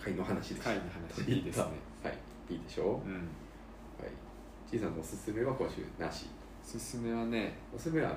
[0.00, 0.62] 会の話です。
[0.62, 1.30] 貝の話。
[1.30, 1.64] いいですね。
[2.04, 2.18] はい。
[2.52, 3.14] いいでしょう、うん。
[3.14, 4.70] はい。
[4.70, 6.26] ちいさんのおすすめは今週なし。
[6.62, 8.16] おすすめはねおすすめある？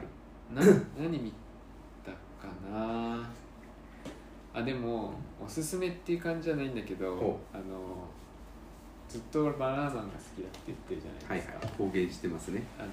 [0.53, 0.62] な
[0.99, 1.32] 何見
[2.03, 2.18] たか
[2.70, 3.30] な？
[4.53, 7.64] あでもおすすめっていう感じじゃないんだけどおあの
[9.07, 10.01] ずっとバナナマンが好
[10.36, 12.64] きだって言ってるじゃないですか、公言してますね。
[12.78, 12.88] あの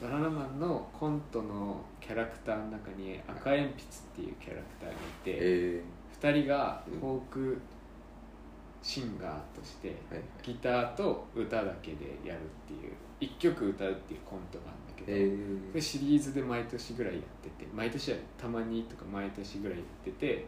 [0.00, 3.74] バナナマンのコントのキャラクターの中に赤鉛筆っ
[4.14, 5.82] ていうキャラクターがいて、え
[6.20, 7.60] 2人がフォーク
[8.82, 9.94] シンガーとして
[10.42, 20.46] ギターと歌だけでやるっていう1曲歌うっていうコントがあるんだけど、えこれシリーズで毎年ぐらいやってて毎年はたまにとか毎年ぐらいやってて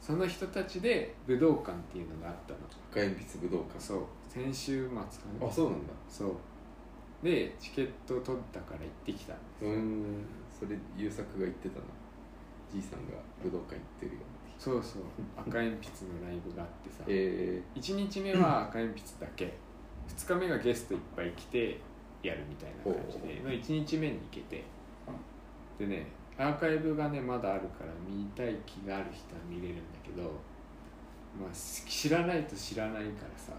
[0.00, 2.58] その人たちで武道館っていうのがあったの。
[2.92, 3.80] 赤鉛筆武道館。
[3.80, 4.02] そう。
[4.28, 5.02] 先週末か
[5.40, 5.48] な。
[5.48, 5.92] あそうなんだ。
[6.08, 6.28] そう
[7.24, 9.70] でチケット取ったから行ってきたんですよ。
[9.70, 10.24] うーん。
[10.60, 11.86] それ優作が言ってたな
[12.70, 14.20] じいさんが武道館行ってるよ
[14.58, 15.02] そうそう。
[15.36, 19.52] 赤鉛筆のライブがあってさ、え1日目は赤鉛筆だけ。
[20.06, 21.80] 2日目がゲストいっぱい来て
[22.22, 23.40] やるみたいな感じで。
[23.42, 24.62] の1日目に行けて。
[25.78, 26.06] でね
[26.36, 30.22] アーカイブがねまだあるから見たい気がある人は見れるんだけど、
[31.40, 33.52] まあ、知らないと知らないからさ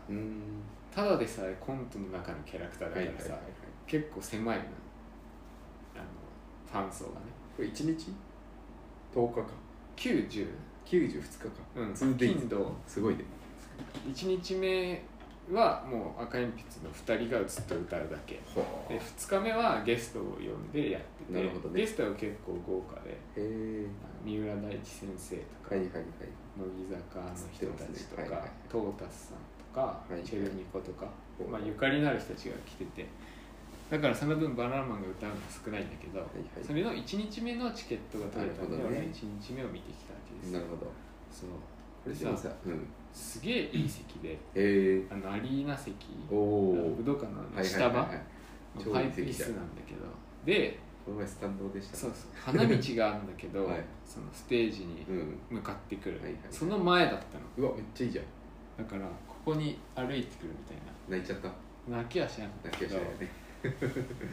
[0.96, 3.38] ただでさえコントの中のキャラクターだからさ、
[3.86, 4.64] 結構狭いの
[5.96, 6.04] あの
[6.72, 7.18] ファン層がね。
[7.58, 8.14] これ1日
[9.14, 9.48] ？10日か。
[9.98, 10.48] 90
[10.86, 11.50] 92日か。
[11.76, 11.92] うん。
[11.92, 12.72] 2days 金土。
[12.88, 13.26] すごいね
[14.08, 15.04] 1日目
[15.52, 18.36] はもう赤鉛筆の2人が映って歌うだけ。
[18.56, 21.82] はで2日目はゲストを呼んでやってて、なるほどね。
[21.82, 23.18] ゲストは結構豪華で
[24.24, 26.04] 三浦大知先生とか、はいはいはい。
[26.58, 28.30] 乃木坂の人たちとか、ね。
[28.30, 29.45] はいはいトータスさんと
[29.76, 31.06] か、チェルニコとか、
[31.52, 33.08] まあ、ゆかりのある人たちが来てて
[33.92, 36.66] だからその分バナナマンが歌うのが少ないんだけど、はいはい。
[36.66, 38.84] それの1日目のチケットが取れたんで、ね。
[38.88, 40.54] 俺は1日目を見てきたわけです。
[40.54, 40.92] なるほど。
[41.30, 41.50] そう。
[42.04, 42.88] これさうん。
[43.14, 45.94] すげえいい席でえー、あのアリーナ席
[46.30, 48.20] 武道館の下場はいはい
[48.92, 50.02] パイプ椅子なんだけど
[50.44, 52.56] でこの前スタンドでしたそうそう。
[52.56, 53.84] 花道があるんだけど、 はい。
[54.06, 55.40] そのステージにうん。
[55.52, 56.36] 向かってくる、はいはい。
[56.50, 57.70] その前だったの。
[57.70, 58.26] うわめっちゃいいじゃん。
[58.78, 59.08] だから
[59.46, 60.78] ここに歩いてくるみたい
[61.08, 61.48] 泣いちゃった。
[61.88, 63.30] な泣きはしなかった泣けどきはしないよね。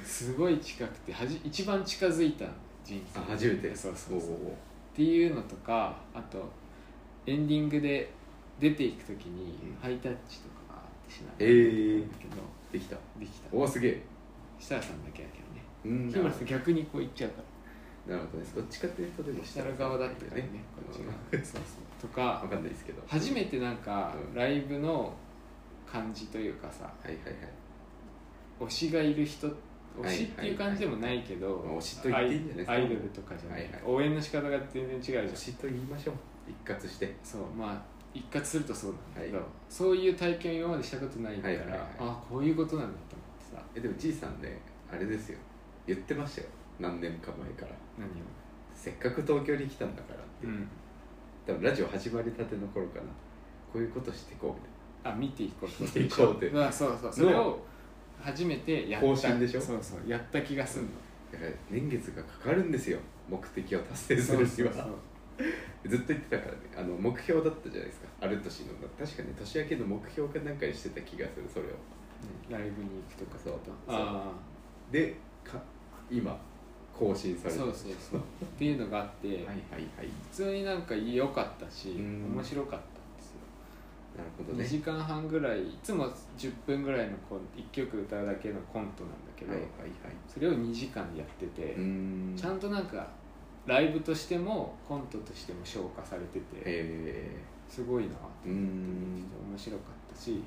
[0.02, 2.46] すごい近くてはじ一番近づいた
[2.82, 3.20] 人生。
[3.20, 3.76] あ初めて。
[3.76, 4.30] そうそうそう。
[4.30, 4.56] っお
[4.96, 6.42] ていうのとかあと
[7.26, 8.10] エンディングで
[8.58, 9.82] 出ていく時にうん。
[9.82, 11.98] ハイタッチとかがあってしなえー。
[12.06, 12.36] んだけど。
[12.72, 12.96] できた。
[13.20, 13.48] できた。
[13.54, 14.02] おおすげえ。
[14.58, 16.00] 設楽さんだけだけどね。
[16.00, 17.42] うん日村さん逆にこう行っちゃうか
[18.08, 18.16] ら。
[18.16, 18.50] なるほどね。
[18.54, 21.12] どっちかっていうとでも設楽側だったからねこっちが
[21.44, 23.02] そうそうとか分かんないですけど。
[23.06, 24.34] 初めてなんかうん。
[24.34, 25.14] ライブの
[25.90, 27.34] 感じというかさはいはいはい。
[28.60, 29.50] 推しがいる人い
[30.02, 32.72] 推しっていう感じでもないけど、まあ推しと言っていいんじゃないですか。
[32.72, 33.82] アイアイドルとかじゃない、はいはい。
[33.86, 35.26] 応援の仕方が全然違うじゃん。
[35.26, 36.14] 推しと言いましょう。
[36.48, 37.14] 一括して。
[37.22, 37.82] そうまあ
[38.14, 39.46] 一括するとそうなんだけど、はい。
[39.68, 41.80] そういう体験を今までしたことないから、はいはいはい。
[42.00, 43.62] あこういうことなんだと思ってさ。
[43.76, 44.60] えでもじいさんね
[44.92, 45.38] あれですよ。
[45.86, 46.48] 言ってましたよ。
[46.80, 47.72] 何年か前から。
[47.98, 48.12] 何を？
[48.74, 50.68] せっかく東京に来たんだからって、うん
[51.46, 53.04] 多分ラジオ始まりたての頃かな。
[53.72, 55.84] こういうことしてこうみたいあ見ていこうと。
[55.84, 56.50] 見ていこうって。
[56.50, 57.12] まあそうそう。
[57.12, 57.58] それを
[58.20, 59.06] 初めてやった。
[59.06, 59.60] 更新でしょ？
[59.60, 60.08] そうそう。
[60.08, 60.88] やった気がすんの。
[61.32, 62.98] だから年月がかかるんですよ。
[63.28, 64.88] 目的を達成するには。
[65.88, 66.58] ずっと言ってたからね。
[66.76, 68.08] あの目標だったじゃないですか。
[68.20, 68.74] ある年の。
[68.98, 71.68] 確かに年明けの目標かなんかにしてた気がするそれを。
[72.50, 73.38] ライブに行くとか。
[73.42, 73.54] そう。
[73.88, 74.30] あ
[74.92, 75.60] でか
[76.10, 76.38] 今
[76.98, 77.62] 更新された。
[77.62, 78.20] あそうそうそう。
[78.20, 78.22] っ
[78.58, 80.08] ていうのがあって、はいはいはい。
[80.30, 82.34] 普通になんか良かったしうん。
[82.34, 83.38] 面白かったんですよ。
[84.14, 84.64] 2なるほどね。
[84.64, 86.06] 時間半ぐらいいつも
[86.36, 90.16] 10分ぐらいのコン1曲歌うだけのコントなんだけど、はいはいはい。
[90.28, 91.74] それを2時間やってて、
[92.36, 93.08] ちゃんとなんか
[93.66, 97.36] ライブとしてもコントとしても消化されててえ。
[97.68, 98.52] すごいなと思ってん。
[99.50, 100.42] 面白かったし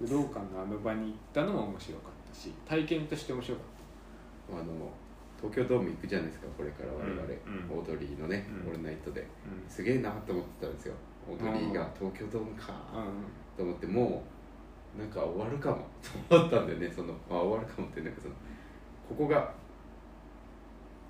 [0.00, 3.64] 武道館のあの場に行ったのも面白かったし体験として面白かっ
[4.52, 4.64] あの
[5.40, 8.68] 東京ドーム行くじゃないですかこれから我々、うんオードリーのね、うん。
[8.68, 9.22] オールナイトで。
[9.22, 9.26] た、
[9.70, 10.94] すげえなと思ってたんですよ。
[11.26, 12.74] オードリーが東京ドームか。
[12.94, 13.56] うん。
[13.56, 14.22] と思っても
[14.96, 15.86] うなんか終わるかも。
[16.28, 18.34] と思ったんだよねそのあ終わるかもってなんかその
[19.08, 19.52] ここが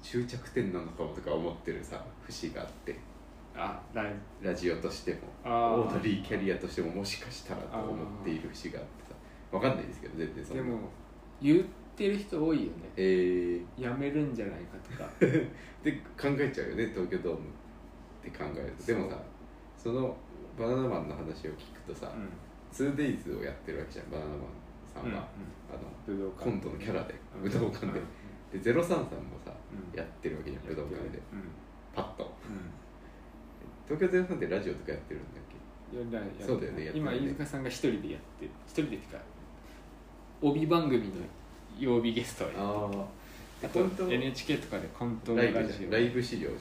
[0.02, 2.96] 終着点なのかもとか思ってるさ節があって。
[3.52, 4.04] あラ
[4.40, 9.14] ラジオとしてもあオードリーキャリアとしてももしかしたらと思っている節があってさ。
[9.50, 10.62] わかんないですけど全然そんな。
[10.62, 10.78] でも
[11.42, 11.64] 言
[12.00, 12.72] ってる人多いよね。
[12.96, 15.10] えー、やめるんじゃないかとか。
[15.84, 17.42] で考えちゃうよね東京ドームっ
[18.24, 18.86] て考えると。
[18.86, 19.22] でもさ
[19.76, 20.16] その
[20.58, 22.28] バナナマンの話を聞くとさ、うん。
[22.72, 24.40] 2days をやってるわけじゃんバナナマン
[24.86, 25.28] さんは、
[25.68, 26.44] あの武道館。
[26.44, 27.42] コントのキャラでうん。
[27.42, 28.00] 武道館で。
[28.54, 28.62] うん。
[28.62, 29.52] で03さんもさ
[29.92, 29.98] うん。
[29.98, 31.18] やってるわけじゃん武道館で。
[31.32, 31.44] うん。
[31.94, 32.24] パッと。
[32.24, 33.96] うん。
[33.96, 35.44] 東京03ってラジオとかやってるんだっ
[36.38, 36.44] け？
[36.44, 37.18] そうだよね今ね。
[37.18, 38.50] 飯塚さんが一人でやってる。
[38.66, 39.22] 一人でってか
[40.40, 41.14] 帯番組の
[41.80, 43.06] 曜日ゲストをやってるあ
[43.62, 46.52] あと本当 NHK とかでコントのライラジオブライブ資料じゃん。
[46.52, 46.56] う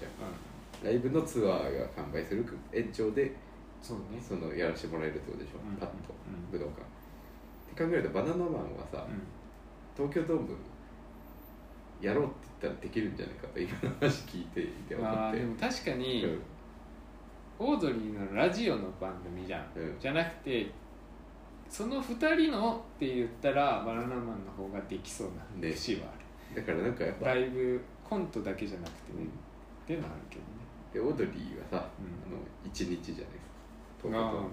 [0.84, 0.86] ん。
[0.86, 3.34] ライブのツアーが完売する延長で
[3.82, 4.22] そうね。
[4.22, 5.78] そのやらせてもらえるってことでしょ、うん。
[5.78, 5.96] パッと
[6.28, 6.60] うん。
[6.60, 6.82] 武道館。
[6.82, 8.60] って考えるとバナナマンは
[8.92, 9.24] さ、うん。
[9.96, 10.56] 東京ドーム
[12.02, 15.40] やろうって言ったらできるんじゃないかと今の話聞いていて思って。
[15.40, 16.42] でも確かに、うん。
[17.60, 19.96] オードリーのラジオの番組じゃん、うん。
[20.00, 20.70] じゃなくて
[21.70, 25.28] その2人のって言ったらバナナマンの方ができそう
[25.62, 29.26] なね節はある、だからなんかやっぱライブコントだけじゃなくてね、うん。
[29.28, 29.30] っ
[29.86, 30.48] ていうのはあるけどね。
[30.92, 32.34] でオードリーはさ、うん。
[32.34, 34.10] あの1日じゃないですか。
[34.10, 34.50] 東京あドーム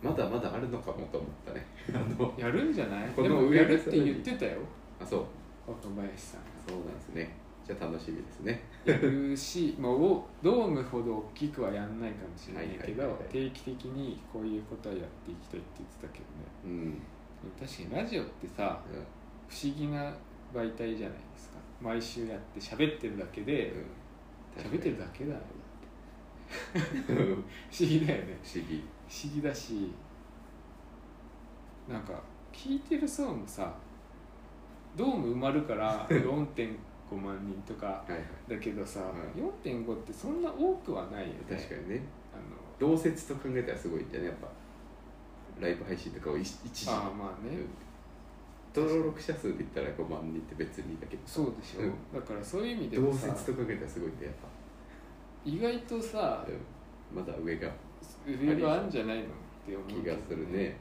[0.00, 1.66] まだまだあるのかもと思ったね。
[1.92, 3.10] あのーやるんじゃない？
[3.14, 4.58] でもやるって言ってたよ。
[5.00, 5.24] あそう。
[5.66, 7.30] 若林さんそうなんですね
[7.68, 8.64] じゃあ楽しみですね。
[8.86, 13.50] やるし、まあ、おドームほど大きくはやんないかもしれないけど、はいはいはいはい。
[13.50, 16.48] 定期的にこういうことはやっていきたいって言ってたけどね。
[16.64, 17.02] うん、
[17.60, 18.80] 確かにラジオってさ
[19.48, 20.10] 不思議な
[20.54, 21.58] 媒体じゃないですか。
[21.82, 23.74] 毎週やって喋ってるだけで
[24.56, 25.40] うん、喋ってるだけだよ
[27.06, 27.44] 不 不思
[27.80, 28.38] 議だよね。
[28.42, 28.82] 思議。
[29.06, 29.92] 不思議だし
[31.86, 32.22] なんか
[32.52, 33.74] 聞いてる層もさ
[34.96, 36.06] ドーム埋まるから
[37.10, 38.22] 4.5万人とかはいはい。
[38.50, 39.00] だけどさ、
[39.34, 41.34] う4.5ってそんな多くはないよね。
[41.48, 42.02] 確かにね。
[42.32, 44.48] あの同説と考えたらすごいんじゃねやっぱ。
[45.60, 46.90] ライブ配信とかを一一時。
[46.90, 47.68] ああまあね、うん。
[48.74, 51.92] 登録者数で言ったら5万人って別にだけどそうでしょ、うん。
[52.14, 54.40] だからそういう意味で同もさ説と考えたらすごいんだよやっ
[55.44, 57.68] 意外とさぱ、うん、まだ上が。
[58.26, 59.22] で上があるんじゃないの？
[59.24, 59.26] っ
[59.66, 60.76] て思うけど気がするね。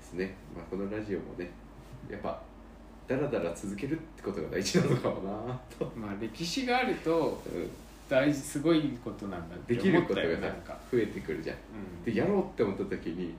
[0.00, 1.50] すね、まあ、このラジオもね
[2.08, 2.40] やっぱ
[3.08, 7.70] ダラダラ続けるってことが大事なのかもなと、うん、まあ歴史があるとうん、
[8.06, 11.56] 大事すごいことなんだってできる思ったことがさよなんか、増えてくるじゃん。
[11.56, 11.58] う
[12.02, 12.04] ん。
[12.04, 13.32] でやろうって思った時に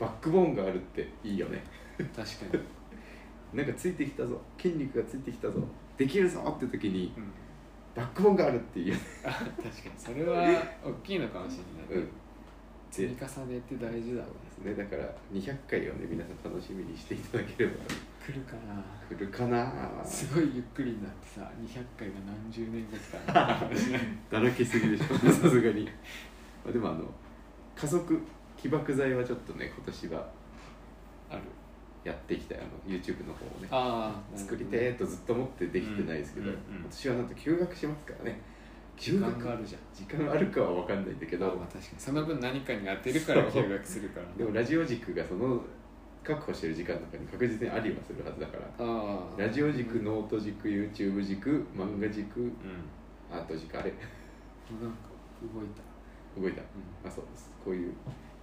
[0.00, 1.62] バックボーンがあるっていいよね。
[1.98, 2.62] うん、確かに、
[3.58, 4.40] なんかついてきたぞ。
[4.58, 5.60] 筋肉がついてきたぞ。
[5.98, 7.24] できるぞって時にうん、
[7.94, 9.72] バックボーンがあるっていいよねあ確かに。
[9.98, 10.46] それは
[10.82, 11.58] 大きいのかもし
[11.90, 12.08] れない、うん。
[12.90, 14.24] 積み重ねって大事だ
[14.58, 14.74] すね。
[14.74, 17.74] だから200回をね皆さん楽しみにしていただければ
[18.28, 18.84] 来るかな。
[19.08, 20.04] 来るかな？
[20.04, 23.58] すごいゆっくりになってさ200回が何十年後か。
[24.30, 25.86] だらけすぎでしょ さすがに。
[25.86, 25.90] ま
[26.68, 27.10] あでもあの
[27.74, 28.20] 加速
[28.58, 30.28] 起爆剤はちょっとね今年は
[31.30, 31.42] ある。
[32.04, 32.58] やっていきたい。
[32.58, 33.68] あの YouTube の方をね。
[33.70, 36.84] ああ作りてーとずっと思ってできてないですけど、うんうんうん。
[36.90, 38.40] 私はなんと休学しますからね。
[38.98, 39.80] 時間があるじゃん。
[39.94, 41.46] 時間あるかは分かんないんだけど。
[41.46, 41.86] あまあ確かに。
[41.98, 44.26] その分何かに当てるから休学するから。
[44.36, 45.64] でもラジオ軸がその
[46.24, 49.46] 確保してる時間の中に確実にありはするはずだから。
[49.46, 52.52] ラジオ軸ノート軸 YouTube 軸漫画軸うん。
[53.30, 53.90] アート軸あれ。
[53.90, 55.08] なんか
[55.42, 56.60] 動いた、動いた。
[56.60, 56.64] う
[57.04, 57.50] あそうです。
[57.64, 57.94] こういう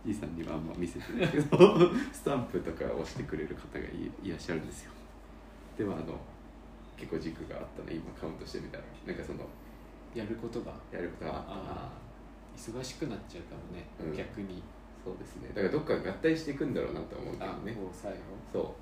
[0.06, 1.58] いいさんにはあんま見せてないけど。
[2.12, 4.92] スタンプとか押してくれる方がいいらっしゃるんですよ。
[5.78, 6.18] でもあの
[6.98, 8.84] 結構軸があったね今カウントしてみたら。
[9.06, 9.42] なんかそのん、
[10.18, 10.74] やることが。
[10.92, 11.50] やることがあった。
[11.52, 11.92] なあ
[12.56, 14.18] 忙しくなっちゃうかもね、うん。
[14.18, 14.64] 逆に
[15.06, 15.50] そうですね。
[15.50, 18.12] だからどっか合体していくんだろうなと思うけどあね最
[18.52, 18.74] 後？
[18.74, 18.76] そ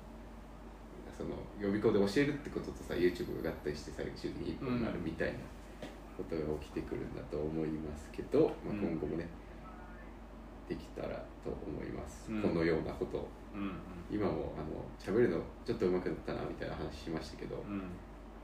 [1.12, 5.38] その予備校で教えるってこととさ YouTube が合体して最終的に一本になるみたいな
[6.16, 9.28] ことが起きてくるんだと思いますけど、まあ、うん今後もね、
[10.66, 11.08] できたら
[11.44, 12.42] と思います、うん。
[12.42, 13.18] このようなこと。
[13.18, 13.76] をうん。
[14.10, 17.82] 今もあの喋るのちょっと上手くなったなみたいな話しましたけどうん。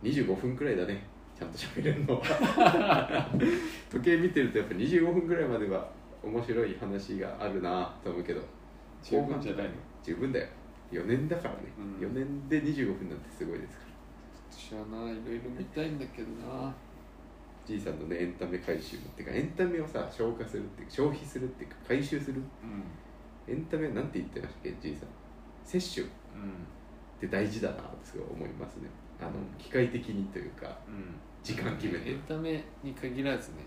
[0.03, 1.03] 25分くらいだね。
[1.39, 2.21] ちゃんと喋れるの
[3.91, 5.89] 時計見てるとやっぱ25分くらいまでは
[6.23, 8.41] 面白い話があるなと思うけど
[9.03, 9.71] 十分じゃないの？
[10.03, 10.47] 十分だよ。
[10.93, 12.07] 4年だからね、うん。
[12.09, 13.91] 4年で25分なんてすごいですから。
[14.51, 15.15] 私はない。
[15.15, 16.73] ろいろ見たいんだけどな。
[17.65, 22.43] じいさんのねエンタメ回収もっていうかエンタメをさ消化するっていうか消費するっていうか回収する？
[23.49, 23.55] うん。
[23.55, 24.75] エンタメなんて言ってましたっけ？
[24.81, 25.09] じいさん。
[25.65, 26.07] 摂取。
[26.07, 26.67] っうん。
[27.21, 28.89] て大事だなとすごい思いますね。
[29.21, 31.15] あのうん機械的にというかうん。
[31.45, 32.11] 時間決めて。
[32.11, 33.59] エンタメに限らずね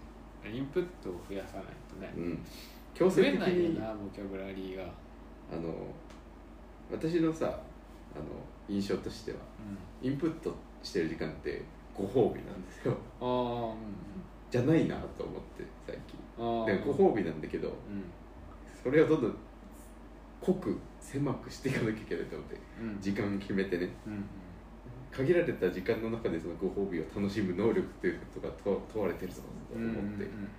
[0.49, 2.45] インプットを増やさないとねうん。
[2.93, 4.83] 強制的にないよなボキャブラリーが。
[5.51, 5.73] あの
[6.91, 7.45] 私のさ
[8.15, 8.25] あの
[8.67, 9.37] 印象としては
[10.01, 10.09] うん。
[10.09, 11.61] インプットしてる時間って
[11.95, 12.97] ご褒美なんですよ。
[13.21, 13.75] ああうん
[14.49, 16.19] じゃないなと思って最近。
[16.37, 17.73] あご褒美なんだけどうん。
[18.83, 19.35] それをどんどん
[20.41, 23.01] 濃く狭くしていかなきゃいけないと思ってうん。
[23.01, 23.89] 時間決めてね。
[24.05, 24.25] うん
[25.15, 29.41] 限られた時間の中でそのご褒美を楽しむ能力ということが問問われてるぞ
[29.71, 30.49] とうん思って、うん。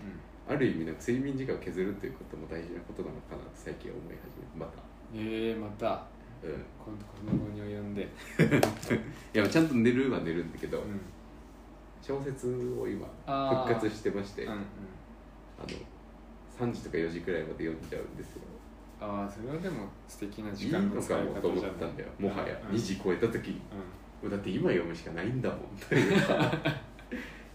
[0.47, 4.21] ある意味なんか睡眠時間を削るということも大事なことなのかなって最近思い始
[4.55, 4.79] めまた、
[5.15, 6.07] ええまた。
[6.45, 8.09] うん、いこのこの後に及んで。
[9.33, 11.01] やちゃんと寝るは寝るんだけど、うん。
[12.03, 12.49] 小説
[12.79, 13.69] を今あー。
[13.69, 14.63] 復活してましてあうんうん。
[14.63, 14.67] の
[16.71, 18.43] 3時とか4時くらいまで読んじゃうんですよ。
[19.01, 21.77] ああそれはでも素敵ない時いの間の使いかもと思方じゃない。
[21.77, 22.09] ったんだよ。
[22.19, 22.77] もはやうん。
[22.77, 23.55] 2時超えた時に。
[23.55, 23.59] う
[24.29, 26.53] だって今読むしかないんだもんというか。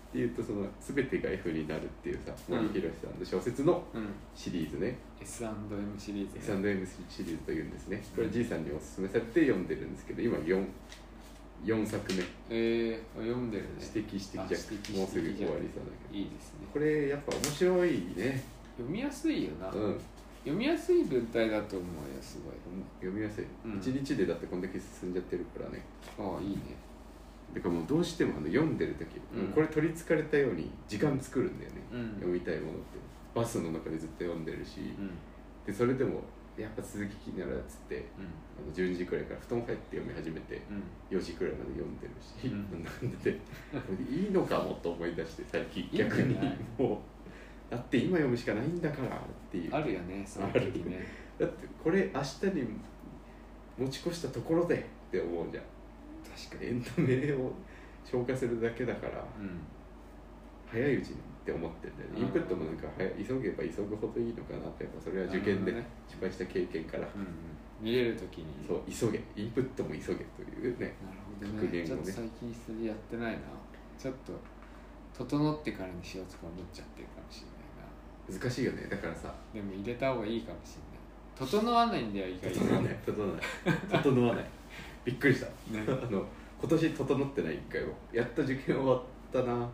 [0.09, 2.67] っていうとその全てが F になるっていうさうん。
[2.67, 4.07] 森博さんの小説のんうん。
[4.35, 5.53] シリーズね、S&M
[5.99, 6.41] シリーズね。
[6.41, 8.03] S&M シリーズというんですね。
[8.15, 10.65] これじいさんにおすすめされて読んでるんですけど今 4,
[11.63, 12.23] 4作目。
[12.49, 13.69] えー、読んでるね。
[13.95, 16.19] 指摘指摘じゃあ指摘もうすぐ終わりそうだけど。
[16.19, 16.67] いいですね。
[16.73, 18.43] これやっぱ面白いね。
[18.77, 19.99] 読みやすいよな、うん
[20.43, 22.53] 読みやすい文体だと思うよすごい。
[22.99, 23.77] 読みやすい、うん。
[23.77, 25.83] 一日でだってこんだけ進んじゃってるからね。
[26.17, 26.75] ああいいね。
[27.53, 29.41] だからもうどうしてもあの読んでる時、うん。
[29.43, 32.09] もうこれ取りつかれたように時間作るんだよね、うん。
[32.15, 32.99] 読みたいものって。
[33.35, 35.11] バスの中でずっと読んでるし、うん。
[35.65, 36.21] でそれでも
[36.57, 38.21] やっぱ続き気になるやつってあ
[38.67, 40.61] の12時くらいから布団入って読み始めて
[41.11, 41.17] うん。
[41.17, 42.83] 4時くらいまで読んでるし、うん。
[42.83, 43.31] なんで。
[43.33, 43.79] こ
[44.09, 46.57] れいいのかもと思い出して最近いいんじゃ逆にない？
[46.77, 46.97] もう
[47.69, 49.19] だって今読むしかないんだからっ
[49.51, 49.73] ていう。
[49.73, 51.05] あるよねそういう時ね
[51.37, 52.67] だってこれ明日に
[53.77, 55.63] 持ち越したところでって思うじゃん。
[56.49, 56.69] 確かに。
[56.69, 57.51] エンタメを
[58.03, 59.23] 消化するだけだから。
[59.39, 59.61] うん。
[60.71, 62.19] 早いうちにって思ってんだよね。
[62.19, 67.07] インプットもなんか早急げば急ぐほどいいのかなってやっぱそれは受験でなる失敗した経験から。
[67.15, 67.27] うんうん。
[67.81, 68.45] 見れる時に。
[68.67, 69.23] そう急げ。
[69.41, 71.61] インプットも急げというねなるほどね。
[71.61, 71.87] 格言をね。
[71.87, 73.39] ちょっと最近それやってないな。
[73.97, 74.33] ちょっと
[75.15, 77.58] 整ってからにしようとか思っちゃってるかもしれない。
[77.58, 77.58] な
[78.31, 78.87] 難しいよね。
[78.89, 79.33] だからさ。
[79.53, 81.49] でも入れた方がいいかもしれない。
[81.49, 82.59] 整わないんだよ意外と。
[82.59, 82.95] 整わない。
[83.05, 84.03] 整わない。
[84.03, 84.45] 整わない。
[85.05, 85.47] びっくりした。
[85.47, 85.83] ね。
[85.87, 86.25] あの
[86.59, 89.01] 今年整ってない一回もやっと受験終わっ
[89.31, 89.69] たな。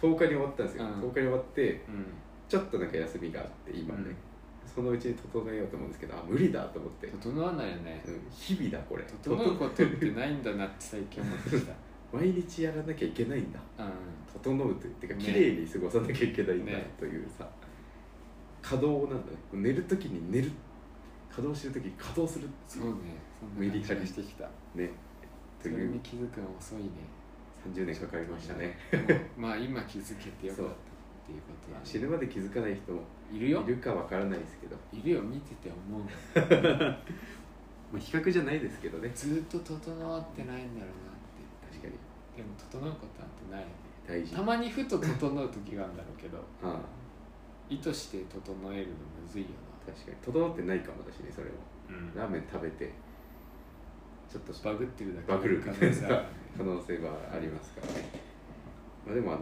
[0.00, 0.90] 10日に終わったんですよ、うん。
[0.90, 2.06] 10日に終わってうん。
[2.48, 4.16] ちょっとなんか休みがあって今ね、うん。
[4.66, 8.04] そのうちに整えようと思うんですけどあ無理だと思って、整わないよね。
[8.06, 9.04] うん、日々だこれ。
[9.22, 11.72] 整うことってないんだなって最近思ってきた。
[12.12, 13.58] 毎日やらなきゃいけないんだ。
[13.78, 13.92] うん。
[14.32, 15.24] 整うというてかね。
[15.24, 16.90] 綺麗に過ごさなきゃいけないんだね。
[16.98, 17.48] というさ
[18.66, 20.50] 稼働なんだね寝る時に寝る
[21.30, 24.44] 稼働してる時に稼働するそうねそんな感じがしてきた。
[24.74, 24.90] ね。
[25.62, 26.90] とそれいうに気づくの遅いね。
[27.72, 28.76] 30年かかりましたね。
[28.90, 30.74] でもまあ今気づけてよかったっ
[31.26, 31.84] ていうことだね。
[31.84, 33.62] 死ぬまで気づかない人もいるよ。
[33.62, 36.02] いるかわからないですけど、いるよ見てて思う
[37.92, 39.10] まあ、比較じゃないですけどね。
[39.14, 41.22] ずっと整ってないんだろうなっ
[41.70, 41.94] て確かに。
[42.36, 43.72] でも整うことなんてないよね。
[44.08, 44.34] 大事。
[44.34, 46.38] たまにふと整う時があるんだろうけど。
[46.62, 46.95] ああ
[47.68, 49.48] 意図して整えるのむずいよ
[49.84, 50.16] 確かに。
[50.24, 51.52] 整ってないかもだしねそれも。
[52.14, 52.28] な、うん。
[52.28, 52.92] ラーメン食べて。
[54.30, 55.32] ちょっとバグってるだけ。
[55.32, 56.06] バグる可能性
[56.56, 58.08] 可能性はありますからね、
[59.06, 59.40] まあ、でもあの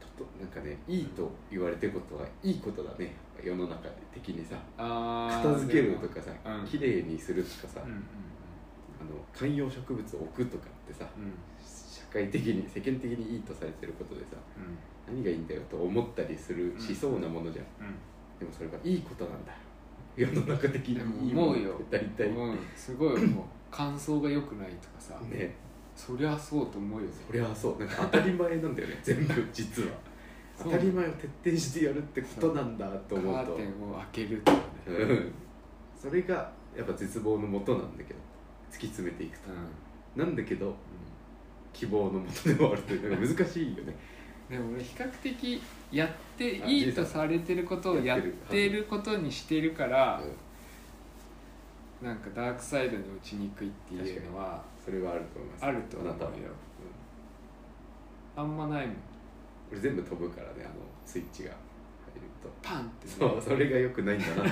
[0.00, 3.14] ととなんかねいいと言われてることはいいことだね。
[3.42, 4.56] 世の中的にさ。
[4.76, 6.30] 片付けるとかさ
[6.68, 8.02] 綺麗にするとかさ、うんうん
[8.98, 11.32] あの観葉植物を置くとかってさうんうん。
[11.62, 17.94] 社会的に世間的にいいとされてることでさうん何がいいんだよと思ったりするうんしそうなものじゃん、うん。
[18.38, 19.52] でもそれがいいことなんだ。
[19.52, 22.28] よ世の中的にいいものって大体。
[22.28, 25.54] うん、すごいもう感想が良くないとかさ、ね。
[25.94, 27.06] そりゃそうと思うよ。
[27.06, 27.78] ねそりゃそう。
[27.78, 28.98] なんか当たり前なんだよね。
[29.02, 29.88] 全部実は。
[30.58, 33.44] 当たり前を徹底してやるってことなんだと思うと。
[33.44, 34.62] カーテンを開けるとかね。
[34.86, 35.32] うん。
[35.94, 38.20] それがやっぱ絶望のもとなんだけど。
[38.70, 39.50] 突き詰めていくと。
[39.50, 39.86] うん。
[40.16, 40.74] なんだけど
[41.72, 43.94] 希望のもとでもあるという難しいよね
[44.50, 45.60] でも俺比較的
[45.90, 48.84] やっていいとされてることをやってる。
[48.84, 50.22] ことにしてるから
[52.02, 55.64] なんかダークサイドに落ちにくいっていうのはそれはあると思います。
[55.64, 56.08] あると思う。
[56.08, 56.30] よあなたは、
[58.36, 58.96] あんまないもん。
[58.96, 59.16] うん
[59.70, 60.74] 俺全部飛ぶからねあの
[61.04, 61.50] スイッチが。
[61.50, 62.48] 入ると。
[62.62, 63.14] パンってね。
[63.18, 64.50] そうそれが良くないんだな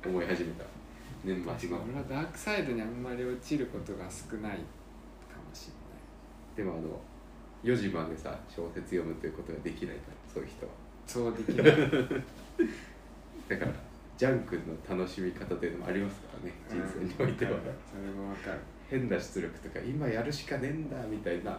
[0.00, 0.64] と思い始めた。
[1.24, 1.78] 年末の。
[1.82, 5.80] 俺はダークサイドにあんまり落ちることが少ないかもしれな
[6.54, 6.56] い。
[6.56, 7.00] でもあの
[7.62, 10.72] 4時までさ小説読むということができないからそういう人は。
[11.06, 11.76] そうできない。
[13.48, 13.72] だから
[14.16, 14.62] ジャンクの
[14.98, 17.50] 楽しみ方というのもありますからね人生においては。
[17.50, 18.58] それもわかる、
[18.88, 21.56] 変な出力とか今やるしかねえんだみたいなう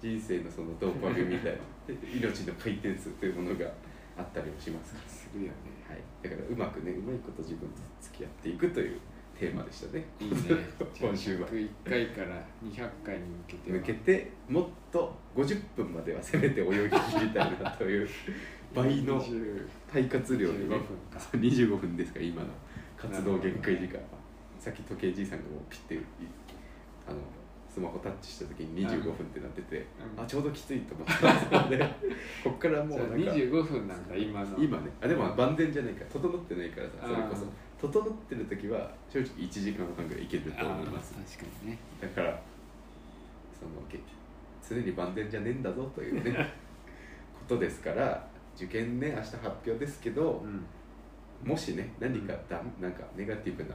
[0.00, 1.58] 人生のそのドーパミンみたいな
[2.14, 3.66] 命の回転数というものが
[4.18, 5.54] あったりもしますかん、するよね
[5.88, 9.00] ら、はい、だからうまくねうまいこと自分と付き合っていくという
[9.42, 10.04] テーマでしたね。
[10.20, 10.36] いいね。
[11.00, 11.48] 今週は。
[11.48, 18.08] 101回から200回に向けては向けてもっと50分まではせめて泳ぎ切りたいなという
[18.72, 21.18] 倍の20肺活量で25ね分か。
[21.18, 22.48] そう25分ですから今の。
[22.96, 23.98] 活動限界時間
[24.60, 25.98] さっき時計じいさんがもうピッてい
[27.08, 27.18] あの
[27.68, 29.86] スマホタッチした時に25分ってなってて、
[30.16, 30.22] うん。
[30.22, 31.08] あちょうどきついと思っ
[31.50, 31.78] たんで
[32.44, 33.14] こっからもうなんか。
[33.16, 34.58] 25分なんだ今の。
[34.58, 34.90] 今ね。
[35.00, 37.46] あでも万全じゃないから整ってないからさそれこそ。
[37.46, 37.48] あ
[37.82, 41.14] 整ってる時は正直1時間半ぐらいいけると思います。
[41.14, 41.78] 確かにね。
[42.00, 42.40] だから
[43.58, 43.98] そのけ
[44.66, 46.54] 常に万全じゃねえんだぞというね
[47.48, 50.64] ことですから受験ね明日発表ですけど、うん。
[51.44, 53.74] もしね何かだなんかネガティブな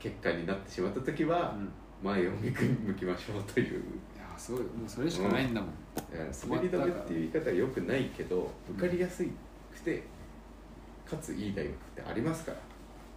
[0.00, 1.68] 結果になってしまった時はうん。
[2.02, 3.78] 前を向く向きましょうという。
[3.78, 4.64] いやそうよ。
[4.64, 9.30] もうそれしかないんだもん、だから滑り止めっていう言い方はよくないけど受かりやすく
[9.82, 10.02] て
[11.08, 12.52] かついい大学ってありますか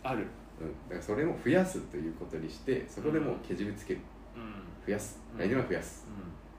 [0.03, 0.27] ら、ある。
[0.59, 3.99] うん、だからそれも増やすということにしてそこでもうけじめつける
[4.35, 5.19] うん、増やす。
[5.33, 5.39] うん。
[5.39, 6.05] 来年は増やす。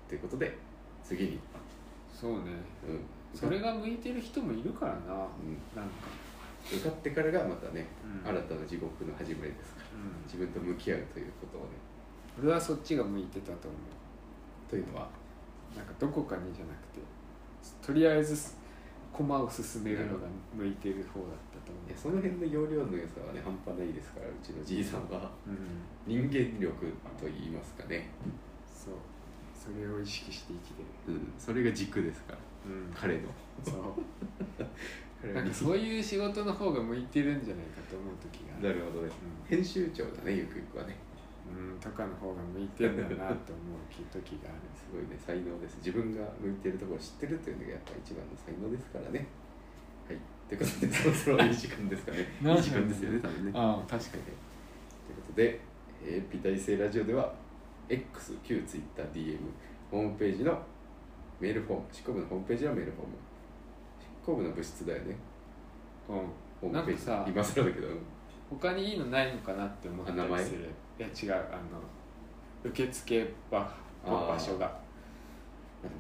[0.09, 0.57] ということで
[1.03, 1.40] 次に、
[2.12, 2.39] そうね。
[2.86, 5.07] うん、それが向いてる人もいるからな、うん。
[5.74, 6.09] なんか、
[6.70, 7.86] 受かってからがまたね、
[8.24, 8.31] うん。
[8.31, 9.86] 新たな地獄の始まりですから。
[9.98, 11.69] うん、自分と向き合うということをね。
[12.43, 14.70] 俺はそっちが向いてたと思う。
[14.70, 15.09] というのは？
[15.77, 17.01] なんかどこかにじゃなくて
[17.86, 18.35] とりあえず
[19.17, 25.33] 駒を進めるのが向いてる方だったと思いやその辺の容量の良さはね半端ないですからうちのじいさんは。
[25.49, 25.89] ううん。
[26.05, 28.11] 人間力と言いますかね、
[28.69, 28.95] そう。
[29.57, 31.15] それを意識して生きてる。
[31.15, 32.93] うん、それが軸ですからうん。
[32.95, 33.23] 彼の。
[33.65, 34.05] そう。
[35.33, 39.11] なんかそういう仕事の方が向いてるんじゃないかと思う時がなるほどね。
[39.49, 40.95] 編集長だねゆくゆくはね
[41.47, 44.66] うん、うん、とかの方が向いてるんだなと思う時がある。
[44.74, 45.78] すごいね才能です。
[45.78, 49.27] 自分が向いてるところを知ってるというのがやっぱ一番の才能ですからね。
[50.06, 50.18] はい。
[50.48, 52.18] ということでそろそろいい 時間ですかね。
[52.23, 53.52] いい時間ですよね多分ね。
[53.55, 54.23] ああ確かに。
[54.23, 54.32] とい
[55.12, 55.60] うことで、
[56.02, 57.35] えー、美大生ラジオでは
[57.89, 59.39] X、旧 Twitter、DM、
[59.90, 60.59] ホームページの
[61.40, 63.12] メールフォーム、執行部のホームページのメールフォーム、
[64.01, 65.16] 執行部の部室だよね、
[66.09, 66.16] うん。
[66.60, 67.06] ホームページ。
[67.06, 67.89] なんかさ今更だけど、
[68.51, 70.70] 他にいいのないのかなって思ったりする。
[70.98, 71.81] いや違うあの
[72.70, 74.28] 受付場あー。
[74.28, 74.86] 場所が。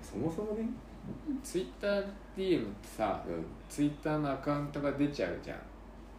[0.02, 0.68] そもそもね、
[1.44, 5.58] TwitterDM ってさうん、Twitter のアカウントが出ちゃうじゃん。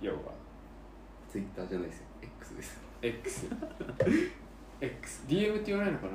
[0.02, 0.20] 要は。
[1.30, 2.82] Twitter じゃないですよ、X です。
[4.82, 6.14] XXDM って言わないのかな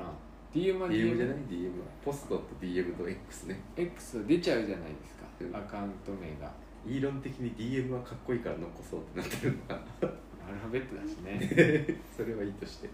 [0.53, 1.85] ？DM は DM じゃない ?DM は。
[2.03, 3.59] ポストと DM と X ね。
[3.75, 5.55] X は出ちゃうじゃないですか、うん。
[5.55, 6.51] アカウント名が
[6.85, 9.79] イーロン的に DM はかっこいいから残そうってなってるのかな。
[10.47, 11.39] アルファベットだしね。
[12.15, 12.89] それはいいとして。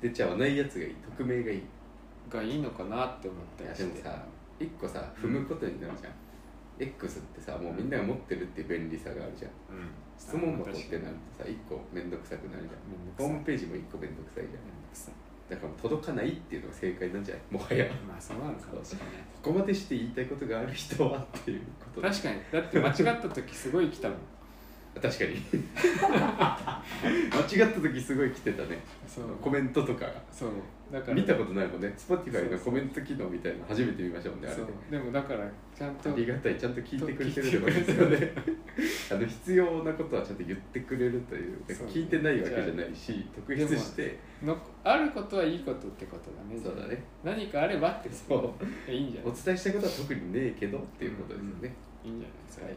[0.00, 1.62] 出ちゃわないやつがいい、匿名がいい。
[2.30, 3.84] がいいのかなって思ったりして。
[3.84, 4.26] でもさ
[4.58, 6.12] 一個さ踏むことになるじゃん、
[6.78, 9.50] X ってさもうみんなが持ってるっていう便利さがあるじゃん。
[9.50, 9.88] うん。
[10.16, 13.28] 質問箱ってなるとさ一個めんどくさくなるじゃん。
[13.28, 14.64] ホームページも一個めんどくさいじゃん。
[14.64, 15.14] めんどくさい
[15.50, 17.44] だから届かないっていうのが正解なんじゃない？
[17.50, 17.84] もはや。
[18.08, 19.06] まあそうなのかもしれない。
[19.42, 21.60] ここまでして言いたいことがある人はっていう
[21.94, 22.08] こと。
[22.08, 22.38] 確かに。
[22.50, 24.18] だって間違った時すごい来たもん。
[25.02, 25.36] 確かに。
[27.30, 28.78] 間違った時すごい来てたね。
[29.06, 29.26] そう。
[29.42, 30.50] コメントとかそう。
[30.92, 31.14] だから。
[31.14, 31.92] 見たことないもんね。
[31.98, 34.66] Spotify のコメント機能みたいなの初めて見ましたもんねあれそう。
[34.66, 35.40] ねでもだから
[35.76, 36.56] ちゃんとありがたい。
[36.56, 38.32] ちゃんと聞いてくれてるのがいいですよね
[39.10, 44.18] あの必要なことはちゃんと言ってくれるというそう聞いてないわけじゃないし特筆して。
[44.42, 46.60] のあることはいいことってことだね。
[46.62, 47.02] そうだね。
[47.22, 48.54] 何かあればってそ
[48.88, 48.90] う。
[48.90, 49.32] いいんじゃない？
[49.32, 51.74] お伝えしたいことは特にねえけどっていうことですよね、
[52.04, 52.74] いいんじゃないですか、はい、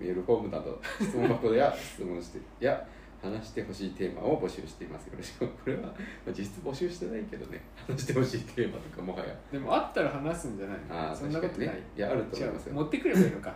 [0.00, 2.86] メールフォームなど質問箱や質問してや
[3.24, 5.06] 話してほしいテーマを募集しています。
[5.06, 5.46] よろしく。
[5.46, 5.88] これは、ま
[6.28, 7.62] あ、実質募集してないけどね。
[7.88, 9.34] 話してほしいテーマとかもはや。
[9.50, 11.82] でもあったら話すんじゃないああそんなことない、ね。
[11.96, 12.74] いやあると思いますよ。
[12.74, 13.54] 持ってくればいいのか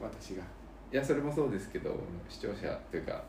[0.00, 0.42] 私が。
[0.92, 1.94] いやそれもそうですけど、
[2.28, 3.22] 視聴者というか、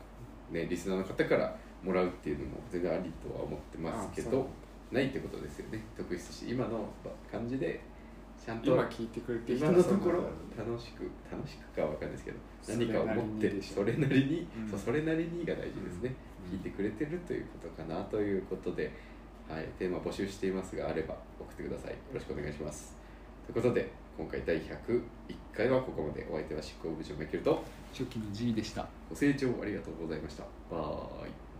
[0.50, 4.46] ね、リスナーの方からもらうっていうのも全然ありとは思ってますけあど
[4.90, 5.80] ないってことですよね。
[5.96, 6.88] 特筆して今の
[7.30, 7.80] 感じで
[8.44, 10.18] ちゃんと今聞いてくれてる人今のところ？
[10.18, 12.38] は楽しく楽しくかは分かんないですけど
[12.68, 13.74] 何かを持ってなりにでしょ。
[13.76, 14.68] それなりに、うん。
[14.68, 16.14] そうそれなりにが大事ですね、
[16.50, 16.52] うん。
[16.54, 18.92] 聞いてくれてるということかなということで、
[19.48, 21.90] はい、テーマ募集していますがあれば送ってください。
[21.92, 22.96] よろしくお願いします。
[23.46, 25.02] ということで今回第101
[25.54, 26.26] 回はここまで。
[26.30, 27.62] お相手は執行部長マイケルと
[27.92, 28.88] 初期の G でした。
[29.08, 30.42] ご清聴ありがとうございました。
[30.68, 30.78] バ
[31.26, 31.51] イ